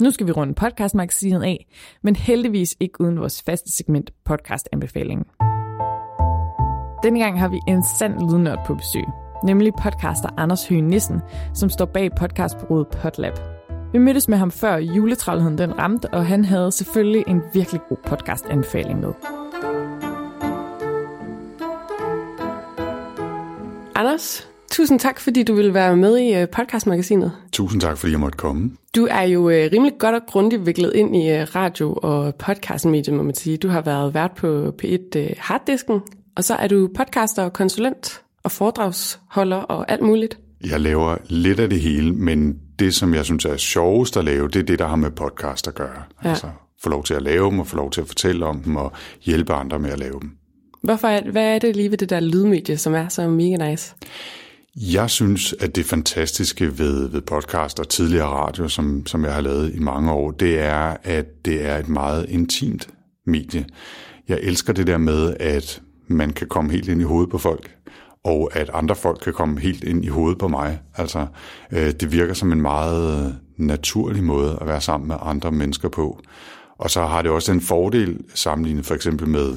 Nu 0.02 0.12
skal 0.12 0.28
vi 0.28 0.32
runde 0.32 0.54
podcastmagasinet 0.54 1.44
af, 1.44 1.68
men 2.04 2.16
heldigvis 2.16 2.76
ikke 2.80 3.02
uden 3.02 3.20
vores 3.20 3.44
faste 3.44 3.72
segment 3.72 4.12
podcastanbefalingen. 4.26 5.26
Denne 7.04 7.20
gang 7.20 7.40
har 7.40 7.48
vi 7.48 7.60
en 7.68 7.84
sand 8.00 8.20
lydnørd 8.20 8.66
på 8.66 8.76
besøg, 8.76 9.04
nemlig 9.44 9.74
podcaster 9.84 10.30
Anders 10.38 10.68
Høgh 10.68 10.84
Nissen, 10.84 11.22
som 11.54 11.70
står 11.70 11.86
bag 11.86 12.10
podcastbureauet 12.20 12.88
Podlab. 12.88 13.34
Vi 13.92 13.98
mødtes 13.98 14.28
med 14.28 14.38
ham 14.38 14.52
før 14.52 14.76
juletravligheden 14.78 15.58
den 15.58 15.80
ramte, 15.80 16.14
og 16.14 16.26
han 16.26 16.46
havde 16.46 16.72
selvfølgelig 16.72 17.24
en 17.28 17.42
virkelig 17.54 17.82
god 17.90 17.98
podcast-anbefaling 17.98 19.00
med. 19.00 19.14
Anders, 23.96 24.50
tusind 24.72 25.00
tak, 25.00 25.20
fordi 25.20 25.44
du 25.44 25.54
ville 25.54 25.74
være 25.74 25.98
med 25.98 26.18
i 26.18 26.34
øh, 26.34 26.50
podcastmagasinet. 26.50 27.32
Tusind 27.52 27.82
tak, 27.82 27.98
fordi 27.98 28.12
jeg 28.12 28.20
måtte 28.20 28.38
komme. 28.38 28.72
Du 28.96 29.08
er 29.12 29.22
jo 29.22 29.50
øh, 29.50 29.70
rimelig 29.74 29.94
godt 30.00 30.16
og 30.16 30.22
grundigt 30.28 30.66
viklet 30.66 30.94
ind 30.96 31.16
i 31.16 31.30
øh, 31.30 31.48
radio- 31.56 32.00
og 32.04 32.36
podcastmediet, 32.36 33.16
må 33.16 33.24
man 33.24 33.36
sige. 33.36 33.58
Du 33.58 33.68
har 33.68 33.82
været 33.82 34.14
vært 34.14 34.32
på 34.32 34.74
P1 34.84 35.34
Harddisken, 35.38 36.00
og 36.36 36.44
så 36.44 36.56
er 36.56 36.68
du 36.68 36.90
podcaster 36.96 37.44
og 37.44 37.54
konsulent 37.54 38.22
og 38.44 38.52
foredragsholder 38.52 39.58
og 39.58 39.92
alt 39.92 40.02
muligt. 40.02 40.38
Jeg 40.70 40.80
laver 40.80 41.18
lidt 41.28 41.60
af 41.60 41.70
det 41.70 41.82
hele, 41.82 42.14
men 42.14 42.56
det, 42.80 42.96
som 42.96 43.14
jeg 43.14 43.26
synes 43.26 43.46
er 43.46 43.58
sjovest 43.58 44.18
at 44.18 44.26
lave, 44.26 44.48
det 44.48 44.56
er 44.56 44.64
det, 44.64 44.80
der 44.80 44.88
har 44.88 44.96
med 44.96 45.12
podcast 45.12 45.68
at 45.68 45.76
gøre. 45.76 46.04
Ja. 46.24 46.30
Altså 46.30 46.48
få 46.84 46.90
lov 46.90 47.04
til 47.04 47.14
at 47.14 47.22
lave 47.22 47.52
dem, 47.52 47.60
og 47.60 47.68
få 47.68 47.76
lov 47.76 47.92
til 47.92 48.02
at 48.02 48.08
fortælle 48.08 48.46
om 48.46 48.60
dem, 48.64 48.76
og 48.76 48.92
hjælpe 49.22 49.54
andre 49.54 49.80
med 49.80 49.90
at 49.90 50.00
lave 50.00 50.20
dem. 50.22 50.32
Hvorfor 50.82 51.32
hvad 51.32 51.56
er 51.56 51.60
det 51.60 51.76
lige 51.76 51.92
ved 51.92 51.98
det 51.98 52.10
der 52.10 52.20
lydmedie, 52.20 52.78
som 52.78 52.96
er 52.96 53.08
så 53.08 53.28
mega 53.28 53.70
nice? 53.70 53.96
Jeg 54.76 55.10
synes, 55.10 55.56
at 55.60 55.76
det 55.76 55.86
fantastiske 55.86 56.80
ved, 56.80 57.10
ved 57.10 57.22
podcast 57.22 57.80
og 57.80 57.90
tidligere 57.90 58.28
radio, 58.28 58.68
som, 58.68 59.06
som 59.06 59.26
jeg 59.26 59.34
har 59.34 59.42
lavet 59.42 59.76
i 59.76 59.80
mange 59.80 60.12
år, 60.12 60.32
det 60.32 60.60
er, 60.60 60.98
at 61.04 61.46
det 61.46 61.66
er 61.66 61.78
et 61.78 61.88
meget 61.88 62.30
intimt 62.30 62.90
medie. 63.26 63.66
Jeg 64.28 64.40
elsker 64.42 64.74
det 64.74 64.88
der 64.88 64.98
med, 64.98 65.36
at 65.40 65.82
man 66.08 66.34
kan 66.34 66.48
komme 66.48 66.72
helt 66.72 66.88
ind 66.88 67.02
i 67.02 67.04
hovedet 67.04 67.30
på 67.30 67.38
folk, 67.38 67.76
og 68.24 68.50
at 68.54 68.70
andre 68.74 68.96
folk 68.96 69.20
kan 69.24 69.34
komme 69.34 69.60
helt 69.60 69.84
ind 69.84 70.06
i 70.06 70.08
hovedet 70.08 70.38
på 70.38 70.48
mig. 70.48 70.82
Altså, 70.96 71.28
øh, 71.72 71.92
det 71.92 72.12
virker 72.12 72.34
som 72.34 72.52
en 72.52 72.62
meget 72.62 73.26
øh, 73.26 73.32
naturlig 73.58 74.24
måde 74.24 74.58
at 74.62 74.68
være 74.68 74.82
sammen 74.82 75.08
med 75.08 75.16
andre 75.22 75.52
mennesker 75.52 75.90
på. 75.90 76.20
Og 76.78 76.90
så 76.90 77.06
har 77.06 77.22
det 77.22 77.32
også 77.32 77.52
en 77.52 77.62
fordel 77.62 78.20
sammenlignet 78.34 78.86
for 78.86 78.96
eksempel 78.96 79.28
med, 79.28 79.56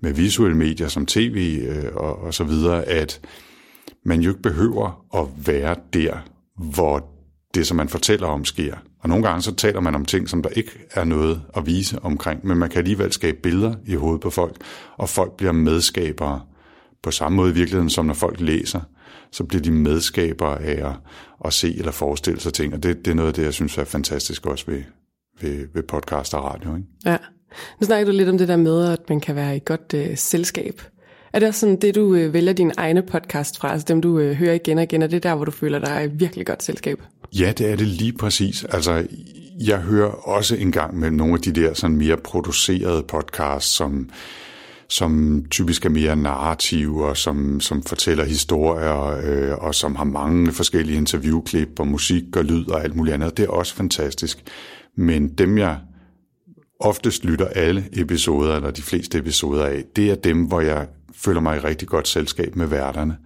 med 0.00 0.12
visuelle 0.12 0.56
medier 0.56 0.88
som 0.88 1.06
tv 1.06 1.64
øh, 1.68 1.94
og, 1.94 2.22
og 2.22 2.34
så 2.34 2.44
videre, 2.44 2.84
at 2.84 3.20
man 4.04 4.20
jo 4.20 4.30
ikke 4.30 4.42
behøver 4.42 5.04
at 5.14 5.46
være 5.46 5.76
der, 5.92 6.16
hvor 6.56 7.10
det, 7.54 7.66
som 7.66 7.76
man 7.76 7.88
fortæller 7.88 8.26
om, 8.26 8.44
sker. 8.44 8.76
Og 9.00 9.08
nogle 9.08 9.28
gange 9.28 9.42
så 9.42 9.54
taler 9.54 9.80
man 9.80 9.94
om 9.94 10.04
ting, 10.04 10.28
som 10.28 10.42
der 10.42 10.50
ikke 10.50 10.70
er 10.90 11.04
noget 11.04 11.42
at 11.56 11.66
vise 11.66 11.98
omkring, 12.02 12.46
men 12.46 12.58
man 12.58 12.70
kan 12.70 12.78
alligevel 12.78 13.12
skabe 13.12 13.38
billeder 13.42 13.74
i 13.86 13.94
hovedet 13.94 14.20
på 14.20 14.30
folk, 14.30 14.56
og 14.96 15.08
folk 15.08 15.36
bliver 15.36 15.52
medskabere 15.52 16.40
på 17.02 17.10
samme 17.10 17.36
måde 17.36 17.50
i 17.50 17.54
virkeligheden, 17.54 17.90
som 17.90 18.06
når 18.06 18.14
folk 18.14 18.40
læser, 18.40 18.80
så 19.32 19.44
bliver 19.44 19.62
de 19.62 19.70
medskabere 19.70 20.62
af 20.62 20.88
at, 20.90 20.96
at 21.44 21.52
se 21.52 21.78
eller 21.78 21.92
forestille 21.92 22.40
sig 22.40 22.52
ting, 22.52 22.74
og 22.74 22.82
det, 22.82 23.04
det 23.04 23.10
er 23.10 23.14
noget 23.14 23.28
af 23.28 23.34
det, 23.34 23.42
jeg 23.42 23.54
synes 23.54 23.78
er 23.78 23.84
fantastisk 23.84 24.46
også 24.46 24.64
ved, 24.66 24.82
ved, 25.40 25.68
ved 25.74 25.82
podcast 25.82 26.34
og 26.34 26.44
radio. 26.44 26.76
Ikke? 26.76 26.88
Ja. 27.04 27.16
Nu 27.80 27.84
snakker 27.86 28.12
du 28.12 28.16
lidt 28.16 28.28
om 28.28 28.38
det 28.38 28.48
der 28.48 28.56
med, 28.56 28.92
at 28.92 29.08
man 29.08 29.20
kan 29.20 29.36
være 29.36 29.56
i 29.56 29.60
godt 29.64 29.94
øh, 29.94 30.16
selskab. 30.16 30.80
Er 31.32 31.38
det 31.38 31.48
også 31.48 31.60
sådan 31.60 31.76
det, 31.76 31.94
du 31.94 32.14
øh, 32.14 32.32
vælger 32.32 32.52
din 32.52 32.72
egne 32.76 33.02
podcast 33.02 33.58
fra, 33.58 33.72
altså 33.72 33.84
dem 33.88 34.00
du 34.00 34.18
øh, 34.18 34.34
hører 34.34 34.54
igen 34.54 34.78
og 34.78 34.84
igen, 34.84 35.02
er 35.02 35.06
det 35.06 35.22
der, 35.22 35.34
hvor 35.34 35.44
du 35.44 35.50
føler 35.50 35.78
dig 35.78 36.04
i 36.04 36.16
virkelig 36.18 36.46
godt 36.46 36.62
selskab? 36.62 37.02
Ja, 37.38 37.52
det 37.58 37.70
er 37.70 37.76
det 37.76 37.86
lige 37.86 38.12
præcis. 38.12 38.64
Altså, 38.64 39.06
jeg 39.60 39.78
hører 39.78 40.28
også 40.28 40.56
en 40.56 40.72
gang 40.72 40.98
med 40.98 41.10
nogle 41.10 41.34
af 41.34 41.40
de 41.40 41.52
der 41.52 41.74
sådan 41.74 41.96
mere 41.96 42.16
producerede 42.16 43.02
podcasts, 43.02 43.74
som 43.74 44.10
som 44.90 45.44
typisk 45.50 45.84
er 45.84 45.90
mere 45.90 46.16
narrative 46.16 47.06
og 47.06 47.16
som, 47.16 47.60
som 47.60 47.82
fortæller 47.82 48.24
historier 48.24 49.20
øh, 49.24 49.58
og 49.58 49.74
som 49.74 49.96
har 49.96 50.04
mange 50.04 50.52
forskellige 50.52 50.96
interviewklip 50.96 51.80
og 51.80 51.88
musik 51.88 52.36
og 52.36 52.44
lyd 52.44 52.68
og 52.68 52.84
alt 52.84 52.96
muligt 52.96 53.14
andet. 53.14 53.36
Det 53.36 53.44
er 53.44 53.50
også 53.50 53.74
fantastisk. 53.74 54.44
Men 54.96 55.28
dem, 55.28 55.58
jeg 55.58 55.78
oftest 56.80 57.24
lytter 57.24 57.46
alle 57.46 57.84
episoder, 57.92 58.56
eller 58.56 58.70
de 58.70 58.82
fleste 58.82 59.18
episoder 59.18 59.64
af, 59.64 59.84
det 59.96 60.10
er 60.10 60.14
dem, 60.14 60.44
hvor 60.44 60.60
jeg 60.60 60.86
føler 61.14 61.40
mig 61.40 61.56
i 61.56 61.60
rigtig 61.60 61.88
godt 61.88 62.08
selskab 62.08 62.56
med 62.56 62.66
værterne. 62.66 63.16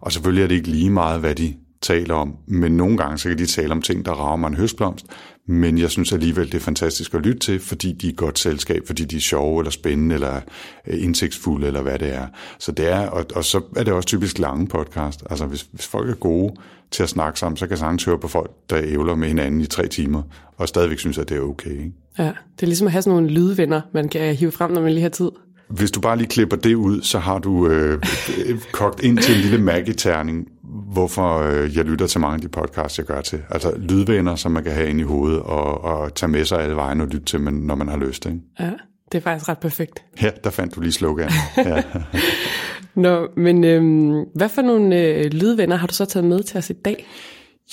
Og 0.00 0.12
selvfølgelig 0.12 0.42
er 0.42 0.48
det 0.48 0.54
ikke 0.54 0.68
lige 0.68 0.90
meget, 0.90 1.20
hvad 1.20 1.34
de 1.34 1.54
taler 1.82 2.14
om, 2.14 2.36
men 2.46 2.76
nogle 2.76 2.96
gange 2.96 3.18
så 3.18 3.28
kan 3.28 3.38
de 3.38 3.46
tale 3.46 3.72
om 3.72 3.82
ting, 3.82 4.04
der 4.04 4.12
rager 4.12 4.36
mig 4.36 4.48
en 4.48 4.56
høstblomst, 4.56 5.06
men 5.46 5.78
jeg 5.78 5.90
synes 5.90 6.12
alligevel, 6.12 6.46
det 6.46 6.54
er 6.54 6.60
fantastisk 6.60 7.14
at 7.14 7.20
lytte 7.20 7.38
til, 7.38 7.60
fordi 7.60 7.92
de 7.92 8.08
er 8.08 8.12
godt 8.12 8.38
selskab, 8.38 8.82
fordi 8.86 9.04
de 9.04 9.16
er 9.16 9.20
sjove 9.20 9.60
eller 9.60 9.70
spændende 9.70 10.14
eller 10.14 10.40
øh, 10.86 11.04
indsigtsfulde 11.04 11.66
eller 11.66 11.82
hvad 11.82 11.98
det 11.98 12.14
er. 12.14 12.26
Så 12.58 12.72
det 12.72 12.92
er, 12.92 13.08
og, 13.08 13.24
og 13.34 13.44
så 13.44 13.60
er 13.76 13.84
det 13.84 13.92
også 13.92 14.06
typisk 14.06 14.38
lange 14.38 14.66
podcast. 14.66 15.22
Altså 15.30 15.46
hvis, 15.46 15.68
hvis 15.72 15.86
folk 15.86 16.10
er 16.10 16.14
gode 16.14 16.54
til 16.90 17.02
at 17.02 17.08
snakke 17.08 17.38
sammen, 17.38 17.56
så 17.56 17.66
kan 17.66 17.76
sagtens 17.76 18.04
høre 18.04 18.18
på 18.18 18.28
folk, 18.28 18.50
der 18.70 18.80
ævler 18.82 19.14
med 19.14 19.28
hinanden 19.28 19.60
i 19.60 19.66
tre 19.66 19.88
timer, 19.88 20.22
og 20.56 20.68
stadigvæk 20.68 20.98
synes, 20.98 21.18
at 21.18 21.28
det 21.28 21.36
er 21.36 21.40
okay. 21.40 21.70
Ikke? 21.70 21.92
Ja, 22.18 22.32
det 22.56 22.62
er 22.62 22.66
ligesom 22.66 22.86
at 22.86 22.92
have 22.92 23.02
sådan 23.02 23.16
nogle 23.16 23.34
lydvenner, 23.34 23.80
man 23.92 24.08
kan 24.08 24.34
hive 24.34 24.52
frem, 24.52 24.70
når 24.70 24.80
man 24.80 24.92
lige 24.92 25.02
har 25.02 25.08
tid. 25.08 25.30
Hvis 25.72 25.90
du 25.90 26.00
bare 26.00 26.16
lige 26.16 26.28
klipper 26.28 26.56
det 26.56 26.74
ud, 26.74 27.02
så 27.02 27.18
har 27.18 27.38
du 27.38 27.68
øh, 27.68 28.02
kogt 28.72 29.02
ind 29.02 29.18
til 29.18 29.34
en 29.34 29.40
lille 29.40 29.58
magiterning, 29.58 30.48
hvorfor 30.92 31.38
øh, 31.38 31.76
jeg 31.76 31.84
lytter 31.84 32.06
til 32.06 32.20
mange 32.20 32.34
af 32.34 32.40
de 32.40 32.48
podcasts, 32.48 32.98
jeg 32.98 33.06
gør 33.06 33.20
til. 33.20 33.42
Altså 33.50 33.76
lydvenner, 33.76 34.36
som 34.36 34.52
man 34.52 34.64
kan 34.64 34.72
have 34.72 34.88
ind 34.88 35.00
i 35.00 35.02
hovedet 35.02 35.40
og, 35.40 35.84
og 35.84 36.14
tage 36.14 36.30
med 36.30 36.44
sig 36.44 36.60
alle 36.60 36.76
vejen 36.76 37.00
og 37.00 37.06
lytte 37.06 37.26
til, 37.26 37.40
men, 37.40 37.54
når 37.54 37.74
man 37.74 37.88
har 37.88 37.96
lyst. 37.96 38.26
Ikke? 38.26 38.38
Ja, 38.60 38.70
det 39.12 39.18
er 39.18 39.22
faktisk 39.22 39.48
ret 39.48 39.58
perfekt. 39.58 40.02
Ja, 40.22 40.30
der 40.44 40.50
fandt 40.50 40.74
du 40.74 40.80
lige 40.80 40.92
slogan. 40.92 41.30
Ja. 41.56 41.82
Nå, 42.94 43.28
men 43.36 43.64
øhm, 43.64 44.24
hvad 44.34 44.48
for 44.48 44.62
nogle 44.62 44.98
øh, 44.98 45.24
lydvenner 45.24 45.76
har 45.76 45.86
du 45.86 45.94
så 45.94 46.04
taget 46.04 46.24
med 46.24 46.42
til 46.42 46.58
os 46.58 46.70
i 46.70 46.72
dag? 46.72 47.06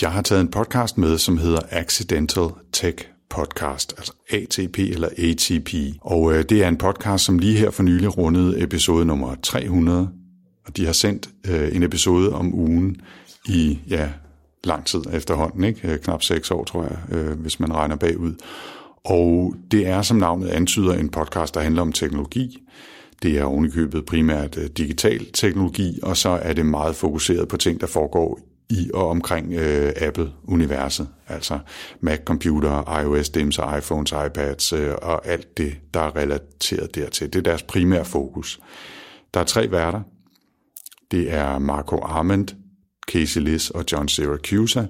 Jeg 0.01 0.11
har 0.11 0.21
taget 0.21 0.41
en 0.41 0.47
podcast 0.47 0.97
med, 0.97 1.17
som 1.17 1.37
hedder 1.37 1.59
Accidental 1.71 2.47
Tech 2.73 3.07
podcast, 3.29 3.93
altså 3.97 4.13
ATP 4.29 4.79
eller 4.79 5.09
ATP. 5.17 5.73
Og 6.01 6.33
øh, 6.33 6.43
det 6.49 6.63
er 6.63 6.67
en 6.67 6.77
podcast, 6.77 7.25
som 7.25 7.39
lige 7.39 7.57
her 7.57 7.71
for 7.71 7.83
nylig 7.83 8.17
rundede 8.17 8.63
episode 8.63 9.05
nummer 9.05 9.35
300, 9.43 10.09
og 10.67 10.77
de 10.77 10.85
har 10.85 10.93
sendt 10.93 11.29
øh, 11.47 11.75
en 11.75 11.83
episode 11.83 12.33
om 12.33 12.53
ugen 12.53 13.01
i 13.45 13.79
ja, 13.89 14.09
lang 14.63 14.85
tid 14.85 15.01
efterhånden, 15.13 15.63
ikke? 15.63 15.91
Øh, 15.91 15.99
knap 15.99 16.23
seks 16.23 16.51
år, 16.51 16.63
tror 16.63 16.83
jeg, 16.83 17.17
øh, 17.17 17.39
hvis 17.39 17.59
man 17.59 17.73
regner 17.75 17.95
bagud. 17.95 18.33
Og 19.05 19.55
det 19.71 19.87
er, 19.87 20.01
som 20.01 20.17
navnet 20.17 20.47
antyder, 20.47 20.93
en 20.93 21.09
podcast, 21.09 21.55
der 21.55 21.61
handler 21.61 21.81
om 21.81 21.91
teknologi. 21.91 22.57
Det 23.23 23.37
er 23.37 23.43
ovenikøbet 23.43 24.05
primært 24.05 24.57
øh, 24.57 24.65
digital 24.65 25.25
teknologi, 25.33 25.99
og 26.03 26.17
så 26.17 26.29
er 26.29 26.53
det 26.53 26.65
meget 26.65 26.95
fokuseret 26.95 27.47
på 27.47 27.57
ting, 27.57 27.81
der 27.81 27.87
foregår 27.87 28.39
i 28.69 28.91
og 28.93 29.09
omkring 29.09 29.53
øh, 29.53 29.93
Apple-universet, 29.95 31.07
altså 31.27 31.59
Mac-computer, 32.01 32.99
iOS, 33.01 33.29
DIMS, 33.29 33.59
iPhones, 33.77 34.11
iPads 34.11 34.73
øh, 34.73 34.93
og 35.01 35.27
alt 35.27 35.57
det, 35.57 35.77
der 35.93 35.99
er 35.99 36.15
relateret 36.15 36.95
dertil. 36.95 37.33
Det 37.33 37.39
er 37.39 37.43
deres 37.43 37.63
primære 37.63 38.05
fokus. 38.05 38.59
Der 39.33 39.39
er 39.39 39.43
tre 39.43 39.71
værter. 39.71 40.01
Det 41.11 41.33
er 41.33 41.59
Marco 41.59 41.99
Arment, 42.01 42.55
Casey 43.11 43.41
Liss 43.41 43.69
og 43.69 43.85
John 43.91 44.07
Syracuse, 44.07 44.87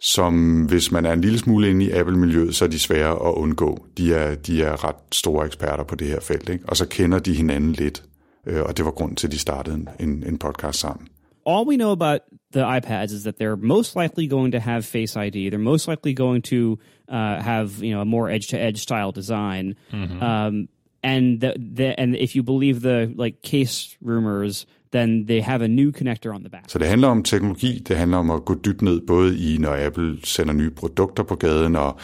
som 0.00 0.62
hvis 0.64 0.92
man 0.92 1.06
er 1.06 1.12
en 1.12 1.20
lille 1.20 1.38
smule 1.38 1.70
inde 1.70 1.84
i 1.84 1.90
Apple-miljøet, 1.90 2.54
så 2.54 2.64
er 2.64 2.68
de 2.68 2.78
svære 2.78 3.10
at 3.10 3.34
undgå. 3.34 3.86
De 3.96 4.14
er, 4.14 4.34
de 4.34 4.62
er 4.62 4.84
ret 4.84 4.96
store 5.12 5.46
eksperter 5.46 5.84
på 5.84 5.94
det 5.94 6.06
her 6.06 6.20
felt, 6.20 6.48
ikke? 6.48 6.64
og 6.68 6.76
så 6.76 6.88
kender 6.88 7.18
de 7.18 7.34
hinanden 7.34 7.72
lidt, 7.72 8.02
øh, 8.46 8.62
og 8.62 8.76
det 8.76 8.84
var 8.84 8.90
grund 8.90 9.16
til, 9.16 9.26
at 9.26 9.32
de 9.32 9.38
startede 9.38 9.86
en, 10.00 10.24
en 10.26 10.38
podcast 10.38 10.78
sammen. 10.78 11.08
All 11.48 11.64
we 11.64 11.76
know 11.78 11.92
about 11.92 12.20
the 12.50 12.60
iPads 12.60 13.10
is 13.12 13.24
that 13.24 13.38
they're 13.38 13.56
most 13.56 13.96
likely 13.96 14.26
going 14.26 14.50
to 14.52 14.60
have 14.60 14.84
Face 14.84 15.16
ID. 15.16 15.48
They're 15.48 15.58
most 15.58 15.88
likely 15.88 16.12
going 16.12 16.42
to 16.42 16.78
uh, 17.08 17.40
have 17.40 17.82
you 17.82 17.92
know 17.94 18.02
a 18.02 18.04
more 18.04 18.28
edge 18.28 18.48
to 18.48 18.56
edge 18.58 18.78
style 18.82 19.12
design. 19.12 19.74
Mm-hmm. 19.90 20.22
Um, 20.22 20.68
and 21.02 21.40
the, 21.40 21.54
the, 21.56 21.98
and 22.00 22.16
if 22.16 22.36
you 22.36 22.42
believe 22.42 22.82
the 22.82 23.14
like 23.16 23.40
case 23.42 23.96
rumors, 24.02 24.66
then 24.90 25.26
they 25.26 25.40
have 25.40 25.62
a 25.62 25.68
new 25.68 25.90
connector 25.92 26.34
on 26.34 26.42
the 26.42 26.50
back. 26.50 26.64
Så 26.68 26.78
det 26.78 26.86
handler 26.86 27.08
om 27.08 27.22
teknologi, 27.22 27.82
det 27.88 27.96
handler 27.96 28.18
om 28.18 28.30
at 28.30 28.44
gå 28.44 28.54
dybt 28.54 28.82
ned 28.82 29.00
både 29.06 29.38
i 29.38 29.58
når 29.58 29.86
Apple 29.86 30.16
sender 30.24 30.54
nye 30.54 30.70
produkter 30.70 31.22
på 31.22 31.36
gaden 31.36 31.76
og 31.76 32.00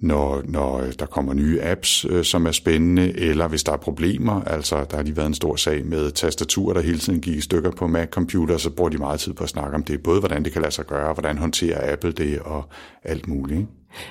når, 0.00 0.42
når 0.44 0.84
der 0.98 1.06
kommer 1.06 1.34
nye 1.34 1.60
apps, 1.62 2.06
øh, 2.08 2.24
som 2.24 2.46
er 2.46 2.52
spændende, 2.52 3.18
eller 3.18 3.48
hvis 3.48 3.64
der 3.64 3.72
er 3.72 3.76
problemer. 3.76 4.42
Altså, 4.42 4.86
der 4.90 4.96
har 4.96 5.02
lige 5.02 5.16
været 5.16 5.26
en 5.26 5.34
stor 5.34 5.56
sag 5.56 5.86
med 5.86 6.10
tastaturer, 6.10 6.74
der 6.74 6.80
hele 6.80 6.98
tiden 6.98 7.20
gik 7.20 7.36
i 7.36 7.40
stykker 7.40 7.70
på 7.70 7.86
Mac-computer, 7.86 8.56
så 8.56 8.70
bruger 8.70 8.90
de 8.90 8.98
meget 8.98 9.20
tid 9.20 9.32
på 9.32 9.44
at 9.44 9.50
snakke 9.50 9.74
om 9.74 9.82
det. 9.82 10.02
Både 10.02 10.20
hvordan 10.20 10.44
det 10.44 10.52
kan 10.52 10.62
lade 10.62 10.74
sig 10.74 10.86
gøre, 10.86 11.12
hvordan 11.12 11.38
håndterer 11.38 11.92
Apple 11.92 12.12
det, 12.12 12.38
og 12.38 12.68
alt 13.04 13.28
muligt. 13.28 13.66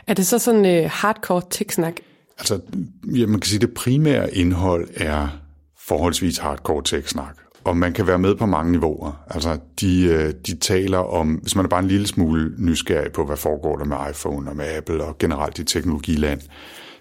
Er 0.08 0.13
det 0.13 0.28
så 0.28 0.39
sådan 0.39 0.84
uh, 0.84 0.91
hardcore 0.91 1.41
tech-snak? 1.50 1.93
Altså, 2.38 2.60
ja, 3.15 3.26
man 3.26 3.39
kan 3.39 3.47
sige, 3.47 3.58
at 3.58 3.62
det 3.62 3.73
primære 3.73 4.36
indhold 4.36 4.88
er 4.95 5.28
forholdsvis 5.88 6.38
hardcore 6.38 6.84
tech-snak 6.84 7.38
og 7.67 7.77
man 7.77 7.93
kan 7.93 8.08
være 8.08 8.19
med 8.19 8.36
på 8.36 8.45
mange 8.45 8.71
niveauer. 8.71 9.12
Altså, 9.30 9.58
de, 9.82 10.03
øh, 10.03 10.34
de 10.47 10.56
taler 10.56 10.97
om, 10.97 11.34
hvis 11.34 11.56
man 11.56 11.65
er 11.65 11.69
bare 11.69 11.80
en 11.80 11.88
lille 11.88 12.08
smule 12.08 12.51
nysgerrig 12.58 13.12
på, 13.12 13.25
hvad 13.25 13.38
foregår 13.38 13.77
der 13.77 13.86
med 13.86 13.97
iPhone 14.10 14.49
og 14.49 14.56
med 14.56 14.65
Apple 14.77 15.03
og 15.03 15.17
generelt 15.17 15.60
i 15.60 15.63
teknologiland, 15.63 16.41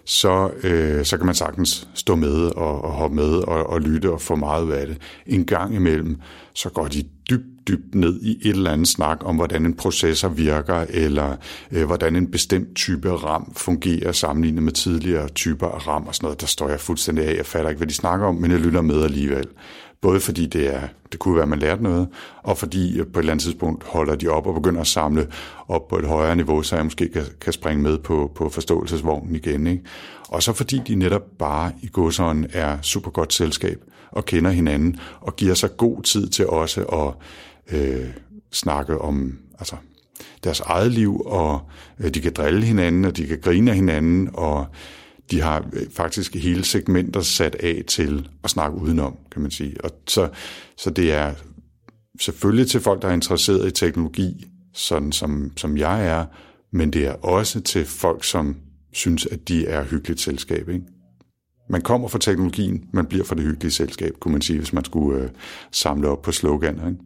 så, 0.05 0.49
øh, 0.63 1.05
så 1.05 1.17
kan 1.17 1.25
man 1.25 1.35
sagtens 1.35 1.87
stå 1.93 2.15
med 2.15 2.55
og, 2.55 2.81
og 2.83 2.91
hoppe 2.91 3.15
med 3.15 3.33
og, 3.33 3.69
og 3.69 3.81
lytte 3.81 4.11
og 4.11 4.21
få 4.21 4.35
meget 4.35 4.63
ud 4.63 4.71
af 4.71 4.87
det. 4.87 4.97
En 5.25 5.45
gang 5.45 5.75
imellem, 5.75 6.17
så 6.53 6.69
går 6.69 6.87
de 6.87 7.03
dybt, 7.29 7.67
dybt 7.67 7.95
ned 7.95 8.21
i 8.21 8.37
et 8.41 8.55
eller 8.55 8.71
andet 8.71 8.87
snak 8.87 9.17
om, 9.21 9.35
hvordan 9.35 9.65
en 9.65 9.73
processor 9.73 10.29
virker, 10.29 10.85
eller 10.89 11.35
øh, 11.71 11.85
hvordan 11.85 12.15
en 12.15 12.31
bestemt 12.31 12.75
type 12.75 13.11
RAM 13.11 13.53
fungerer 13.55 14.11
sammenlignet 14.11 14.63
med 14.63 14.71
tidligere 14.71 15.27
typer 15.27 15.67
af 15.67 15.87
RAM 15.87 16.07
og 16.07 16.15
sådan 16.15 16.25
noget. 16.25 16.41
Der 16.41 16.47
står 16.47 16.69
jeg 16.69 16.79
fuldstændig 16.79 17.25
af. 17.25 17.35
Jeg 17.37 17.45
fatter 17.45 17.69
ikke, 17.69 17.79
hvad 17.79 17.87
de 17.87 17.93
snakker 17.93 18.27
om, 18.27 18.35
men 18.35 18.51
jeg 18.51 18.59
lytter 18.59 18.81
med 18.81 19.03
alligevel. 19.03 19.47
Både 20.01 20.19
fordi 20.19 20.45
det, 20.45 20.75
er, 20.75 20.81
det 21.11 21.19
kunne 21.19 21.35
være, 21.35 21.43
at 21.43 21.49
man 21.49 21.59
lærte 21.59 21.83
noget, 21.83 22.07
og 22.43 22.57
fordi 22.57 22.99
øh, 22.99 23.05
på 23.05 23.19
et 23.19 23.23
eller 23.23 23.31
andet 23.31 23.43
tidspunkt 23.43 23.83
holder 23.83 24.15
de 24.15 24.27
op 24.27 24.47
og 24.47 24.53
begynder 24.53 24.81
at 24.81 24.87
samle 24.87 25.27
op 25.67 25.87
på 25.87 25.97
et 25.97 26.05
højere 26.05 26.35
niveau, 26.35 26.61
så 26.61 26.75
jeg 26.75 26.85
måske 26.85 27.09
kan, 27.09 27.23
kan 27.41 27.53
springe 27.53 27.83
med 27.83 27.97
på, 27.97 28.31
på 28.35 28.49
forståelsesvognen 28.49 29.35
igen. 29.35 29.67
Ikke? 29.67 29.83
Og 30.27 30.43
så 30.43 30.53
fordi 30.53 30.81
de 30.87 30.95
netop 30.95 31.23
bare 31.39 31.71
i 31.81 31.89
godsånden 31.93 32.47
er 32.53 32.81
super 32.81 33.11
godt 33.11 33.33
selskab 33.33 33.81
og 34.11 34.25
kender 34.25 34.51
hinanden, 34.51 34.99
og 35.21 35.35
giver 35.35 35.53
sig 35.53 35.77
god 35.77 36.03
tid 36.03 36.27
til 36.29 36.47
også 36.47 36.83
at 36.83 37.13
øh, 37.77 38.07
snakke 38.51 39.01
om 39.01 39.37
altså, 39.59 39.75
deres 40.43 40.59
eget 40.59 40.91
liv, 40.91 41.21
og 41.25 41.61
øh, 41.99 42.13
de 42.13 42.21
kan 42.21 42.33
drille 42.33 42.65
hinanden, 42.65 43.05
og 43.05 43.17
de 43.17 43.25
kan 43.25 43.39
grine 43.41 43.71
af 43.71 43.75
hinanden, 43.75 44.29
og 44.33 44.65
de 45.31 45.41
har 45.41 45.65
øh, 45.73 45.89
faktisk 45.91 46.35
hele 46.35 46.65
segmenter 46.65 47.21
sat 47.21 47.55
af 47.55 47.83
til 47.87 48.29
at 48.43 48.49
snakke 48.49 48.77
udenom, 48.77 49.17
kan 49.31 49.41
man 49.41 49.51
sige. 49.51 49.75
Og 49.83 49.91
så, 50.07 50.29
så 50.77 50.89
det 50.89 51.13
er 51.13 51.33
selvfølgelig 52.21 52.67
til 52.67 52.81
folk, 52.81 53.01
der 53.01 53.07
er 53.07 53.13
interesseret 53.13 53.67
i 53.67 53.71
teknologi, 53.71 54.47
sådan 54.73 55.11
som, 55.11 55.51
som 55.57 55.77
jeg 55.77 56.07
er, 56.07 56.25
men 56.71 56.93
det 56.93 57.07
er 57.07 57.13
også 57.13 57.61
til 57.61 57.85
folk, 57.85 58.23
som 58.23 58.55
synes, 58.93 59.25
at 59.25 59.47
de 59.47 59.67
er 59.67 59.83
hyggeligt 59.83 60.21
selskab. 60.21 60.69
Ikke? 60.69 60.85
man 61.69 61.81
kommer 61.81 62.07
fra 62.07 62.19
teknologien, 62.19 62.83
man 62.93 63.05
bliver 63.05 63.23
fra 63.23 63.35
det 63.35 63.43
hyggelige 63.43 63.71
selskab, 63.71 64.13
kunne 64.19 64.31
man 64.31 64.41
sige, 64.41 64.59
hvis 64.59 64.73
man 64.73 64.85
skulle 64.85 65.21
øh, 65.21 65.29
samle 65.71 66.07
op 66.07 66.21
på 66.21 66.31
sloganer. 66.31 66.87
Ikke? 66.87 66.99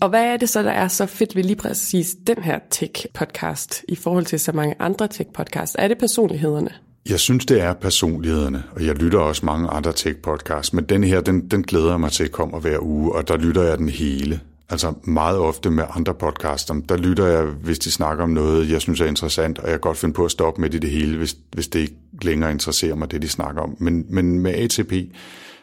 Og 0.00 0.08
hvad 0.08 0.24
er 0.24 0.36
det 0.36 0.48
så, 0.48 0.62
der 0.62 0.70
er 0.70 0.88
så 0.88 1.06
fedt 1.06 1.36
ved 1.36 1.42
lige 1.42 1.56
præcis 1.56 2.16
den 2.26 2.42
her 2.42 2.58
tech-podcast 2.70 3.84
i 3.88 3.94
forhold 3.94 4.24
til 4.24 4.40
så 4.40 4.52
mange 4.52 4.74
andre 4.78 5.08
tech-podcasts? 5.14 5.74
Er 5.78 5.88
det 5.88 5.98
personlighederne? 5.98 6.70
Jeg 7.08 7.20
synes, 7.20 7.46
det 7.46 7.60
er 7.60 7.74
personlighederne, 7.74 8.64
og 8.70 8.86
jeg 8.86 8.94
lytter 8.94 9.18
også 9.18 9.46
mange 9.46 9.68
andre 9.68 9.92
tech-podcasts, 9.92 10.70
men 10.72 10.84
den 10.84 11.04
her, 11.04 11.20
den, 11.20 11.48
den 11.48 11.62
glæder 11.62 11.90
jeg 11.90 12.00
mig 12.00 12.12
til 12.12 12.24
at 12.24 12.32
komme 12.32 12.58
hver 12.58 12.78
uge, 12.82 13.12
og 13.12 13.28
der 13.28 13.36
lytter 13.36 13.62
jeg 13.62 13.78
den 13.78 13.88
hele. 13.88 14.40
Altså 14.68 14.94
meget 15.04 15.38
ofte 15.38 15.70
med 15.70 15.84
andre 15.90 16.14
podcaster, 16.14 16.74
der 16.88 16.96
lytter 16.96 17.26
jeg, 17.26 17.44
hvis 17.44 17.78
de 17.78 17.90
snakker 17.90 18.24
om 18.24 18.30
noget, 18.30 18.70
jeg 18.70 18.80
synes 18.80 19.00
er 19.00 19.06
interessant, 19.06 19.58
og 19.58 19.64
jeg 19.64 19.72
kan 19.72 19.80
godt 19.80 19.96
finde 19.96 20.14
på 20.14 20.24
at 20.24 20.30
stoppe 20.30 20.60
med 20.60 20.70
det, 20.70 20.82
det 20.82 20.90
hele, 20.90 21.18
hvis, 21.18 21.36
hvis 21.52 21.68
det 21.68 21.80
ikke 21.80 21.96
længere 22.22 22.50
interesserer 22.50 22.94
mig, 22.94 23.10
det 23.10 23.22
de 23.22 23.28
snakker 23.28 23.62
om. 23.62 23.76
Men, 23.78 24.06
men 24.08 24.40
med 24.40 24.54
ATP, 24.54 24.92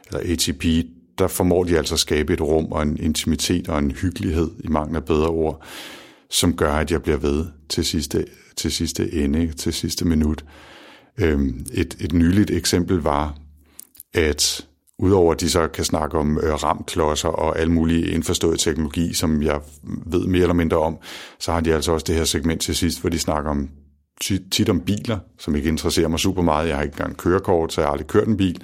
eller 0.07 0.33
ATP, 0.33 0.65
der 1.17 1.27
formår 1.27 1.63
de 1.63 1.77
altså 1.77 1.95
at 1.95 1.99
skabe 1.99 2.33
et 2.33 2.41
rum 2.41 2.71
og 2.71 2.81
en 2.83 2.97
intimitet 2.97 3.69
og 3.69 3.79
en 3.79 3.91
hyggelighed, 3.91 4.51
i 4.59 4.67
mangel 4.67 4.95
af 4.95 5.05
bedre 5.05 5.27
ord, 5.27 5.63
som 6.29 6.55
gør, 6.55 6.71
at 6.73 6.91
jeg 6.91 7.03
bliver 7.03 7.17
ved 7.17 7.45
til 7.69 7.85
sidste, 7.85 8.25
til 8.55 8.71
sidste 8.71 9.13
ende, 9.13 9.51
til 9.51 9.73
sidste 9.73 10.05
minut. 10.05 10.43
Øhm, 11.17 11.65
et, 11.73 11.97
et 11.99 12.13
nyligt 12.13 12.51
eksempel 12.51 12.97
var, 12.97 13.37
at 14.13 14.65
Udover 14.99 15.33
at 15.33 15.41
de 15.41 15.49
så 15.49 15.67
kan 15.67 15.85
snakke 15.85 16.17
om 16.17 16.37
øh, 16.37 16.53
ramklodser 16.53 17.29
og 17.29 17.59
al 17.59 17.71
mulig 17.71 18.13
indforstået 18.13 18.59
teknologi, 18.59 19.13
som 19.13 19.41
jeg 19.41 19.61
ved 20.05 20.27
mere 20.27 20.41
eller 20.41 20.53
mindre 20.53 20.77
om, 20.77 20.97
så 21.39 21.51
har 21.51 21.59
de 21.59 21.73
altså 21.73 21.91
også 21.91 22.03
det 22.07 22.15
her 22.15 22.23
segment 22.23 22.61
til 22.61 22.75
sidst, 22.75 23.01
hvor 23.01 23.09
de 23.09 23.19
snakker 23.19 23.51
om 23.51 23.69
tit 24.51 24.69
om 24.69 24.79
biler, 24.79 25.19
som 25.39 25.55
ikke 25.55 25.69
interesserer 25.69 26.07
mig 26.07 26.19
super 26.19 26.41
meget. 26.41 26.67
Jeg 26.67 26.75
har 26.75 26.83
ikke 26.83 26.93
engang 26.93 27.17
kørekort, 27.17 27.73
så 27.73 27.81
jeg 27.81 27.87
har 27.87 27.91
aldrig 27.91 28.07
kørt 28.07 28.27
en 28.27 28.37
bil. 28.37 28.61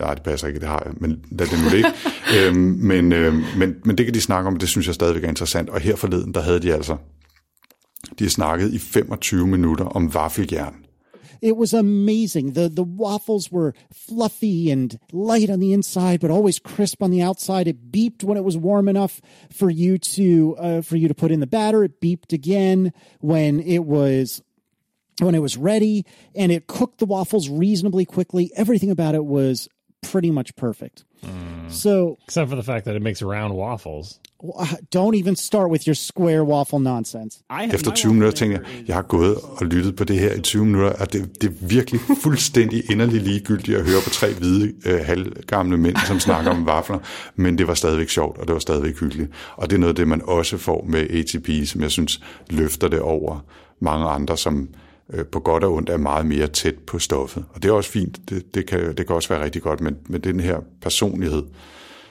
Ja, 0.00 0.14
det 0.14 0.22
passer 0.22 0.46
ikke, 0.48 0.60
det 0.60 0.68
har 0.68 0.82
jeg, 0.86 0.94
men 0.96 1.24
lad 1.30 1.46
det 1.46 1.58
nu 1.64 1.70
det 1.70 1.86
øhm, 2.38 2.78
men, 2.80 3.12
øhm, 3.12 3.44
men, 3.56 3.74
men 3.84 3.98
det 3.98 4.06
kan 4.06 4.14
de 4.14 4.20
snakke 4.20 4.48
om, 4.48 4.56
det 4.56 4.68
synes 4.68 4.86
jeg 4.86 4.94
stadigvæk 4.94 5.24
er 5.24 5.28
interessant. 5.28 5.70
Og 5.70 5.80
her 5.80 5.96
forleden, 5.96 6.34
der 6.34 6.40
havde 6.40 6.60
de 6.60 6.74
altså, 6.74 6.96
de 8.18 8.24
har 8.24 8.30
snakket 8.30 8.72
i 8.72 8.78
25 8.78 9.46
minutter 9.46 9.84
om 9.84 10.14
vaffeljern. 10.14 10.85
It 11.40 11.56
was 11.56 11.72
amazing. 11.72 12.52
The 12.52 12.68
the 12.68 12.84
waffles 12.84 13.50
were 13.50 13.74
fluffy 13.92 14.70
and 14.70 14.98
light 15.12 15.50
on 15.50 15.60
the 15.60 15.72
inside, 15.72 16.20
but 16.20 16.30
always 16.30 16.58
crisp 16.58 17.02
on 17.02 17.10
the 17.10 17.22
outside. 17.22 17.68
It 17.68 17.90
beeped 17.90 18.24
when 18.24 18.36
it 18.36 18.44
was 18.44 18.56
warm 18.56 18.88
enough 18.88 19.20
for 19.50 19.70
you 19.70 19.98
to 19.98 20.56
uh, 20.58 20.80
for 20.82 20.96
you 20.96 21.08
to 21.08 21.14
put 21.14 21.32
in 21.32 21.40
the 21.40 21.46
batter. 21.46 21.84
It 21.84 22.00
beeped 22.00 22.32
again 22.32 22.92
when 23.20 23.60
it 23.60 23.84
was 23.84 24.42
when 25.20 25.34
it 25.34 25.42
was 25.42 25.56
ready, 25.56 26.04
and 26.34 26.52
it 26.52 26.66
cooked 26.66 26.98
the 26.98 27.06
waffles 27.06 27.48
reasonably 27.48 28.04
quickly. 28.04 28.50
Everything 28.56 28.90
about 28.90 29.14
it 29.14 29.24
was 29.24 29.68
pretty 30.02 30.30
much 30.30 30.54
perfect. 30.56 31.04
Mm. 31.26 31.70
So, 31.70 32.16
except 32.24 32.48
for 32.48 32.56
the 32.56 32.62
fact 32.62 32.84
that 32.84 32.96
it 32.96 33.02
makes 33.02 33.22
round 33.22 33.54
waffles. 33.54 34.20
Don't 34.94 35.14
even 35.14 35.36
start 35.36 35.70
with 35.70 35.86
your 35.88 35.94
square 35.94 36.44
waffle 36.44 36.78
nonsense. 36.78 37.38
Efter 37.72 37.90
20 37.90 38.14
minutter 38.14 38.36
tænker 38.36 38.58
jeg, 38.58 38.88
jeg 38.88 38.94
har 38.94 39.02
gået 39.02 39.36
og 39.36 39.66
lyttet 39.66 39.96
på 39.96 40.04
det 40.04 40.18
her 40.18 40.34
i 40.34 40.40
20 40.40 40.64
minutter, 40.64 40.92
og 40.92 41.12
det, 41.12 41.42
det 41.42 41.48
er 41.50 41.66
virkelig 41.66 42.00
fuldstændig 42.24 42.90
inderlig 42.90 43.22
ligegyldigt 43.22 43.78
at 43.78 43.84
høre 43.84 44.00
på 44.04 44.10
tre 44.10 44.32
hvide, 44.32 44.72
øh, 44.86 45.00
halvgamle 45.04 45.76
mænd, 45.76 45.96
som 46.06 46.20
snakker 46.20 46.50
om 46.50 46.66
vafler, 46.66 46.98
men 47.36 47.58
det 47.58 47.66
var 47.66 47.74
stadigvæk 47.74 48.08
sjovt, 48.08 48.38
og 48.38 48.46
det 48.46 48.52
var 48.52 48.60
stadigvæk 48.60 49.00
hyggeligt. 49.00 49.30
Og 49.56 49.70
det 49.70 49.76
er 49.76 49.80
noget 49.80 49.92
af 49.92 49.96
det, 49.96 50.08
man 50.08 50.22
også 50.24 50.58
får 50.58 50.84
med 50.88 51.10
ATP, 51.10 51.68
som 51.68 51.82
jeg 51.82 51.90
synes 51.90 52.20
løfter 52.50 52.88
det 52.88 53.00
over 53.00 53.44
mange 53.80 54.06
andre, 54.06 54.36
som 54.36 54.68
på 55.32 55.40
godt 55.40 55.64
og 55.64 55.74
ondt 55.74 55.90
er 55.90 55.96
meget 55.96 56.26
mere 56.26 56.46
tæt 56.46 56.74
på 56.86 56.98
stoffet. 56.98 57.44
Og 57.54 57.62
det 57.62 57.68
er 57.68 57.72
også 57.72 57.90
fint, 57.90 58.18
det, 58.30 58.54
det, 58.54 58.66
kan, 58.66 58.94
det 58.96 59.06
kan 59.06 59.16
også 59.16 59.28
være 59.28 59.44
rigtig 59.44 59.62
godt, 59.62 59.80
men 59.80 59.96
med 60.08 60.20
den 60.20 60.40
her 60.40 60.60
personlighed, 60.80 61.42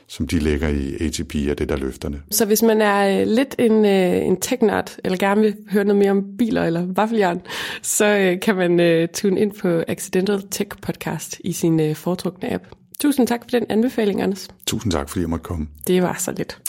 som 0.07 0.27
de 0.27 0.39
lægger 0.39 0.67
i 0.67 0.95
ATP, 1.05 1.35
er 1.35 1.53
det, 1.53 1.69
der 1.69 1.75
løfterne. 1.75 2.21
Så 2.31 2.45
hvis 2.45 2.61
man 2.61 2.81
er 2.81 3.21
øh, 3.21 3.27
lidt 3.27 3.55
en, 3.59 3.85
øh, 3.85 4.25
en 4.25 4.39
tech 4.39 4.63
eller 5.03 5.17
gerne 5.17 5.41
vil 5.41 5.55
høre 5.71 5.83
noget 5.83 5.99
mere 5.99 6.11
om 6.11 6.23
biler 6.37 6.63
eller 6.63 6.85
vaffeljern, 6.95 7.41
så 7.81 8.05
øh, 8.05 8.39
kan 8.39 8.55
man 8.55 8.79
øh, 8.79 9.07
tune 9.07 9.39
ind 9.39 9.51
på 9.61 9.83
Accidental 9.87 10.41
Tech 10.51 10.69
Podcast 10.81 11.41
i 11.43 11.51
sin 11.51 11.79
øh, 11.79 11.95
foretrukne 11.95 12.53
app. 12.53 12.63
Tusind 12.99 13.27
tak 13.27 13.41
for 13.43 13.49
den 13.49 13.65
anbefaling, 13.69 14.21
Anders. 14.21 14.47
Tusind 14.67 14.91
tak, 14.91 15.09
fordi 15.09 15.21
jeg 15.21 15.29
måtte 15.29 15.43
komme. 15.43 15.67
Det 15.87 16.01
var 16.01 16.15
så 16.19 16.31
lidt. 16.31 16.59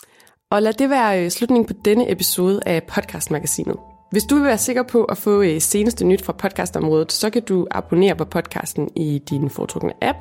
Og 0.50 0.62
lad 0.62 0.72
det 0.72 0.90
være 0.90 1.24
øh, 1.24 1.30
slutningen 1.30 1.66
på 1.66 1.72
denne 1.84 2.10
episode 2.10 2.60
af 2.66 2.82
podcastmagasinet. 2.82 3.76
Hvis 4.10 4.24
du 4.24 4.34
vil 4.34 4.44
være 4.44 4.58
sikker 4.58 4.82
på 4.82 5.04
at 5.04 5.18
få 5.18 5.42
øh, 5.42 5.60
seneste 5.60 6.04
nyt 6.04 6.24
fra 6.24 6.32
podcastområdet, 6.32 7.12
så 7.12 7.30
kan 7.30 7.42
du 7.42 7.66
abonnere 7.70 8.16
på 8.16 8.24
podcasten 8.24 8.88
i 8.96 9.22
din 9.30 9.50
foretrukne 9.50 9.92
app. 10.02 10.18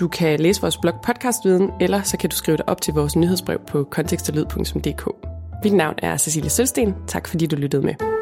Du 0.00 0.08
kan 0.08 0.40
læse 0.40 0.60
vores 0.60 0.76
blog 0.76 0.94
Podcastviden, 1.04 1.70
eller 1.80 2.02
så 2.02 2.16
kan 2.16 2.30
du 2.30 2.36
skrive 2.36 2.56
dig 2.56 2.68
op 2.68 2.80
til 2.80 2.94
vores 2.94 3.16
nyhedsbrev 3.16 3.58
på 3.66 3.84
kontekstelyd.dk. 3.84 5.08
Mit 5.64 5.72
navn 5.72 5.94
er 5.98 6.16
Cecilie 6.16 6.50
Sølsten. 6.50 6.94
Tak 7.06 7.28
fordi 7.28 7.46
du 7.46 7.56
lyttede 7.56 7.82
med. 7.82 8.17